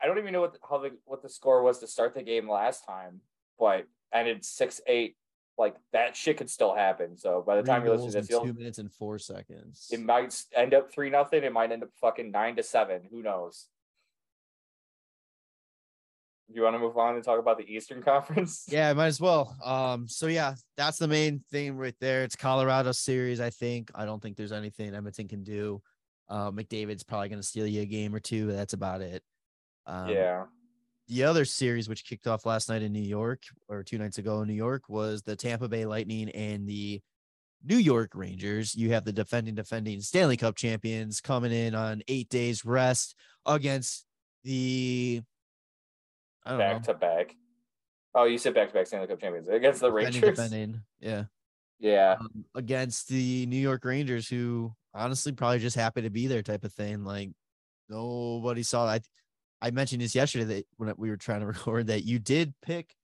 I 0.02 0.06
don't 0.06 0.18
even 0.18 0.32
know 0.32 0.40
what 0.40 0.54
the, 0.54 0.58
how 0.68 0.78
the 0.78 0.92
what 1.04 1.22
the 1.22 1.28
score 1.28 1.62
was 1.62 1.78
to 1.80 1.86
start 1.86 2.14
the 2.14 2.22
game 2.22 2.48
last 2.48 2.86
time, 2.86 3.20
but 3.58 3.86
and 4.12 4.28
it's 4.28 4.48
six 4.48 4.80
eight. 4.86 5.16
Like 5.56 5.74
that 5.92 6.14
shit 6.14 6.36
could 6.36 6.48
still 6.48 6.72
happen. 6.72 7.16
So 7.16 7.42
by 7.44 7.56
the 7.56 7.64
time 7.64 7.84
you 7.84 7.90
listen 7.90 8.12
to 8.12 8.20
this, 8.20 8.28
two 8.28 8.52
minutes 8.52 8.78
and 8.78 8.92
four 8.92 9.18
seconds. 9.18 9.88
it 9.90 10.00
might 10.00 10.40
end 10.54 10.72
up 10.72 10.92
three 10.92 11.10
nothing. 11.10 11.42
It 11.42 11.52
might 11.52 11.72
end 11.72 11.82
up 11.82 11.88
fucking 12.00 12.30
nine 12.30 12.54
to 12.56 12.62
seven. 12.62 13.02
Who 13.10 13.22
knows? 13.22 13.66
You 16.50 16.62
want 16.62 16.76
to 16.76 16.78
move 16.78 16.96
on 16.96 17.16
and 17.16 17.24
talk 17.24 17.38
about 17.40 17.58
the 17.58 17.70
Eastern 17.70 18.02
Conference? 18.04 18.66
Yeah, 18.68 18.92
might 18.92 19.08
as 19.08 19.20
well. 19.20 19.54
Um, 19.62 20.08
so 20.08 20.28
yeah, 20.28 20.54
that's 20.76 20.98
the 20.98 21.08
main 21.08 21.42
thing 21.50 21.76
right 21.76 21.94
there. 22.00 22.22
It's 22.22 22.36
Colorado 22.36 22.92
series, 22.92 23.40
I 23.40 23.50
think. 23.50 23.90
I 23.94 24.04
don't 24.04 24.22
think 24.22 24.36
there's 24.36 24.52
anything 24.52 24.94
Edmonton 24.94 25.28
can 25.28 25.42
do. 25.42 25.82
Uh, 26.28 26.50
McDavid's 26.52 27.02
probably 27.02 27.30
gonna 27.30 27.42
steal 27.42 27.66
you 27.66 27.82
a 27.82 27.86
game 27.86 28.14
or 28.14 28.20
two, 28.20 28.46
but 28.46 28.56
that's 28.56 28.74
about 28.74 29.00
it. 29.00 29.22
Um, 29.86 30.08
yeah. 30.08 30.44
The 31.08 31.24
other 31.24 31.44
series 31.44 31.88
which 31.88 32.04
kicked 32.04 32.26
off 32.26 32.46
last 32.46 32.68
night 32.68 32.82
in 32.82 32.92
New 32.92 33.00
York 33.00 33.42
or 33.68 33.82
two 33.82 33.98
nights 33.98 34.18
ago 34.18 34.42
in 34.42 34.48
New 34.48 34.54
York 34.54 34.88
was 34.88 35.22
the 35.22 35.36
Tampa 35.36 35.68
Bay 35.68 35.86
Lightning 35.86 36.28
and 36.30 36.68
the 36.68 37.00
New 37.64 37.76
York 37.76 38.12
Rangers. 38.14 38.74
You 38.74 38.92
have 38.92 39.04
the 39.04 39.12
defending 39.12 39.54
defending 39.54 40.00
Stanley 40.00 40.36
Cup 40.36 40.54
champions 40.56 41.20
coming 41.20 41.52
in 41.52 41.74
on 41.74 42.02
8 42.08 42.28
days 42.28 42.64
rest 42.64 43.14
against 43.46 44.04
the 44.44 45.22
I 46.44 46.50
don't 46.50 46.58
back 46.58 46.86
know. 46.86 46.92
to 46.92 46.98
back. 46.98 47.34
Oh, 48.14 48.24
you 48.24 48.38
said 48.38 48.54
back 48.54 48.68
to 48.68 48.74
back 48.74 48.86
Stanley 48.86 49.06
Cup 49.06 49.20
champions 49.20 49.48
against 49.48 49.80
the 49.80 49.90
defending, 49.90 50.20
Rangers. 50.22 50.36
defending, 50.36 50.82
yeah. 51.00 51.24
Yeah, 51.80 52.16
um, 52.18 52.44
against 52.54 53.08
the 53.08 53.46
New 53.46 53.56
York 53.56 53.84
Rangers, 53.84 54.28
who 54.28 54.72
honestly 54.94 55.30
probably 55.32 55.60
just 55.60 55.76
happy 55.76 56.02
to 56.02 56.10
be 56.10 56.26
there, 56.26 56.42
type 56.42 56.64
of 56.64 56.72
thing. 56.72 57.04
Like 57.04 57.30
nobody 57.88 58.64
saw. 58.64 58.86
I 58.86 59.00
I 59.60 59.70
mentioned 59.70 60.02
this 60.02 60.14
yesterday 60.14 60.44
that 60.44 60.66
when 60.76 60.92
we 60.96 61.10
were 61.10 61.16
trying 61.16 61.40
to 61.40 61.46
record 61.54 61.88
that 61.88 62.04
you 62.04 62.18
did 62.18 62.54
pick 62.62 62.94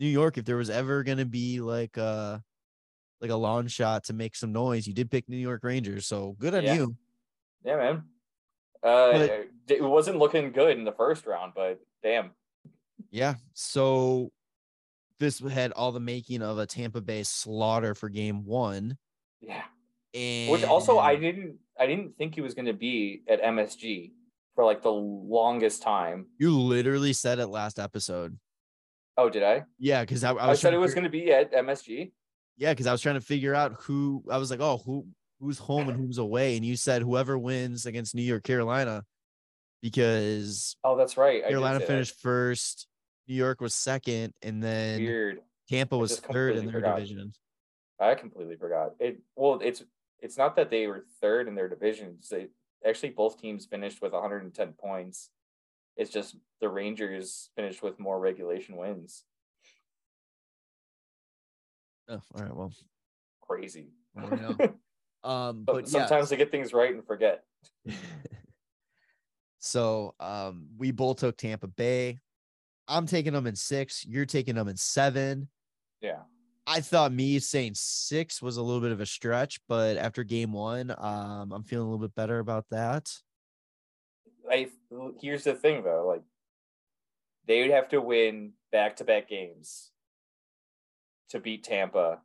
New 0.00 0.06
York 0.08 0.38
if 0.38 0.44
there 0.44 0.56
was 0.56 0.70
ever 0.70 1.02
going 1.02 1.18
to 1.18 1.26
be 1.26 1.60
like 1.60 1.96
a 1.96 2.42
like 3.20 3.30
a 3.30 3.36
long 3.36 3.66
shot 3.66 4.04
to 4.04 4.12
make 4.12 4.36
some 4.36 4.52
noise. 4.52 4.86
You 4.86 4.94
did 4.94 5.10
pick 5.10 5.28
New 5.28 5.36
York 5.36 5.64
Rangers, 5.64 6.06
so 6.06 6.36
good 6.38 6.54
on 6.54 6.62
Yeah. 6.62 6.74
you. 6.74 6.96
yeah, 7.64 7.76
man. 7.76 8.04
Uh, 8.82 9.12
But- 9.12 9.48
it 9.68 9.82
wasn't 9.82 10.18
looking 10.18 10.52
good 10.52 10.78
in 10.78 10.84
the 10.84 10.92
first 10.92 11.26
round, 11.26 11.52
but 11.54 11.80
damn. 12.02 12.30
Yeah. 13.10 13.34
So 13.54 14.30
this 15.18 15.40
had 15.40 15.72
all 15.72 15.90
the 15.92 15.98
making 16.00 16.42
of 16.42 16.58
a 16.58 16.66
Tampa 16.66 17.00
Bay 17.00 17.24
slaughter 17.24 17.94
for 17.96 18.08
Game 18.08 18.44
One, 18.44 18.96
Yeah. 19.40 19.64
and 20.14 20.52
Which 20.52 20.62
also 20.64 20.98
I 20.98 21.16
didn't 21.16 21.58
I 21.78 21.86
didn't 21.86 22.16
think 22.16 22.34
he 22.36 22.40
was 22.40 22.54
going 22.54 22.66
to 22.66 22.72
be 22.72 23.22
at 23.28 23.40
MSG 23.42 24.12
for 24.58 24.64
like 24.64 24.82
the 24.82 24.90
longest 24.90 25.82
time. 25.82 26.26
you 26.36 26.50
literally 26.50 27.12
said 27.12 27.38
it 27.38 27.46
last 27.46 27.78
episode. 27.78 28.36
Oh, 29.16 29.30
did 29.30 29.44
I? 29.44 29.62
Yeah, 29.78 30.00
because 30.00 30.24
I, 30.24 30.32
I 30.32 30.50
I, 30.50 30.54
said 30.54 30.74
it 30.74 30.78
was 30.78 30.94
going 30.94 31.04
to 31.04 31.10
be 31.10 31.30
at 31.32 31.52
MSG. 31.52 32.10
Yeah, 32.56 32.72
because 32.72 32.88
I 32.88 32.90
was 32.90 33.00
trying 33.00 33.14
to 33.14 33.20
figure 33.20 33.54
out 33.54 33.76
who 33.82 34.24
I 34.28 34.36
was 34.36 34.50
like, 34.50 34.58
oh, 34.58 34.82
who 34.84 35.06
who's 35.38 35.58
home 35.58 35.88
and 35.88 35.96
who's 35.96 36.18
away, 36.18 36.56
and 36.56 36.66
you 36.66 36.74
said 36.74 37.02
whoever 37.02 37.38
wins 37.38 37.86
against 37.86 38.16
New 38.16 38.22
York, 38.22 38.42
Carolina, 38.42 39.04
because 39.80 40.74
Oh, 40.82 40.96
that's 40.96 41.16
right. 41.16 41.46
Carolina 41.46 41.78
say 41.78 41.84
that. 41.84 41.92
finished 41.92 42.20
first, 42.20 42.88
New 43.28 43.36
York 43.36 43.60
was 43.60 43.76
second, 43.76 44.32
and 44.42 44.60
then 44.60 44.98
Weird. 44.98 45.38
Tampa 45.68 45.96
was 45.96 46.18
third 46.18 46.56
in 46.56 46.64
their 46.64 46.80
forgot. 46.80 46.96
division. 46.96 47.32
I 48.00 48.16
completely 48.16 48.56
forgot. 48.56 48.94
It 48.98 49.20
well, 49.36 49.60
it's 49.62 49.84
it's 50.18 50.36
not 50.36 50.56
that 50.56 50.68
they 50.68 50.88
were 50.88 51.04
third 51.20 51.46
in 51.46 51.54
their 51.54 51.68
divisions. 51.68 52.28
They 52.28 52.48
actually 52.86 53.10
both 53.10 53.40
teams 53.40 53.66
finished 53.66 54.02
with 54.02 54.12
110 54.12 54.72
points. 54.72 55.30
It's 55.96 56.10
just 56.10 56.36
the 56.60 56.68
Rangers 56.68 57.50
finished 57.56 57.82
with 57.82 57.98
more 57.98 58.18
regulation 58.18 58.76
wins. 58.76 59.24
Oh, 62.08 62.20
all 62.34 62.42
right, 62.42 62.56
well, 62.56 62.72
Crazy. 63.42 63.88
well, 64.14 64.56
um, 65.24 65.64
But 65.64 65.72
but 65.72 65.84
yeah, 65.84 65.90
sometimes 65.90 66.30
they 66.30 66.36
get 66.36 66.50
things 66.50 66.72
right 66.72 66.94
and 66.94 67.06
forget. 67.06 67.44
So 69.58 70.14
um, 70.20 70.68
we 70.78 70.92
both 70.92 71.18
took 71.18 71.36
Tampa 71.36 71.66
Bay. 71.66 72.20
I'm 72.86 73.06
taking 73.06 73.32
them 73.32 73.46
in 73.46 73.56
six. 73.56 74.06
You're 74.06 74.24
taking 74.24 74.54
them 74.54 74.68
in 74.68 74.76
seven. 74.76 75.48
Yeah. 76.00 76.20
I 76.68 76.82
thought 76.82 77.12
me 77.12 77.38
saying 77.38 77.72
six 77.76 78.42
was 78.42 78.58
a 78.58 78.62
little 78.62 78.82
bit 78.82 78.92
of 78.92 79.00
a 79.00 79.06
stretch, 79.06 79.58
but 79.68 79.96
after 79.96 80.22
game 80.22 80.52
one, 80.52 80.94
um, 80.98 81.50
I'm 81.50 81.62
feeling 81.62 81.88
a 81.88 81.90
little 81.90 82.06
bit 82.06 82.14
better 82.14 82.40
about 82.40 82.66
that. 82.70 83.10
I 84.50 84.68
here's 85.20 85.44
the 85.44 85.54
thing 85.54 85.82
though, 85.82 86.06
like 86.06 86.22
they 87.46 87.62
would 87.62 87.70
have 87.70 87.88
to 87.88 88.00
win 88.02 88.52
back 88.70 88.96
to 88.96 89.04
back 89.04 89.28
games 89.28 89.90
to 91.30 91.40
beat 91.40 91.64
Tampa 91.64 92.18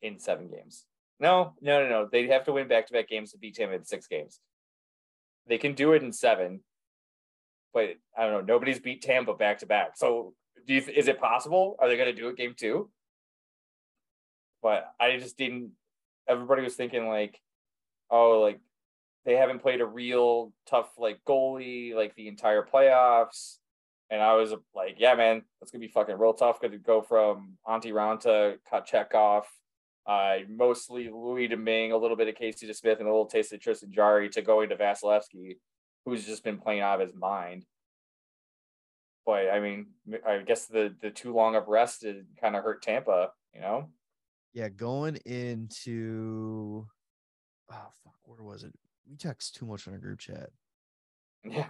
in 0.00 0.18
seven 0.18 0.48
games. 0.48 0.86
No, 1.20 1.54
no, 1.60 1.82
no, 1.82 1.88
no. 1.88 2.08
They'd 2.10 2.30
have 2.30 2.44
to 2.44 2.52
win 2.52 2.68
back 2.68 2.86
to 2.86 2.94
back 2.94 3.08
games 3.08 3.32
to 3.32 3.38
beat 3.38 3.56
Tampa 3.56 3.74
in 3.74 3.84
six 3.84 4.06
games. 4.06 4.40
They 5.46 5.58
can 5.58 5.74
do 5.74 5.92
it 5.92 6.02
in 6.02 6.12
seven, 6.12 6.60
but 7.74 7.90
I 8.16 8.24
don't 8.24 8.32
know. 8.32 8.54
Nobody's 8.54 8.80
beat 8.80 9.02
Tampa 9.02 9.34
back 9.34 9.58
to 9.58 9.66
back. 9.66 9.96
So, 9.96 10.34
do 10.66 10.74
you? 10.74 10.82
Is 10.94 11.08
it 11.08 11.20
possible? 11.20 11.76
Are 11.78 11.88
they 11.88 11.96
going 11.96 12.14
to 12.14 12.20
do 12.20 12.28
it 12.28 12.36
game 12.36 12.54
two? 12.56 12.90
But 14.62 14.92
I 15.00 15.18
just 15.18 15.36
didn't. 15.36 15.72
Everybody 16.28 16.62
was 16.62 16.74
thinking 16.74 17.08
like, 17.08 17.40
oh, 18.10 18.40
like 18.40 18.60
they 19.24 19.34
haven't 19.34 19.60
played 19.60 19.80
a 19.80 19.86
real 19.86 20.52
tough 20.68 20.90
like 20.98 21.20
goalie 21.26 21.94
like 21.94 22.14
the 22.14 22.28
entire 22.28 22.62
playoffs. 22.62 23.58
And 24.08 24.22
I 24.22 24.34
was 24.34 24.54
like, 24.74 24.96
yeah, 24.98 25.14
man, 25.14 25.42
that's 25.60 25.72
gonna 25.72 25.80
be 25.80 25.88
fucking 25.88 26.18
real 26.18 26.32
tough. 26.32 26.60
Gonna 26.60 26.78
go 26.78 27.02
from 27.02 27.58
Antti 27.66 27.92
Raanta, 27.92 28.56
Kochetkov, 28.72 29.42
uh, 30.06 30.36
mostly 30.48 31.10
Louis 31.10 31.48
Domingue, 31.48 31.92
a 31.92 31.96
little 31.96 32.16
bit 32.16 32.28
of 32.28 32.36
Casey 32.36 32.68
DeSmith, 32.68 32.98
and 32.98 33.08
a 33.08 33.10
little 33.10 33.26
taste 33.26 33.52
of 33.52 33.60
Tristan 33.60 33.92
Jarry 33.92 34.28
to 34.30 34.42
going 34.42 34.68
to 34.68 34.76
Vasilevskiy, 34.76 35.56
who's 36.04 36.24
just 36.24 36.44
been 36.44 36.58
playing 36.58 36.80
out 36.80 37.00
of 37.00 37.08
his 37.08 37.16
mind. 37.16 37.66
But 39.26 39.50
I 39.50 39.58
mean, 39.58 39.88
I 40.26 40.38
guess 40.38 40.66
the 40.66 40.94
the 41.02 41.10
too 41.10 41.34
long 41.34 41.56
of 41.56 41.66
rest 41.66 42.02
did 42.02 42.26
kind 42.40 42.54
of 42.54 42.62
hurt 42.62 42.82
Tampa, 42.82 43.32
you 43.52 43.60
know. 43.60 43.90
Yeah, 44.52 44.68
going 44.68 45.16
into 45.26 46.86
oh 47.70 47.88
fuck, 48.04 48.14
where 48.22 48.42
was 48.42 48.62
it? 48.62 48.72
We 49.10 49.16
text 49.16 49.56
too 49.56 49.66
much 49.66 49.86
on 49.86 49.94
our 49.94 49.98
group 49.98 50.20
chat. 50.20 50.50
Yeah. 51.44 51.68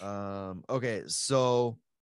Um. 0.00 0.64
Okay, 0.68 1.02
so 1.06 1.78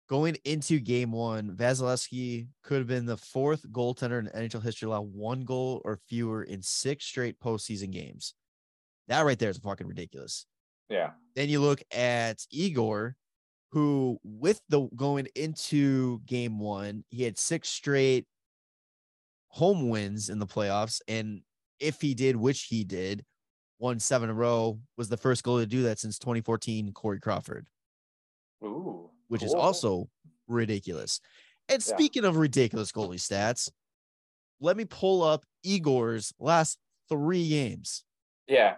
going 0.08 0.36
into 0.44 0.80
game 0.80 1.12
one, 1.12 1.56
Vasilevskiy 1.56 2.48
could 2.62 2.78
have 2.78 2.86
been 2.86 3.06
the 3.06 3.16
fourth 3.16 3.66
goaltender 3.70 4.18
in 4.18 4.28
NHL 4.28 4.62
history 4.62 4.86
to 4.86 4.90
allow 4.90 5.02
one 5.02 5.44
goal 5.44 5.82
or 5.84 5.98
fewer 6.08 6.42
in 6.42 6.62
six 6.62 7.04
straight 7.04 7.40
postseason 7.40 7.90
games. 7.90 8.34
That 9.08 9.24
right 9.24 9.38
there 9.38 9.50
is 9.50 9.58
fucking 9.58 9.86
ridiculous. 9.86 10.46
Yeah. 10.88 11.10
Then 11.34 11.48
you 11.48 11.60
look 11.60 11.82
at 11.92 12.38
Igor, 12.50 13.16
who 13.70 14.18
with 14.24 14.60
the 14.68 14.88
going 14.96 15.28
into 15.34 16.20
game 16.26 16.58
one, 16.58 17.04
he 17.10 17.22
had 17.24 17.38
six 17.38 17.68
straight 17.68 18.26
home 19.48 19.88
wins 19.88 20.28
in 20.28 20.38
the 20.38 20.46
playoffs. 20.46 21.00
And 21.08 21.42
if 21.80 22.00
he 22.00 22.14
did, 22.14 22.36
which 22.36 22.64
he 22.64 22.84
did, 22.84 23.24
won 23.78 24.00
seven 24.00 24.30
in 24.30 24.34
a 24.36 24.38
row, 24.38 24.78
was 24.96 25.08
the 25.08 25.16
first 25.16 25.42
goal 25.44 25.58
to 25.58 25.66
do 25.66 25.82
that 25.84 25.98
since 25.98 26.18
2014, 26.18 26.92
Corey 26.92 27.20
Crawford. 27.20 27.66
Ooh. 28.64 29.10
Which 29.28 29.42
cool. 29.42 29.48
is 29.48 29.54
also 29.54 30.08
ridiculous. 30.46 31.20
And 31.68 31.82
Yeah. 31.86 31.94
speaking 31.94 32.24
of 32.24 32.36
ridiculous 32.36 32.90
goalie 32.92 33.16
stats, 33.16 33.70
let 34.60 34.76
me 34.76 34.84
pull 34.84 35.22
up 35.22 35.44
Igor's 35.62 36.32
last 36.38 36.78
three 37.08 37.48
games. 37.48 38.04
Yeah. 38.46 38.76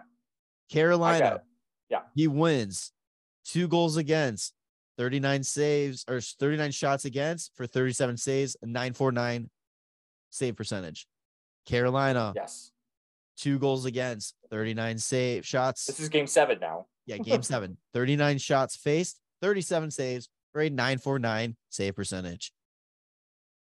Carolina. 0.69 1.41
Yeah. 1.89 2.03
he 2.15 2.27
wins 2.27 2.93
two 3.43 3.67
goals 3.67 3.97
against, 3.97 4.53
39 4.97 5.43
saves 5.43 6.05
or 6.07 6.21
39 6.21 6.71
shots 6.71 7.05
against 7.05 7.55
for 7.55 7.65
37 7.65 8.17
saves, 8.17 8.55
949 8.61 9.49
save 10.29 10.55
percentage. 10.55 11.07
Carolina, 11.65 12.33
Yes. 12.35 12.71
two 13.37 13.57
goals 13.59 13.85
against, 13.85 14.35
39 14.49 14.97
save 14.97 15.45
shots. 15.45 15.85
This 15.85 15.99
is 15.99 16.09
game 16.09 16.27
seven 16.27 16.59
now. 16.59 16.87
yeah, 17.05 17.17
game 17.23 17.43
seven, 17.43 17.77
39 17.93 18.37
shots 18.37 18.75
faced, 18.75 19.19
37 19.41 19.91
saves 19.91 20.29
for 20.51 20.61
a 20.61 20.69
949 20.69 21.55
save 21.69 21.95
percentage. 21.95 22.51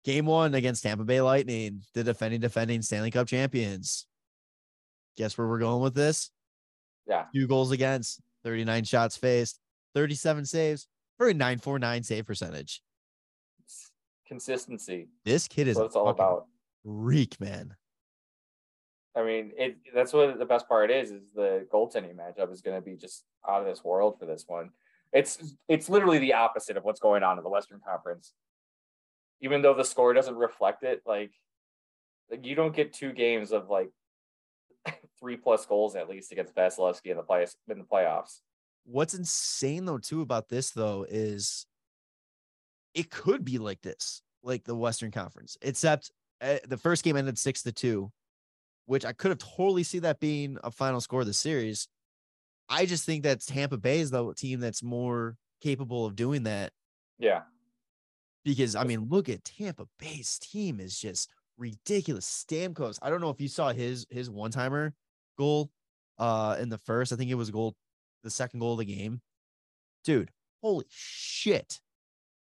Game 0.03 0.25
one 0.25 0.53
against 0.55 0.83
Tampa 0.83 1.03
Bay 1.03 1.19
Lightning, 1.21 1.81
the 1.93 2.03
defending, 2.03 2.39
defending 2.39 2.81
Stanley 2.81 3.11
Cup 3.11 3.27
champions. 3.27 4.05
Guess 5.17 5.37
where 5.37 5.47
we're 5.47 5.59
going 5.59 5.81
with 5.81 5.95
this? 5.95 6.29
Yeah. 7.07 7.25
two 7.33 7.47
goals 7.47 7.71
against, 7.71 8.19
39 8.43 8.83
shots 8.83 9.15
faced, 9.17 9.59
37 9.95 10.45
saves 10.45 10.87
for 11.17 11.27
a 11.27 11.33
949 11.33 12.03
save 12.03 12.25
percentage. 12.25 12.81
It's 13.63 13.91
consistency. 14.27 15.09
This 15.25 15.47
kid 15.47 15.67
is 15.67 15.75
what 15.75 15.87
it's 15.87 15.95
all 15.95 16.09
about. 16.09 16.45
Reek, 16.83 17.39
man. 17.39 17.75
I 19.15 19.23
mean, 19.23 19.51
it 19.57 19.77
that's 19.95 20.13
what 20.13 20.37
the 20.37 20.45
best 20.45 20.67
part 20.67 20.91
is 20.91 21.11
is 21.11 21.23
the 21.35 21.67
goaltending 21.73 22.15
matchup 22.15 22.53
is 22.53 22.61
going 22.61 22.77
to 22.77 22.85
be 22.85 22.95
just 22.95 23.23
out 23.49 23.61
of 23.61 23.67
this 23.67 23.83
world 23.83 24.19
for 24.19 24.27
this 24.27 24.45
one. 24.47 24.69
It's 25.11 25.55
it's 25.67 25.89
literally 25.89 26.19
the 26.19 26.33
opposite 26.33 26.77
of 26.77 26.83
what's 26.83 26.99
going 26.99 27.23
on 27.23 27.37
in 27.37 27.43
the 27.43 27.49
Western 27.49 27.79
Conference. 27.79 28.33
Even 29.41 29.61
though 29.61 29.73
the 29.73 29.83
score 29.83 30.13
doesn't 30.13 30.35
reflect 30.35 30.83
it, 30.83 31.01
like, 31.05 31.31
like 32.29 32.45
you 32.45 32.55
don't 32.55 32.75
get 32.75 32.93
two 32.93 33.11
games 33.11 33.51
of 33.51 33.69
like 33.69 33.89
three 35.19 35.37
plus 35.37 35.65
goals 35.65 35.95
at 35.95 36.09
least 36.09 36.31
against 36.31 36.55
Vasilevskiy 36.55 37.11
in 37.11 37.17
the 37.17 37.23
play 37.23 37.45
in 37.69 37.79
the 37.79 37.85
playoffs. 37.85 38.41
What's 38.87 39.13
insane 39.13 39.85
though 39.85 39.97
too 39.97 40.21
about 40.21 40.47
this 40.49 40.71
though 40.71 41.05
is 41.07 41.65
it 42.93 43.09
could 43.11 43.43
be 43.45 43.57
like 43.57 43.81
this, 43.81 44.21
like 44.43 44.63
the 44.63 44.75
Western 44.75 45.11
Conference, 45.11 45.57
except 45.61 46.11
uh, 46.41 46.57
the 46.67 46.77
first 46.77 47.03
game 47.03 47.17
ended 47.17 47.37
six 47.37 47.63
to 47.63 47.71
two, 47.71 48.11
which 48.85 49.05
I 49.05 49.13
could 49.13 49.29
have 49.29 49.39
totally 49.39 49.83
see 49.83 49.99
that 49.99 50.19
being 50.19 50.57
a 50.63 50.71
final 50.71 51.01
score 51.01 51.21
of 51.21 51.27
the 51.27 51.33
series. 51.33 51.87
I 52.69 52.85
just 52.85 53.05
think 53.05 53.23
that 53.23 53.41
Tampa 53.41 53.77
Bay 53.77 53.99
is 53.99 54.11
the 54.11 54.33
team 54.33 54.59
that's 54.59 54.83
more 54.83 55.37
capable 55.61 56.05
of 56.05 56.15
doing 56.15 56.43
that 56.43 56.71
Yeah, 57.17 57.43
because 58.45 58.75
I 58.75 58.83
mean, 58.83 59.07
look 59.09 59.29
at 59.29 59.43
Tampa 59.43 59.87
Bay's 59.99 60.39
team 60.39 60.79
is 60.79 60.97
just 60.97 61.29
ridiculous. 61.57 62.45
Stamkos, 62.47 62.99
I 63.01 63.09
don't 63.09 63.21
know 63.21 63.29
if 63.29 63.41
you 63.41 63.47
saw 63.47 63.73
his 63.73 64.05
his 64.09 64.29
one 64.29 64.51
timer 64.51 64.93
goal 65.37 65.71
uh 66.17 66.57
in 66.59 66.69
the 66.69 66.77
first. 66.77 67.11
I 67.13 67.15
think 67.15 67.29
it 67.31 67.35
was 67.35 67.49
a 67.49 67.53
goal, 67.53 67.75
the 68.27 68.31
second 68.31 68.59
goal 68.59 68.73
of 68.73 68.79
the 68.79 68.85
game. 68.85 69.21
Dude, 70.03 70.31
holy 70.61 70.85
shit. 70.89 71.79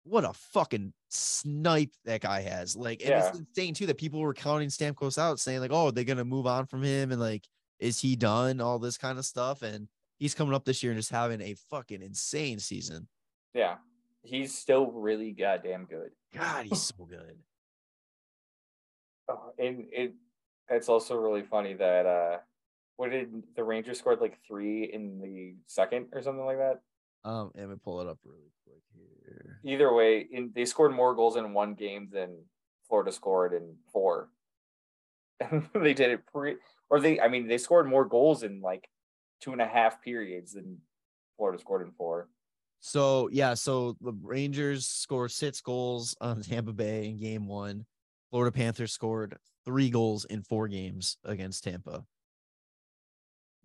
What 0.04 0.24
a 0.24 0.32
fucking 0.32 0.92
snipe 1.10 1.92
that 2.04 2.22
guy 2.22 2.40
has. 2.40 2.74
Like, 2.76 3.02
and 3.04 3.12
it's 3.12 3.38
insane 3.38 3.74
too 3.74 3.86
that 3.86 3.98
people 3.98 4.20
were 4.20 4.34
counting 4.34 4.68
Stamkos 4.68 5.18
out, 5.18 5.38
saying, 5.40 5.60
like, 5.60 5.72
oh, 5.72 5.90
they're 5.90 6.04
gonna 6.04 6.24
move 6.24 6.46
on 6.46 6.66
from 6.66 6.82
him 6.82 7.12
and 7.12 7.20
like, 7.20 7.46
is 7.78 8.00
he 8.00 8.16
done? 8.16 8.60
All 8.60 8.78
this 8.78 8.98
kind 8.98 9.18
of 9.18 9.24
stuff. 9.24 9.62
And 9.62 9.88
he's 10.18 10.34
coming 10.34 10.54
up 10.54 10.64
this 10.64 10.82
year 10.82 10.92
and 10.92 10.98
just 10.98 11.10
having 11.10 11.40
a 11.40 11.54
fucking 11.70 12.02
insane 12.02 12.58
season. 12.58 13.08
yeah. 13.54 13.76
He's 14.22 14.54
still 14.54 14.90
really 14.92 15.32
goddamn 15.32 15.86
good. 15.86 16.10
God, 16.34 16.66
he's 16.66 16.82
so 16.82 17.04
good. 17.08 17.38
Oh, 19.28 19.54
and 19.58 19.86
it 19.92 20.12
it's 20.68 20.90
also 20.90 21.16
really 21.16 21.42
funny 21.42 21.72
that 21.72 22.04
uh 22.04 22.38
what 23.00 23.12
did 23.12 23.30
the 23.56 23.64
Rangers 23.64 23.98
scored 23.98 24.20
like 24.20 24.36
three 24.46 24.84
in 24.92 25.18
the 25.22 25.54
second 25.66 26.08
or 26.12 26.20
something 26.20 26.44
like 26.44 26.58
that? 26.58 26.82
Um, 27.24 27.50
let 27.54 27.70
me 27.70 27.76
pull 27.82 28.02
it 28.02 28.06
up 28.06 28.18
really 28.26 28.52
quick 28.62 28.82
here. 28.94 29.58
Either 29.64 29.94
way, 29.94 30.28
in 30.30 30.50
they 30.54 30.66
scored 30.66 30.92
more 30.92 31.14
goals 31.14 31.36
in 31.36 31.54
one 31.54 31.72
game 31.72 32.10
than 32.12 32.36
Florida 32.86 33.10
scored 33.10 33.54
in 33.54 33.74
four. 33.90 34.28
they 35.74 35.94
did 35.94 36.10
it 36.10 36.26
pre 36.30 36.56
or 36.90 37.00
they 37.00 37.18
I 37.18 37.28
mean 37.28 37.48
they 37.48 37.56
scored 37.56 37.88
more 37.88 38.04
goals 38.04 38.42
in 38.42 38.60
like 38.60 38.86
two 39.40 39.52
and 39.52 39.62
a 39.62 39.66
half 39.66 40.02
periods 40.02 40.52
than 40.52 40.76
Florida 41.38 41.58
scored 41.58 41.86
in 41.86 41.92
four. 41.92 42.28
So 42.80 43.30
yeah, 43.32 43.54
so 43.54 43.96
the 44.02 44.12
Rangers 44.22 44.86
scored 44.86 45.30
six 45.30 45.62
goals 45.62 46.14
on 46.20 46.42
Tampa 46.42 46.74
Bay 46.74 47.08
in 47.08 47.18
game 47.18 47.46
one. 47.46 47.86
Florida 48.28 48.52
Panthers 48.52 48.92
scored 48.92 49.38
three 49.64 49.88
goals 49.88 50.26
in 50.26 50.42
four 50.42 50.68
games 50.68 51.16
against 51.24 51.64
Tampa. 51.64 52.04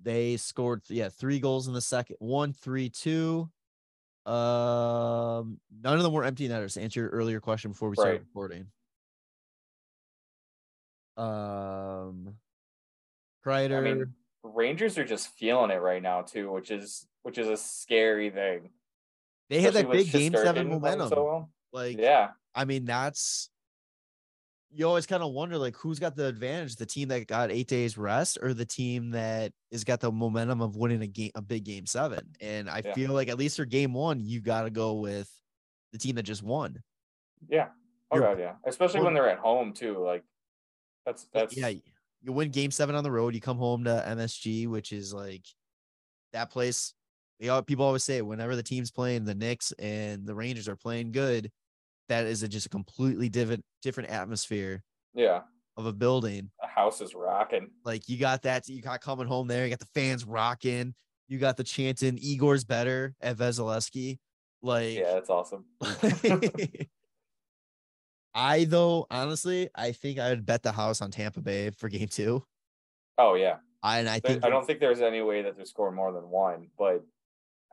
They 0.02 0.38
scored 0.38 0.84
yeah, 0.90 1.10
three 1.10 1.40
goals 1.40 1.68
in 1.68 1.74
the 1.74 1.82
second, 1.82 2.18
one, 2.20 2.54
three, 2.54 2.90
two. 2.90 3.50
Um, 4.26 5.60
none 5.82 5.98
of 5.98 6.04
them 6.04 6.14
were 6.14 6.24
empty 6.24 6.48
netters. 6.48 6.74
To 6.76 6.82
answer 6.82 7.02
your 7.02 7.10
earlier 7.10 7.40
question 7.40 7.72
before 7.72 7.90
we 7.90 7.96
started 7.96 8.14
Right. 8.14 8.26
recording. 8.28 8.68
Um, 11.18 12.36
Kreider, 13.46 13.78
I 13.78 13.82
mean, 13.82 14.14
Rangers 14.44 14.98
are 14.98 15.06
just 15.06 15.30
feeling 15.38 15.72
it 15.72 15.76
right 15.76 16.02
now 16.02 16.22
too, 16.24 16.52
which 16.52 16.72
is 16.72 17.08
which 17.24 17.38
is 17.38 17.48
a 17.48 17.58
scary 17.58 18.30
thing. 18.30 18.70
they 19.50 19.62
had 19.62 19.74
that 19.74 19.92
big 19.92 20.12
game 20.12 20.34
seven 20.34 20.70
momentum. 20.70 21.10
So 21.10 21.24
well. 21.24 21.50
Like, 21.72 21.98
Yeah, 21.98 22.32
I 22.54 22.66
mean, 22.66 22.86
that's 22.86 23.50
you 24.76 24.86
always 24.88 25.06
kind 25.06 25.24
of 25.24 25.32
wonder 25.32 25.58
like 25.58 25.76
who's 25.78 26.00
got 26.00 26.16
the 26.16 26.26
advantage 26.26 26.76
the 26.76 26.86
team 26.86 27.08
that 27.08 27.28
got 27.28 27.50
eight 27.52 27.68
days 27.68 27.98
rest 27.98 28.38
or 28.42 28.54
the 28.54 28.66
team 28.66 29.12
that 29.12 29.52
has 29.72 29.84
got 29.84 30.00
the 30.02 30.12
momentum 30.12 30.62
of 30.62 30.76
winning 30.76 31.02
a 31.02 31.08
game 31.08 31.32
a 31.36 31.42
big 31.42 31.64
game 31.64 31.86
seven 31.86 32.20
and 32.42 32.70
i 32.70 32.82
Yeah. 32.84 32.94
feel 32.94 33.14
like 33.14 33.30
at 33.30 33.38
least 33.38 33.56
for 33.58 33.66
game 33.66 33.94
one 33.94 34.20
you 34.20 34.42
got 34.42 34.64
to 34.64 34.70
go 34.70 34.96
with 34.96 35.30
the 35.94 35.98
team 35.98 36.16
that 36.16 36.24
just 36.24 36.44
won 36.44 36.82
Yeah. 37.48 37.70
Oh 38.12 38.18
You're- 38.18 38.28
god, 38.36 38.40
yeah. 38.40 38.56
Especially 38.66 39.02
when 39.02 39.14
they're 39.14 39.30
at 39.30 39.40
home 39.40 39.74
too. 39.74 39.98
Like 39.98 40.24
that's 41.06 41.26
that's 41.34 41.56
yeah 41.56 41.70
you 41.70 42.32
win 42.34 42.50
game 42.50 42.72
seven 42.72 42.96
on 42.96 43.04
the 43.04 43.12
road 43.12 43.34
you 43.36 43.42
come 43.42 43.58
home 43.58 43.84
to 43.86 44.04
msg 44.08 44.68
which 44.68 44.92
is 44.92 45.14
like 45.14 45.46
that 46.34 46.50
place 46.52 46.94
you 47.40 47.48
know, 47.48 47.62
people 47.62 47.84
always 47.86 48.04
say 48.04 48.22
whenever 48.22 48.56
the 48.56 48.64
team's 48.64 48.92
playing 48.92 49.26
the 49.26 49.36
Knicks 49.36 49.74
and 49.74 50.26
the 50.26 50.34
Rangers 50.34 50.70
are 50.70 50.78
playing 50.78 51.12
good, 51.12 51.52
that 52.10 52.26
is 52.26 52.44
a, 52.44 52.48
just 52.48 52.66
a 52.66 52.70
completely 52.70 53.30
different 53.30 53.64
different 53.82 54.10
atmosphere 54.10 54.84
yeah. 55.14 55.42
of 55.78 55.86
a 55.86 55.94
building. 55.94 56.50
The 56.62 56.68
house 56.68 57.02
is 57.02 57.14
rocking. 57.16 57.70
Like 57.84 58.08
you 58.08 58.18
got 58.18 58.44
that, 58.44 58.68
you 58.68 58.82
got 58.82 59.02
coming 59.02 59.28
home 59.28 59.48
there, 59.48 59.64
you 59.64 59.70
got 59.70 59.80
the 59.80 59.86
fans 59.94 60.26
rocking, 60.26 60.94
you 61.28 61.38
got 61.40 61.58
the 61.58 61.64
chanting 61.64 62.18
Igor's 62.18 62.64
better 62.64 63.16
at 63.22 63.38
Vasilevskiy. 63.38 64.18
Like 64.62 64.96
Yeah, 64.96 65.14
that's 65.14 65.30
awesome. 65.30 65.66
I 68.34 68.66
though, 68.66 69.08
honestly, 69.10 69.70
I 69.74 69.94
think 69.94 70.20
I 70.20 70.30
would 70.30 70.46
bet 70.46 70.62
the 70.62 70.74
house 70.74 71.02
on 71.02 71.12
Tampa 71.12 71.42
Bay 71.42 71.70
for 71.72 71.90
game 71.90 72.08
two. 72.08 72.44
oh 73.18 73.36
yeah. 73.36 73.58
I, 73.82 74.00
and 74.00 74.10
I 74.10 74.20
think 74.20 74.44
I 74.44 74.50
don't 74.50 74.66
think 74.66 74.80
there's 74.80 75.02
any 75.02 75.22
way 75.22 75.44
that 75.44 75.56
they're 75.56 75.66
scoring 75.66 75.96
more 75.96 76.12
than 76.12 76.28
one, 76.28 76.70
but 76.76 77.06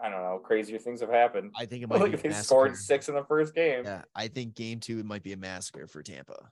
I 0.03 0.11
don't 0.11 0.23
know. 0.23 0.41
Crazier 0.43 0.79
things 0.79 1.01
have 1.01 1.11
happened. 1.11 1.53
I 1.57 1.67
think 1.67 1.83
it 1.85 1.87
might 1.89 1.99
be 1.99 2.11
Like 2.11 2.25
a 2.25 2.29
they 2.29 2.35
scored 2.35 2.77
six 2.77 3.09
in 3.09 3.15
the 3.15 3.25
first 3.25 3.55
game. 3.55 3.85
Yeah, 3.85 4.03
I 4.15 4.29
think 4.29 4.55
game 4.55 4.81
two 4.81 5.03
might 5.05 5.23
be 5.23 5.33
a 5.33 5.37
massacre 5.37 5.87
for 5.87 6.03
Tampa. 6.03 6.51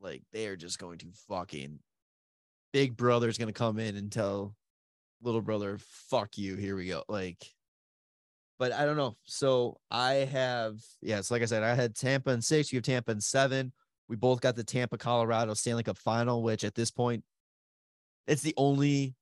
Like 0.00 0.22
they 0.32 0.46
are 0.48 0.56
just 0.56 0.78
going 0.78 0.98
to 0.98 1.06
fucking 1.28 1.78
big 2.72 2.96
brother's 2.96 3.38
gonna 3.38 3.52
come 3.52 3.78
in 3.78 3.96
and 3.96 4.10
tell 4.10 4.54
little 5.22 5.40
brother, 5.40 5.78
fuck 5.80 6.38
you. 6.38 6.56
Here 6.56 6.76
we 6.76 6.86
go. 6.86 7.02
Like, 7.08 7.44
but 8.58 8.72
I 8.72 8.84
don't 8.84 8.96
know. 8.96 9.16
So 9.24 9.78
I 9.90 10.12
have, 10.14 10.76
yes, 11.00 11.30
like 11.30 11.42
I 11.42 11.46
said, 11.46 11.62
I 11.62 11.74
had 11.74 11.94
Tampa 11.94 12.30
and 12.30 12.42
six. 12.42 12.72
You 12.72 12.78
have 12.78 12.84
Tampa 12.84 13.12
and 13.12 13.22
seven. 13.22 13.72
We 14.08 14.16
both 14.16 14.40
got 14.40 14.56
the 14.56 14.64
Tampa 14.64 14.98
Colorado 14.98 15.54
Stanley 15.54 15.82
Cup 15.82 15.98
final, 15.98 16.42
which 16.42 16.64
at 16.64 16.74
this 16.74 16.90
point, 16.90 17.24
it's 18.26 18.42
the 18.42 18.54
only 18.56 19.14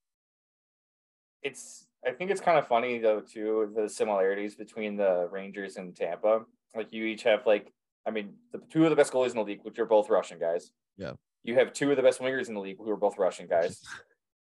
It's 1.43 1.87
I 2.07 2.13
think 2.13 2.31
it's 2.31 2.41
kind 2.41 2.59
of 2.59 2.67
funny 2.69 2.99
though 2.99 3.21
too 3.21 3.73
the 3.75 3.89
similarities 3.89 4.55
between 4.55 4.97
the 4.97 5.29
Rangers 5.31 5.77
and 5.77 5.95
Tampa. 5.95 6.43
Like 6.75 6.93
you 6.93 7.05
each 7.05 7.25
have 7.25 7.47
like 7.47 7.73
I 8.07 8.11
mean 8.11 8.35
the 8.53 8.61
two 8.71 8.85
of 8.85 8.91
the 8.91 8.97
best 8.97 9.13
goalies 9.13 9.31
in 9.31 9.37
the 9.37 9.43
league, 9.43 9.61
which 9.63 9.79
are 9.79 9.87
both 9.87 10.09
Russian 10.09 10.39
guys. 10.39 10.71
Yeah. 10.97 11.13
You 11.43 11.55
have 11.57 11.73
two 11.73 11.91
of 11.91 11.97
the 11.97 12.03
best 12.03 12.21
wingers 12.21 12.49
in 12.49 12.55
the 12.55 12.61
league, 12.61 12.77
who 12.79 12.91
are 12.91 12.97
both 12.97 13.19
Russian 13.19 13.47
guys. 13.47 13.83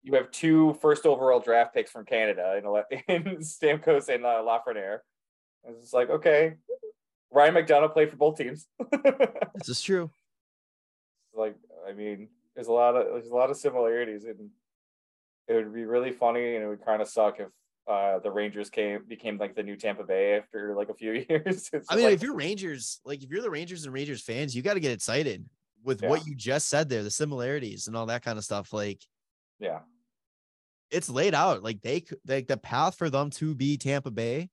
You 0.06 0.16
have 0.16 0.32
two 0.32 0.74
first 0.82 1.06
overall 1.06 1.40
draft 1.40 1.74
picks 1.74 1.90
from 1.90 2.04
Canada 2.04 2.58
in, 2.58 3.00
in 3.08 3.38
Stamkos 3.38 4.10
and 4.10 4.26
uh, 4.26 4.44
Lafreniere. 4.46 4.98
It's 5.64 5.80
just 5.80 5.94
like 5.94 6.10
okay, 6.10 6.56
Ryan 7.32 7.56
McDonagh 7.56 7.94
played 7.94 8.10
for 8.10 8.18
both 8.18 8.38
teams. 8.38 8.68
this 9.56 9.70
is 9.70 9.82
true. 9.82 10.12
like 11.34 11.56
I 11.88 11.94
mean, 11.94 12.28
there's 12.54 12.68
a 12.68 12.74
lot 12.74 12.98
of 12.98 13.14
there's 13.14 13.32
a 13.32 13.36
lot 13.36 13.50
of 13.50 13.56
similarities, 13.56 14.26
and 14.26 14.50
it 15.48 15.54
would 15.54 15.74
be 15.74 15.86
really 15.86 16.12
funny, 16.12 16.56
and 16.56 16.64
it 16.64 16.68
would 16.68 16.86
kind 16.86 17.02
of 17.02 17.08
suck 17.08 17.40
if 17.40 17.50
uh, 17.88 18.20
the 18.20 18.32
Rangers 18.32 18.70
came 18.70 19.04
became 19.08 19.38
like 19.38 19.56
the 19.56 19.64
new 19.64 19.76
Tampa 19.76 20.04
Bay 20.04 20.38
after 20.38 20.74
like 20.76 20.90
a 20.90 20.94
few 20.94 21.12
years. 21.30 21.70
I 21.90 21.96
mean, 21.96 22.06
like, 22.06 22.14
if 22.16 22.24
you're 22.24 22.36
Rangers, 22.36 23.02
like 23.06 23.24
if 23.24 23.30
you're 23.30 23.42
the 23.42 23.50
Rangers 23.50 23.86
and 23.86 23.94
Rangers 23.94 24.22
fans, 24.22 24.56
you 24.56 24.62
got 24.62 24.76
to 24.76 24.80
get 24.80 24.92
excited 24.92 25.46
with 25.84 26.02
Yeah. 26.02 26.10
what 26.10 26.26
you 26.26 26.34
just 26.36 26.70
said 26.70 26.88
there, 26.90 27.04
the 27.04 27.12
similarities 27.12 27.88
and 27.88 27.98
all 27.98 28.06
that 28.06 28.24
kind 28.24 28.38
of 28.38 28.44
stuff. 28.46 28.72
Like 28.72 29.02
yeah, 29.60 29.80
it's 30.92 31.10
laid 31.10 31.34
out. 31.36 31.62
Like 31.64 31.82
they, 31.82 32.00
could- 32.02 32.20
like 32.28 32.48
the 32.48 32.58
path 32.58 32.96
for 32.96 33.10
them 33.10 33.30
to 33.32 33.54
be 33.56 33.78
Tampa 33.78 34.12
Bay 34.12 34.50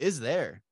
is 0.00 0.18
there. 0.20 0.62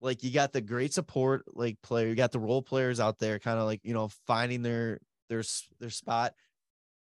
Like 0.00 0.22
you 0.24 0.30
got 0.32 0.52
the 0.52 0.60
great 0.60 0.92
support, 0.92 1.44
like 1.54 1.80
player, 1.82 2.08
you 2.08 2.14
got 2.14 2.32
the 2.32 2.40
role 2.40 2.62
players 2.62 2.98
out 3.00 3.18
there, 3.18 3.38
kind 3.38 3.58
of 3.58 3.66
like 3.66 3.80
you 3.84 3.94
know 3.94 4.08
finding 4.26 4.62
their 4.62 5.00
their 5.28 5.42
their 5.80 5.90
spot. 5.90 6.34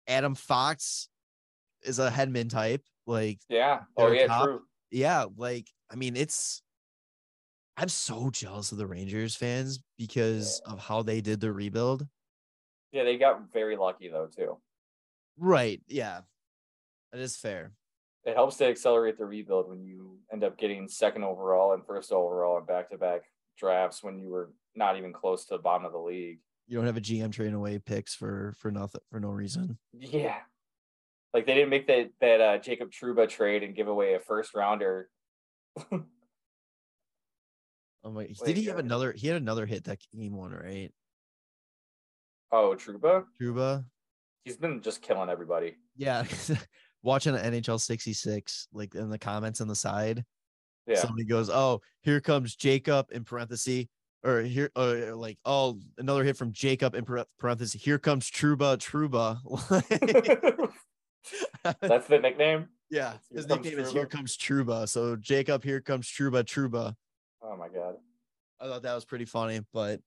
Adam 0.07 0.36
Fox 0.36 1.07
is 1.84 2.00
a 2.00 2.10
headman 2.10 2.50
type, 2.50 2.84
like 3.06 3.40
yeah, 3.50 3.82
oh 3.98 4.12
yeah, 4.12 4.28
top. 4.28 4.46
true. 4.46 4.62
yeah, 4.92 5.26
like 5.38 5.68
I 5.92 5.96
mean, 5.96 6.16
it's. 6.16 6.62
I'm 7.78 7.88
so 7.88 8.30
jealous 8.30 8.74
of 8.74 8.78
the 8.78 8.86
Rangers 8.86 9.36
fans 9.36 9.80
because 9.98 10.62
of 10.66 10.80
how 10.80 11.02
they 11.02 11.22
did 11.22 11.40
the 11.40 11.54
rebuild. 11.54 12.06
Yeah, 12.92 13.06
they 13.06 13.18
got 13.18 13.54
very 13.54 13.78
lucky 13.78 14.10
though 14.10 14.28
too. 14.28 14.58
Right. 15.38 15.82
Yeah. 15.88 16.22
That 17.12 17.22
is 17.22 17.38
fair. 17.38 17.72
It 18.26 18.36
helps 18.36 18.58
to 18.58 18.68
accelerate 18.68 19.18
the 19.18 19.26
rebuild 19.26 19.70
when 19.70 19.82
you 19.82 20.18
end 20.32 20.44
up 20.44 20.58
getting 20.58 20.88
second 20.88 21.24
overall 21.24 21.74
and 21.74 21.86
first 21.86 22.12
overall 22.12 22.58
in 22.58 22.66
back 22.66 22.90
to 22.90 22.98
back 22.98 23.22
drafts 23.58 24.04
when 24.04 24.20
you 24.20 24.30
were 24.30 24.52
not 24.76 24.98
even 24.98 25.14
close 25.14 25.46
to 25.46 25.56
the 25.56 25.62
bottom 25.62 25.86
of 25.86 25.94
the 25.94 26.00
league. 26.00 26.40
You 26.68 26.78
don't 26.78 26.86
have 26.86 26.98
a 26.98 27.02
GM 27.02 27.32
trading 27.32 27.56
away 27.56 27.80
picks 27.80 28.14
for 28.14 28.54
for 28.58 28.72
nothing 28.72 29.02
for 29.10 29.20
no 29.20 29.30
reason. 29.30 29.78
Yeah. 29.94 30.36
Like 31.34 31.46
they 31.46 31.54
didn't 31.54 31.70
make 31.70 31.88
that 31.88 32.10
that 32.22 32.42
uh, 32.42 32.58
Jacob 32.58 32.90
Trouba 32.92 33.28
trade 33.30 33.64
and 33.64 33.76
give 33.76 33.88
away 33.88 34.14
a 34.16 34.20
first 34.20 34.54
rounder. 34.56 35.10
Oh 38.04 38.12
my! 38.12 38.22
Wait, 38.22 38.38
did 38.46 38.56
he 38.58 38.64
have 38.66 38.80
another? 38.80 39.12
He 39.12 39.28
had 39.28 39.36
another 39.36 39.66
hit 39.66 39.84
that 39.84 40.00
game 40.16 40.34
one, 40.34 40.52
right? 40.52 40.90
Oh, 42.52 42.74
Trouba, 42.78 43.26
Trouba. 43.42 43.84
he's 44.46 44.56
been 44.58 44.82
just 44.82 45.02
killing 45.02 45.30
everybody. 45.30 45.76
Yeah. 45.98 46.24
Watching 47.04 47.36
an 47.36 47.54
NHL 47.54 47.80
66, 47.80 48.68
like 48.74 48.96
in 48.96 49.10
the 49.10 49.20
comments 49.20 49.60
on 49.62 49.68
the 49.68 49.76
side, 49.76 50.24
Yeah, 50.88 50.96
somebody 50.96 51.26
goes, 51.26 51.50
"Oh, 51.50 51.82
here 52.02 52.22
comes 52.22 52.56
Jacob 52.56 53.08
in 53.12 53.26
parenthesis." 53.26 53.86
Or 54.24 54.42
here, 54.42 54.70
or 54.76 55.16
like, 55.16 55.38
oh, 55.46 55.80
another 55.98 56.24
hit 56.26 56.36
from 56.36 56.52
Jacob 56.52 56.94
in 56.96 57.06
par- 57.06 57.26
parenthesis. 57.38 57.82
Here 57.82 57.98
comes 58.00 58.30
Trouba, 58.30 58.78
Trouba. 58.78 59.40
that's 61.82 62.08
the 62.08 62.20
nickname. 62.20 62.68
yeah, 62.90 63.12
Here 63.30 63.38
his 63.38 63.48
nickname 63.48 63.80
is 63.80 63.92
Here 63.92 64.06
Trouba. 64.06 64.10
Comes 64.10 64.38
Trouba. 64.38 64.90
So 64.90 65.16
Jacob, 65.16 65.64
here 65.64 65.82
comes 65.82 66.08
Trouba, 66.08 66.44
Trouba. 66.44 66.96
Oh 67.42 67.56
my 67.58 67.68
god. 67.70 67.96
I 68.60 68.66
thought 68.68 68.82
that 68.84 68.96
was 68.96 69.06
pretty 69.06 69.26
funny, 69.26 69.62
but 69.74 70.02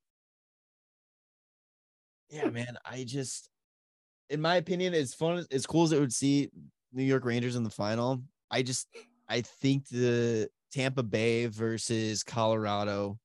yeah, 2.31 2.47
man, 2.51 2.77
I 2.85 3.05
just, 3.05 3.51
in 4.31 4.41
my 4.41 4.57
opinion, 4.57 4.95
as 4.95 5.15
fun 5.15 5.45
as, 5.51 5.67
cool 5.67 5.85
as 5.85 5.93
it 5.93 6.01
would 6.01 6.13
see 6.13 6.51
New 6.93 7.05
York 7.05 7.25
Rangers 7.25 7.57
in 7.57 7.63
the 7.65 7.71
final. 7.71 8.23
I 8.51 8.63
just, 8.63 8.89
I 9.29 9.41
think 9.43 9.89
the 9.89 10.49
Tampa 10.73 11.03
Bay 11.03 11.47
versus 11.47 12.23
Colorado 12.23 13.19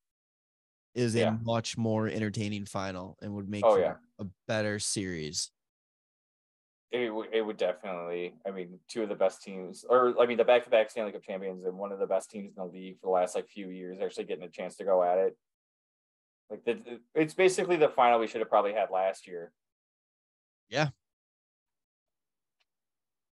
is 0.95 1.15
Yeah. 1.15 1.29
a 1.29 1.43
much 1.43 1.77
more 1.77 2.07
entertaining 2.07 2.65
final 2.65 3.17
and 3.21 3.33
would 3.35 3.49
make 3.49 3.63
Oh, 3.65 3.77
yeah. 3.77 3.95
a 4.19 4.25
better 4.47 4.79
series. 4.79 5.51
It, 6.91 7.13
would- 7.13 7.33
it 7.33 7.41
would 7.41 7.57
definitely. 7.57 8.33
I 8.47 8.51
mean, 8.51 8.79
two 8.87 9.03
of 9.03 9.09
the 9.09 9.15
best 9.15 9.41
teams, 9.43 9.83
or 9.89 10.15
I 10.21 10.25
mean, 10.25 10.37
the 10.37 10.45
back-to-back 10.45 10.89
Stanley 10.89 11.11
Cup 11.11 11.23
champions 11.23 11.65
and 11.65 11.77
one 11.77 11.91
of 11.91 11.99
the 11.99 12.07
best 12.07 12.29
teams 12.31 12.53
in 12.55 12.63
the 12.63 12.65
league 12.71 12.97
for 12.99 13.07
the 13.07 13.11
last 13.11 13.35
like 13.35 13.47
few 13.49 13.69
years, 13.69 13.97
actually 14.01 14.23
getting 14.25 14.45
a 14.45 14.49
chance 14.49 14.77
to 14.77 14.85
go 14.85 15.03
at 15.03 15.17
it. 15.17 15.37
Like 16.49 16.63
the, 16.63 16.99
it's 17.13 17.33
basically 17.33 17.75
the 17.75 17.89
final 17.89 18.19
we 18.19 18.27
should 18.27 18.39
have 18.39 18.49
probably 18.49 18.71
had 18.73 18.89
last 18.89 19.27
year. 19.27 19.51
Yeah. 20.69 20.89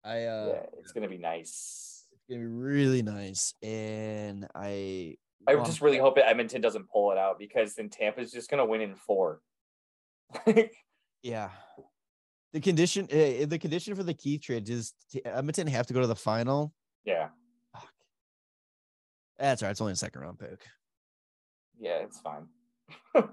I, 0.04 0.24
uh, 0.26 0.48
yeah, 0.54 0.64
it's 0.80 0.92
gonna 0.94 1.08
be 1.10 1.18
nice. 1.18 2.06
it's 2.14 2.24
gonna 2.30 2.40
be 2.42 2.46
really 2.48 3.02
nice, 3.02 3.54
and 3.62 4.48
I, 4.56 5.18
I 5.48 5.56
just 5.66 5.82
really 5.82 5.98
hope 5.98 6.16
that 6.16 6.28
Edmonton 6.30 6.62
doesn't 6.62 6.90
pull 6.90 7.12
it 7.12 7.18
out 7.18 7.38
because 7.40 7.76
then 7.76 7.90
Tampa's 7.90 8.32
just 8.32 8.50
gonna 8.50 8.66
win 8.66 8.82
in 8.82 8.96
four. 8.96 9.42
Yeah. 11.24 11.50
The 12.54 12.62
condition, 12.62 13.06
uh, 13.12 13.46
the 13.46 13.60
condition 13.60 13.96
for 13.96 14.04
the 14.04 14.14
Keith 14.14 14.42
trade 14.42 14.66
T- 14.66 15.26
Edmonton 15.26 15.68
have 15.68 15.88
to 15.88 15.94
go 15.94 16.02
to 16.02 16.08
the 16.08 16.16
final? 16.16 16.74
yeah, 17.06 17.30
Fuck. 17.74 17.90
That's 19.38 19.62
all 19.62 19.68
right. 19.68 19.72
It's 19.72 19.82
only 19.82 19.94
a 19.94 19.98
second 19.98 20.22
round 20.22 20.40
pick. 20.40 20.66
yeah, 21.80 21.98
it's 22.04 22.20
fine. 22.20 22.48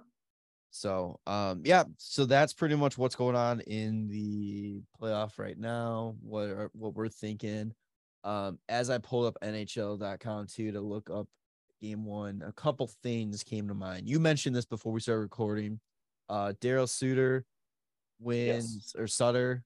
So, 0.77 1.21
um, 1.29 1.63
yeah. 1.65 1.85
So 1.99 2.25
that's 2.27 2.53
pretty 2.53 2.75
much 2.75 2.99
what's 2.99 3.15
going 3.15 3.37
on 3.37 3.61
in 3.61 4.09
the 4.09 4.83
playoff 5.01 5.39
right 5.39 5.57
now. 5.57 6.17
What 6.21 6.49
are, 6.49 6.71
what 6.73 6.95
we're 6.97 7.09
thinking. 7.09 7.73
Um, 8.25 8.59
as 8.69 8.91
I 8.91 8.99
pulled 8.99 9.27
up 9.27 9.37
NHL.com 9.41 10.49
too 10.49 10.73
to 10.73 10.81
look 10.81 11.11
up 11.11 11.29
game 11.81 12.05
one, 12.05 12.43
a 12.45 12.51
couple 12.51 12.91
things 13.05 13.45
came 13.45 13.69
to 13.69 13.75
mind. 13.75 14.09
You 14.09 14.19
mentioned 14.19 14.57
this 14.57 14.65
before 14.65 14.93
we 14.93 14.99
started 14.99 15.21
recording. 15.21 15.79
Uh, 16.29 16.55
Darryl 16.61 16.89
Suter 16.89 17.45
wins 18.21 18.95
or 18.99 19.07
Sutter. 19.07 19.63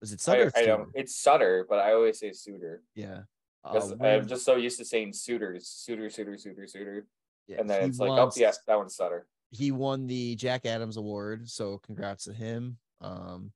Was 0.00 0.12
it 0.12 0.20
Sutter? 0.20 0.52
I, 0.54 0.60
I 0.60 0.66
don't. 0.66 0.88
It's 0.94 1.16
Sutter, 1.16 1.66
but 1.68 1.78
I 1.78 1.92
always 1.92 2.18
say 2.18 2.32
Suitor 2.32 2.82
Yeah. 2.94 3.20
Uh, 3.64 3.80
I'm 4.00 4.28
just 4.28 4.44
so 4.44 4.54
used 4.56 4.78
to 4.78 4.84
saying 4.84 5.12
suitors, 5.12 5.66
suitor, 5.66 6.08
suitor, 6.08 6.38
suitor, 6.38 6.68
suitor, 6.68 7.06
yeah, 7.48 7.56
and 7.58 7.68
then 7.68 7.82
he 7.82 7.88
it's 7.88 7.98
like, 7.98 8.10
oh 8.10 8.30
yes, 8.36 8.60
that 8.68 8.76
one's 8.76 8.94
Sutter. 8.94 9.26
he 9.50 9.72
won 9.72 10.06
the 10.06 10.36
Jack 10.36 10.66
Adams 10.66 10.96
Award, 10.96 11.48
so 11.48 11.78
congrats 11.78 12.24
to 12.24 12.32
him. 12.32 12.78
Um, 13.00 13.50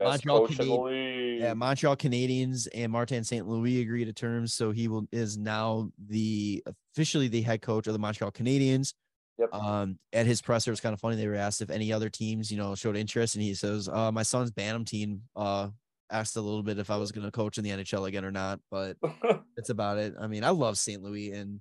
Montreal 0.00 0.46
coach 0.46 0.58
in 0.60 0.68
the 0.68 0.72
Canadi- 0.72 1.40
yeah, 1.40 1.54
Montreal 1.54 1.96
Canadiens 1.96 2.68
and 2.74 2.90
Martin 2.90 3.24
St. 3.24 3.46
Louis 3.46 3.80
agreed 3.82 4.06
to 4.06 4.12
terms, 4.14 4.54
so 4.54 4.70
he 4.70 4.88
will 4.88 5.06
is 5.12 5.36
now 5.36 5.90
the 6.08 6.64
officially 6.94 7.28
the 7.28 7.42
head 7.42 7.60
coach 7.60 7.86
of 7.86 7.92
the 7.92 7.98
Montreal 7.98 8.30
Canadiens. 8.32 8.94
Yep. 9.38 9.54
Um, 9.54 9.98
at 10.12 10.26
his 10.26 10.40
presser, 10.40 10.70
it 10.70 10.72
was 10.72 10.80
kind 10.80 10.94
of 10.94 11.00
funny. 11.00 11.16
They 11.16 11.28
were 11.28 11.34
asked 11.34 11.60
if 11.60 11.70
any 11.70 11.92
other 11.92 12.08
teams, 12.08 12.50
you 12.50 12.56
know, 12.56 12.74
showed 12.74 12.96
interest, 12.96 13.34
and 13.34 13.42
he 13.42 13.54
says, 13.54 13.88
"Uh, 13.88 14.10
my 14.10 14.22
son's 14.22 14.50
Bantam 14.50 14.84
team 14.84 15.22
uh 15.36 15.68
asked 16.10 16.36
a 16.36 16.40
little 16.40 16.62
bit 16.62 16.78
if 16.78 16.90
I 16.90 16.96
was 16.96 17.12
going 17.12 17.24
to 17.24 17.30
coach 17.30 17.58
in 17.58 17.64
the 17.64 17.70
NHL 17.70 18.06
again 18.06 18.24
or 18.24 18.30
not, 18.30 18.60
but 18.70 18.96
that's 19.56 19.70
about 19.70 19.98
it. 19.98 20.14
I 20.20 20.26
mean, 20.26 20.44
I 20.44 20.50
love 20.50 20.78
St. 20.78 21.02
Louis 21.02 21.32
and 21.32 21.60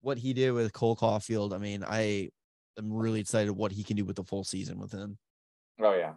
what 0.00 0.18
he 0.18 0.32
did 0.32 0.52
with 0.52 0.72
Cole 0.72 0.96
Caulfield. 0.96 1.52
I 1.52 1.58
mean, 1.58 1.84
I 1.86 2.30
am 2.78 2.92
really 2.92 3.20
excited 3.20 3.52
what 3.52 3.72
he 3.72 3.84
can 3.84 3.96
do 3.96 4.04
with 4.04 4.16
the 4.16 4.24
full 4.24 4.44
season 4.44 4.78
with 4.78 4.92
him. 4.92 5.18
Oh 5.80 5.94
yeah, 5.94 6.14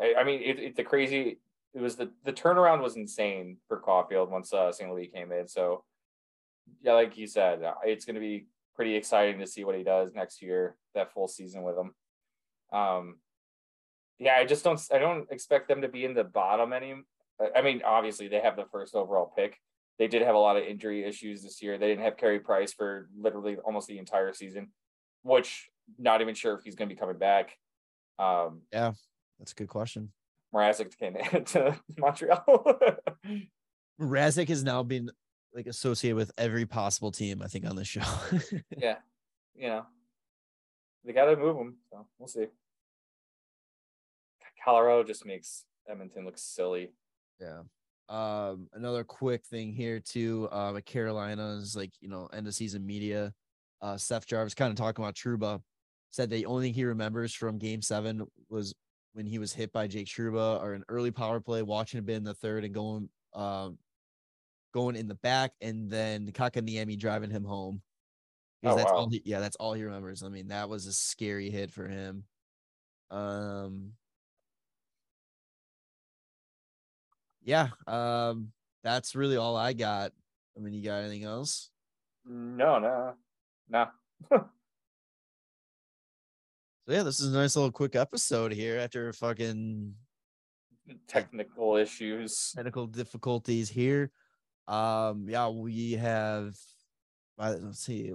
I, 0.00 0.20
I 0.20 0.24
mean 0.24 0.40
it, 0.42 0.58
it's 0.58 0.78
a 0.78 0.84
crazy. 0.84 1.40
It 1.74 1.80
was 1.80 1.96
the 1.96 2.10
the 2.24 2.32
turnaround 2.32 2.82
was 2.82 2.96
insane 2.96 3.58
for 3.68 3.78
Caulfield 3.78 4.30
once 4.30 4.52
uh, 4.52 4.72
St. 4.72 4.90
Louis 4.90 5.06
came 5.06 5.30
in. 5.32 5.46
So 5.46 5.84
yeah, 6.82 6.94
like 6.94 7.16
you 7.16 7.26
said, 7.26 7.62
uh, 7.62 7.74
it's 7.84 8.04
going 8.04 8.14
to 8.14 8.20
be 8.20 8.46
pretty 8.80 8.96
exciting 8.96 9.38
to 9.38 9.46
see 9.46 9.62
what 9.62 9.76
he 9.76 9.82
does 9.82 10.14
next 10.14 10.40
year. 10.40 10.74
That 10.94 11.12
full 11.12 11.28
season 11.28 11.64
with 11.64 11.76
him. 11.76 11.92
Um, 12.72 13.16
yeah, 14.18 14.36
I 14.36 14.46
just 14.46 14.64
don't. 14.64 14.80
I 14.90 14.96
don't 14.96 15.30
expect 15.30 15.68
them 15.68 15.82
to 15.82 15.88
be 15.88 16.06
in 16.06 16.14
the 16.14 16.24
bottom 16.24 16.72
any. 16.72 16.94
I 17.54 17.60
mean, 17.60 17.82
obviously 17.84 18.28
they 18.28 18.40
have 18.40 18.56
the 18.56 18.64
first 18.72 18.94
overall 18.94 19.34
pick. 19.36 19.58
They 19.98 20.08
did 20.08 20.22
have 20.22 20.34
a 20.34 20.38
lot 20.38 20.56
of 20.56 20.64
injury 20.64 21.04
issues 21.04 21.42
this 21.42 21.60
year. 21.60 21.76
They 21.76 21.88
didn't 21.88 22.04
have 22.04 22.16
Carey 22.16 22.40
Price 22.40 22.72
for 22.72 23.10
literally 23.18 23.56
almost 23.56 23.86
the 23.86 23.98
entire 23.98 24.32
season, 24.32 24.68
which 25.24 25.68
not 25.98 26.22
even 26.22 26.34
sure 26.34 26.54
if 26.54 26.64
he's 26.64 26.74
going 26.74 26.88
to 26.88 26.94
be 26.94 26.98
coming 26.98 27.18
back. 27.18 27.50
Um, 28.18 28.62
yeah, 28.72 28.92
That's 29.38 29.52
a 29.52 29.56
good 29.56 29.68
question. 29.68 30.10
Mrazek 30.54 30.96
came 30.96 31.18
to 31.44 31.78
Montreal. 31.98 32.80
Mrazek 34.00 34.48
has 34.48 34.64
now 34.64 34.82
been 34.82 35.10
like 35.54 35.66
associated 35.66 36.16
with 36.16 36.30
every 36.38 36.66
possible 36.66 37.10
team, 37.10 37.42
I 37.42 37.46
think, 37.46 37.66
on 37.66 37.76
this 37.76 37.88
show. 37.88 38.02
yeah, 38.76 38.96
you 39.54 39.68
know, 39.68 39.86
they 41.04 41.12
got 41.12 41.26
to 41.26 41.36
move 41.36 41.56
them. 41.56 41.76
So 41.90 42.06
we'll 42.18 42.28
see. 42.28 42.46
Colorado 44.64 45.04
just 45.04 45.24
makes 45.24 45.64
Edmonton 45.88 46.24
look 46.24 46.38
silly. 46.38 46.92
yeah. 47.40 47.62
Um, 48.08 48.66
another 48.72 49.04
quick 49.04 49.44
thing 49.46 49.72
here 49.72 50.00
too. 50.00 50.48
Uh, 50.50 50.72
with 50.74 50.84
Carolina's 50.84 51.76
like 51.76 51.92
you 52.00 52.08
know 52.08 52.28
end 52.32 52.46
of 52.46 52.54
season 52.54 52.84
media. 52.84 53.32
Uh, 53.80 53.96
Seth 53.96 54.26
Jarvis 54.26 54.54
kind 54.54 54.70
of 54.70 54.76
talking 54.76 55.04
about 55.04 55.14
Trouba. 55.14 55.62
Said 56.10 56.28
the 56.28 56.46
only 56.46 56.66
thing 56.66 56.74
he 56.74 56.84
remembers 56.84 57.32
from 57.32 57.56
Game 57.56 57.80
Seven 57.80 58.26
was 58.48 58.74
when 59.12 59.26
he 59.26 59.38
was 59.38 59.52
hit 59.52 59.72
by 59.72 59.86
Jake 59.86 60.06
Trouba 60.06 60.60
or 60.60 60.74
an 60.74 60.84
early 60.88 61.10
power 61.10 61.40
play, 61.40 61.62
watching 61.62 61.98
a 61.98 62.02
bit 62.02 62.16
in 62.16 62.24
the 62.24 62.34
third 62.34 62.64
and 62.64 62.74
going, 62.74 63.08
um, 63.34 63.78
going 64.72 64.96
in 64.96 65.08
the 65.08 65.14
back, 65.16 65.52
and 65.60 65.90
then 65.90 66.30
Kotkaniemi 66.32 66.98
driving 66.98 67.30
him 67.30 67.44
home. 67.44 67.82
Oh, 68.62 68.76
that's 68.76 68.90
wow. 68.90 68.98
all 68.98 69.08
he, 69.10 69.22
yeah, 69.24 69.40
that's 69.40 69.56
all 69.56 69.72
he 69.72 69.82
remembers. 69.82 70.22
I 70.22 70.28
mean, 70.28 70.48
that 70.48 70.68
was 70.68 70.86
a 70.86 70.92
scary 70.92 71.50
hit 71.50 71.70
for 71.70 71.88
him. 71.88 72.24
Um, 73.10 73.92
yeah, 77.42 77.68
um, 77.86 78.52
that's 78.84 79.14
really 79.14 79.36
all 79.36 79.56
I 79.56 79.72
got. 79.72 80.12
I 80.56 80.60
mean, 80.60 80.74
you 80.74 80.82
got 80.82 81.02
anything 81.02 81.24
else? 81.24 81.70
No, 82.26 82.78
no, 82.78 83.14
no. 83.68 83.88
So 86.86 86.96
yeah, 86.96 87.04
this 87.04 87.20
is 87.20 87.32
a 87.32 87.38
nice 87.38 87.54
little 87.54 87.70
quick 87.70 87.94
episode 87.94 88.52
here 88.52 88.76
after 88.76 89.12
fucking 89.12 89.94
Technical 91.06 91.76
issues. 91.76 92.52
technical 92.56 92.88
difficulties 92.88 93.68
here. 93.68 94.10
Um, 94.68 95.26
yeah, 95.28 95.48
we 95.48 95.92
have. 95.92 96.56
uh, 97.38 97.56
Let's 97.60 97.80
see. 97.80 98.12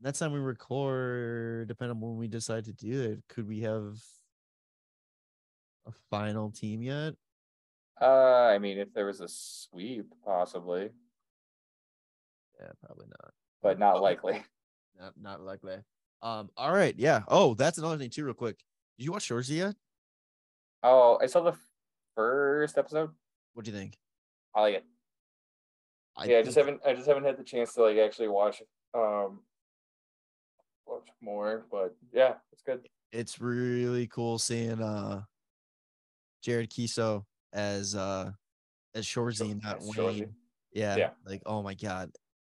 Next 0.00 0.20
time 0.20 0.32
we 0.32 0.38
record, 0.38 1.68
depending 1.68 1.96
on 1.96 2.00
when 2.00 2.16
we 2.16 2.28
decide 2.28 2.64
to 2.66 2.72
do 2.72 3.02
it, 3.12 3.22
could 3.28 3.48
we 3.48 3.60
have 3.60 3.98
a 5.86 5.92
final 6.10 6.50
team 6.50 6.82
yet? 6.82 7.14
Uh, 8.00 8.04
I 8.46 8.58
mean, 8.58 8.78
if 8.78 8.92
there 8.94 9.06
was 9.06 9.20
a 9.20 9.26
sweep, 9.28 10.06
possibly, 10.24 10.90
Yeah, 12.60 12.70
probably 12.84 13.06
not. 13.08 13.32
but 13.62 13.78
not 13.78 14.00
likely. 14.00 14.42
Not 15.00 15.14
not 15.20 15.40
likely. 15.40 15.76
Um. 16.22 16.50
All 16.56 16.72
right. 16.72 16.94
Yeah. 16.98 17.22
Oh, 17.28 17.54
that's 17.54 17.78
another 17.78 17.98
thing 17.98 18.10
too. 18.10 18.24
Real 18.24 18.34
quick. 18.34 18.58
Did 18.98 19.04
you 19.04 19.12
watch 19.12 19.28
Shoresy 19.28 19.56
yet? 19.58 19.74
Oh, 20.82 21.18
I 21.22 21.26
saw 21.26 21.40
the 21.42 21.56
first 22.16 22.78
episode. 22.78 23.10
What 23.54 23.64
do 23.64 23.70
you 23.70 23.76
think? 23.76 23.96
I 24.54 24.60
like 24.62 24.74
it. 24.76 24.84
I 26.18 26.24
yeah, 26.24 26.38
I 26.38 26.42
just 26.42 26.56
haven't. 26.56 26.80
I 26.84 26.94
just 26.94 27.06
haven't 27.06 27.24
had 27.24 27.36
the 27.38 27.44
chance 27.44 27.74
to 27.74 27.82
like 27.82 27.96
actually 27.96 28.28
watch. 28.28 28.60
Um, 28.92 29.40
watch 30.86 31.06
more, 31.20 31.64
but 31.70 31.94
yeah, 32.12 32.34
it's 32.52 32.62
good. 32.62 32.88
it's 33.12 33.40
really 33.40 34.06
cool 34.08 34.38
seeing 34.38 34.82
uh 34.82 35.22
Jared 36.42 36.70
Keeso 36.70 37.24
as 37.52 37.94
uh 37.94 38.30
as 38.94 39.06
Shoresy 39.06 39.52
and 39.52 39.62
not 39.62 39.78
As 39.78 39.90
Shoresy. 39.90 40.28
Yeah, 40.72 40.96
Yeah. 40.96 41.10
Like, 41.24 41.42
oh 41.46 41.62
my 41.62 41.74
god. 41.74 42.10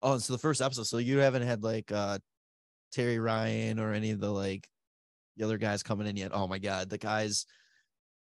Oh, 0.02 0.14
and 0.14 0.24
so 0.24 0.34
the 0.34 0.40
first 0.40 0.62
episode. 0.62 0.88
So 0.88 0.98
you 0.98 1.18
haven't 1.18 1.42
had 1.44 1.64
like 1.64 1.92
uh 1.92 2.20
Terry 2.92 3.20
Ryan 3.20 3.80
or 3.80 3.94
any 3.94 4.12
of 4.12 4.20
the 4.20 4.32
like 4.32 4.68
the 5.38 5.44
other 5.44 5.58
guys 5.58 5.84
coming 5.84 6.08
in 6.08 6.16
yet. 6.16 6.32
Oh 6.34 6.48
my 6.48 6.60
god, 6.60 6.90
the 6.90 6.98
guys 6.98 7.46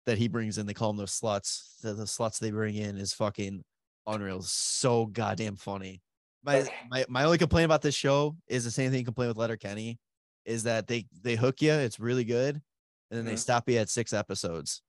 that 0.05 0.17
he 0.17 0.27
brings 0.27 0.57
in, 0.57 0.65
they 0.65 0.73
call 0.73 0.89
them 0.89 0.97
those 0.97 1.17
sluts. 1.17 1.79
The, 1.81 1.93
the 1.93 2.03
sluts 2.03 2.39
they 2.39 2.51
bring 2.51 2.75
in 2.75 2.97
is 2.97 3.13
fucking 3.13 3.63
unreal. 4.07 4.41
So 4.41 5.05
goddamn 5.07 5.55
funny. 5.55 6.01
My 6.43 6.67
my 6.89 7.05
my 7.07 7.23
only 7.23 7.37
complaint 7.37 7.65
about 7.65 7.81
this 7.81 7.95
show 7.95 8.35
is 8.47 8.63
the 8.63 8.71
same 8.71 8.89
thing 8.91 8.99
you 8.99 9.05
complain 9.05 9.27
with 9.27 9.37
Letterkenny, 9.37 9.99
is 10.45 10.63
that 10.63 10.87
they 10.87 11.05
they 11.21 11.35
hook 11.35 11.61
you, 11.61 11.71
it's 11.71 11.99
really 11.99 12.23
good, 12.23 12.55
and 12.55 13.17
then 13.17 13.25
they 13.25 13.33
Mhm. 13.33 13.39
stop 13.39 13.69
you 13.69 13.77
at 13.77 13.89
six 13.89 14.11
episodes. 14.13 14.81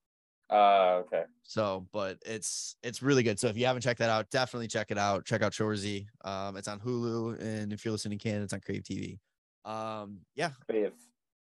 Uh, 0.50 1.02
okay. 1.04 1.24
So, 1.42 1.86
but 1.92 2.18
it's 2.24 2.76
it's 2.82 3.02
really 3.02 3.22
good. 3.22 3.38
So 3.38 3.48
if 3.48 3.56
you 3.56 3.66
haven't 3.66 3.82
checked 3.82 3.98
that 4.00 4.10
out, 4.10 4.30
definitely 4.30 4.68
check 4.68 4.90
it 4.90 4.98
out. 4.98 5.24
Check 5.26 5.42
out 5.42 5.52
Shoresy. 5.52 6.06
Um, 6.24 6.56
it's 6.56 6.68
on 6.68 6.80
Hulu, 6.80 7.38
and 7.40 7.72
if 7.72 7.84
you're 7.84 7.92
listening 7.92 8.14
in 8.14 8.18
Canada, 8.18 8.44
it's 8.44 8.52
on 8.54 8.60
Crave 8.60 8.82
TV. 8.82 9.18
Um, 9.64 10.20
yeah. 10.34 10.50
Crave. 10.68 10.92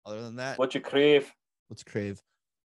Other 0.05 0.21
than 0.21 0.35
that, 0.37 0.57
What 0.59 0.73
you 0.75 0.81
crave? 0.81 1.31
let's 1.69 1.83
crave. 1.83 2.21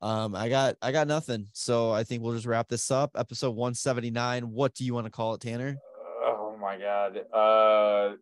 Um, 0.02 0.36
I 0.36 0.50
got 0.50 0.76
I 0.82 0.92
got 0.92 1.08
nothing. 1.08 1.48
So 1.54 1.92
I 1.92 2.04
think 2.04 2.22
we'll 2.22 2.34
just 2.34 2.46
wrap 2.46 2.68
this 2.68 2.92
up. 2.92 3.12
Episode 3.16 3.52
179. 3.52 4.52
What 4.52 4.74
do 4.74 4.86
you 4.86 4.94
want 4.94 5.06
to 5.06 5.12
call 5.12 5.34
it, 5.34 5.42
Tanner? 5.42 5.78
Oh 6.24 6.56
my 6.60 6.78
god. 6.78 7.18
Uh, 7.34 8.16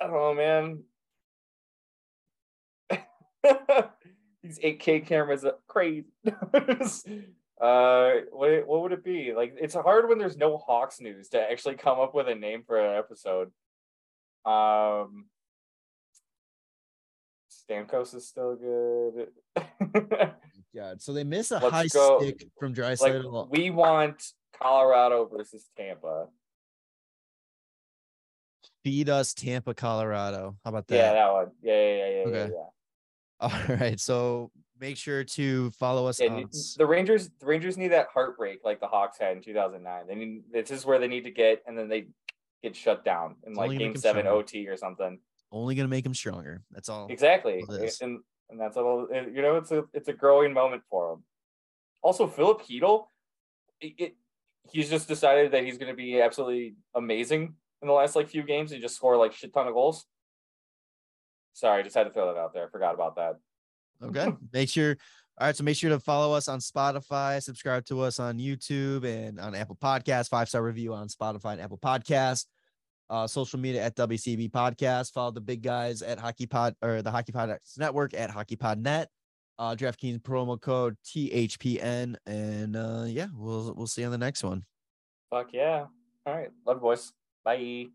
I 0.00 0.06
don't 0.06 0.12
know, 0.12 0.34
man. 0.34 0.82
These 4.42 4.58
8K 4.58 5.06
cameras 5.06 5.44
are 5.44 5.56
crazy. 5.66 6.06
uh, 7.60 8.10
what 8.30 8.66
what 8.66 8.82
would 8.82 8.92
it 8.92 9.04
be? 9.04 9.32
Like, 9.34 9.56
it's 9.60 9.74
hard 9.74 10.08
when 10.08 10.18
there's 10.18 10.36
no 10.36 10.56
Hawks 10.56 11.00
news 11.00 11.28
to 11.30 11.40
actually 11.40 11.74
come 11.76 11.98
up 12.00 12.14
with 12.14 12.28
a 12.28 12.34
name 12.34 12.62
for 12.66 12.78
an 12.78 12.96
episode. 12.98 13.50
Um, 14.44 15.26
Stamkos 17.68 18.14
is 18.14 18.26
still 18.28 18.56
good. 18.56 19.28
Oh 20.78 20.82
God. 20.82 21.00
So 21.00 21.14
they 21.14 21.24
miss 21.24 21.52
a 21.52 21.54
Let's 21.58 21.70
high 21.70 21.86
go. 21.86 22.20
stick 22.20 22.46
from 22.60 22.74
dry 22.74 22.88
like, 22.88 22.98
side. 22.98 23.22
we 23.48 23.70
want 23.70 24.22
Colorado 24.60 25.24
versus 25.24 25.64
Tampa. 25.74 26.26
Feed 28.84 29.08
us 29.08 29.32
Tampa, 29.32 29.72
Colorado. 29.72 30.56
How 30.64 30.68
about 30.68 30.86
that? 30.88 30.96
Yeah, 30.96 31.12
that? 31.14 31.32
one. 31.32 31.50
Yeah, 31.62 31.72
yeah, 31.72 31.96
yeah, 31.96 31.96
yeah, 31.96 32.10
yeah, 32.10 32.26
Okay. 32.26 32.52
yeah. 32.52 32.66
All 33.70 33.76
right. 33.76 33.98
So 33.98 34.50
make 34.78 34.98
sure 34.98 35.24
to 35.24 35.70
follow 35.72 36.06
us 36.08 36.20
Yeah, 36.20 36.42
the 36.76 36.84
Rangers, 36.86 37.30
the 37.40 37.46
Rangers 37.46 37.78
need 37.78 37.88
that 37.88 38.08
heartbreak 38.12 38.60
like 38.62 38.78
the 38.80 38.86
Hawks 38.88 39.18
had 39.18 39.36
in 39.38 39.42
2009. 39.42 40.06
They 40.06 40.14
need 40.14 40.42
this 40.52 40.70
is 40.70 40.84
where 40.84 40.98
they 40.98 41.08
need 41.08 41.24
to 41.24 41.30
get, 41.30 41.62
and 41.66 41.78
then 41.78 41.88
they 41.88 42.08
get 42.62 42.76
shut 42.76 43.02
down 43.04 43.36
in 43.44 43.52
It's 43.52 43.58
like 43.58 43.78
Game 43.78 43.96
Seven. 43.96 44.26
OT 44.26 44.68
or 44.68 44.76
something. 44.76 45.20
Only 45.52 45.74
gonna 45.74 45.88
make 45.88 46.04
them 46.04 46.14
stronger. 46.14 46.62
That's 46.70 46.88
all. 46.88 47.06
Exactly, 47.08 47.64
all 47.68 47.76
and 47.76 48.20
and 48.50 48.60
that's 48.60 48.76
all. 48.76 49.08
You 49.12 49.42
know, 49.42 49.56
it's 49.56 49.70
a 49.70 49.84
it's 49.92 50.08
a 50.08 50.12
growing 50.12 50.52
moment 50.52 50.82
for 50.90 51.12
him. 51.12 51.24
Also, 52.02 52.26
Filip 52.26 52.62
Chytil, 52.62 53.06
it, 53.80 53.94
it 53.98 54.16
he's 54.70 54.90
just 54.90 55.08
decided 55.08 55.52
that 55.52 55.64
he's 55.64 55.78
going 55.78 55.90
to 55.90 55.96
be 55.96 56.20
absolutely 56.20 56.74
amazing 56.94 57.54
in 57.82 57.88
the 57.88 57.94
last 57.94 58.16
like 58.16 58.28
few 58.28 58.42
games 58.42 58.72
and 58.72 58.80
just 58.80 58.96
score 58.96 59.16
like 59.16 59.32
shit 59.32 59.52
ton 59.52 59.66
of 59.66 59.74
goals. 59.74 60.04
Sorry, 61.52 61.80
I 61.80 61.82
just 61.82 61.96
had 61.96 62.04
to 62.04 62.10
throw 62.10 62.32
that 62.32 62.38
out 62.38 62.52
there. 62.52 62.66
I 62.66 62.70
forgot 62.70 62.94
about 62.94 63.16
that. 63.16 63.36
Okay. 64.02 64.32
make 64.52 64.68
sure. 64.68 64.96
All 65.38 65.46
right. 65.46 65.56
So 65.56 65.64
make 65.64 65.76
sure 65.76 65.90
to 65.90 66.00
follow 66.00 66.34
us 66.34 66.48
on 66.48 66.58
Spotify, 66.58 67.42
subscribe 67.42 67.84
to 67.86 68.02
us 68.02 68.18
on 68.18 68.38
YouTube 68.38 69.04
and 69.04 69.40
on 69.40 69.54
Apple 69.54 69.76
Podcasts, 69.76 70.28
five 70.28 70.48
star 70.48 70.62
review 70.62 70.94
on 70.94 71.08
Spotify 71.08 71.52
and 71.52 71.60
Apple 71.60 71.78
Podcasts. 71.78 72.46
Uh, 73.08 73.26
social 73.26 73.58
media 73.58 73.82
at 73.84 73.94
WCB 73.96 74.50
Podcast. 74.50 75.12
Follow 75.12 75.30
the 75.30 75.40
big 75.40 75.62
guys 75.62 76.02
at 76.02 76.18
Hockey 76.18 76.46
Pod 76.46 76.74
or 76.82 77.02
the 77.02 77.10
Hockey 77.10 77.32
Pod 77.32 77.56
Network 77.78 78.14
at 78.14 78.30
Hockey 78.30 78.56
Pod 78.56 78.78
Net. 78.78 79.08
Uh, 79.58 79.74
DraftKings 79.74 80.20
promo 80.20 80.60
code 80.60 80.96
THPN, 81.04 82.16
and 82.26 82.76
uh, 82.76 83.04
yeah, 83.06 83.28
we'll 83.34 83.72
we'll 83.74 83.86
see 83.86 84.02
you 84.02 84.06
on 84.06 84.12
the 84.12 84.18
next 84.18 84.44
one. 84.44 84.64
Fuck 85.30 85.48
yeah! 85.52 85.86
All 86.26 86.34
right, 86.34 86.50
love 86.66 86.76
you, 86.76 86.80
boys. 86.82 87.12
Bye. 87.44 87.86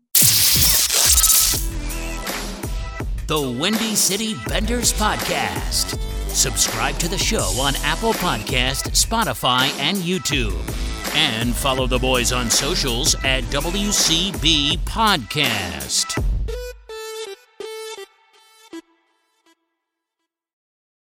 The 3.28 3.56
Windy 3.60 3.94
City 3.94 4.34
Benders 4.46 4.92
Podcast. 4.92 5.98
Subscribe 6.28 6.96
to 6.98 7.08
the 7.08 7.18
show 7.18 7.54
on 7.60 7.74
Apple 7.82 8.14
Podcast, 8.14 8.90
Spotify, 8.90 9.70
and 9.78 9.98
YouTube. 9.98 10.91
And 11.14 11.54
follow 11.54 11.86
the 11.86 11.98
boys 11.98 12.32
on 12.32 12.48
socials 12.50 13.14
at 13.24 13.44
WCB 13.44 14.78
Podcast. 14.80 16.31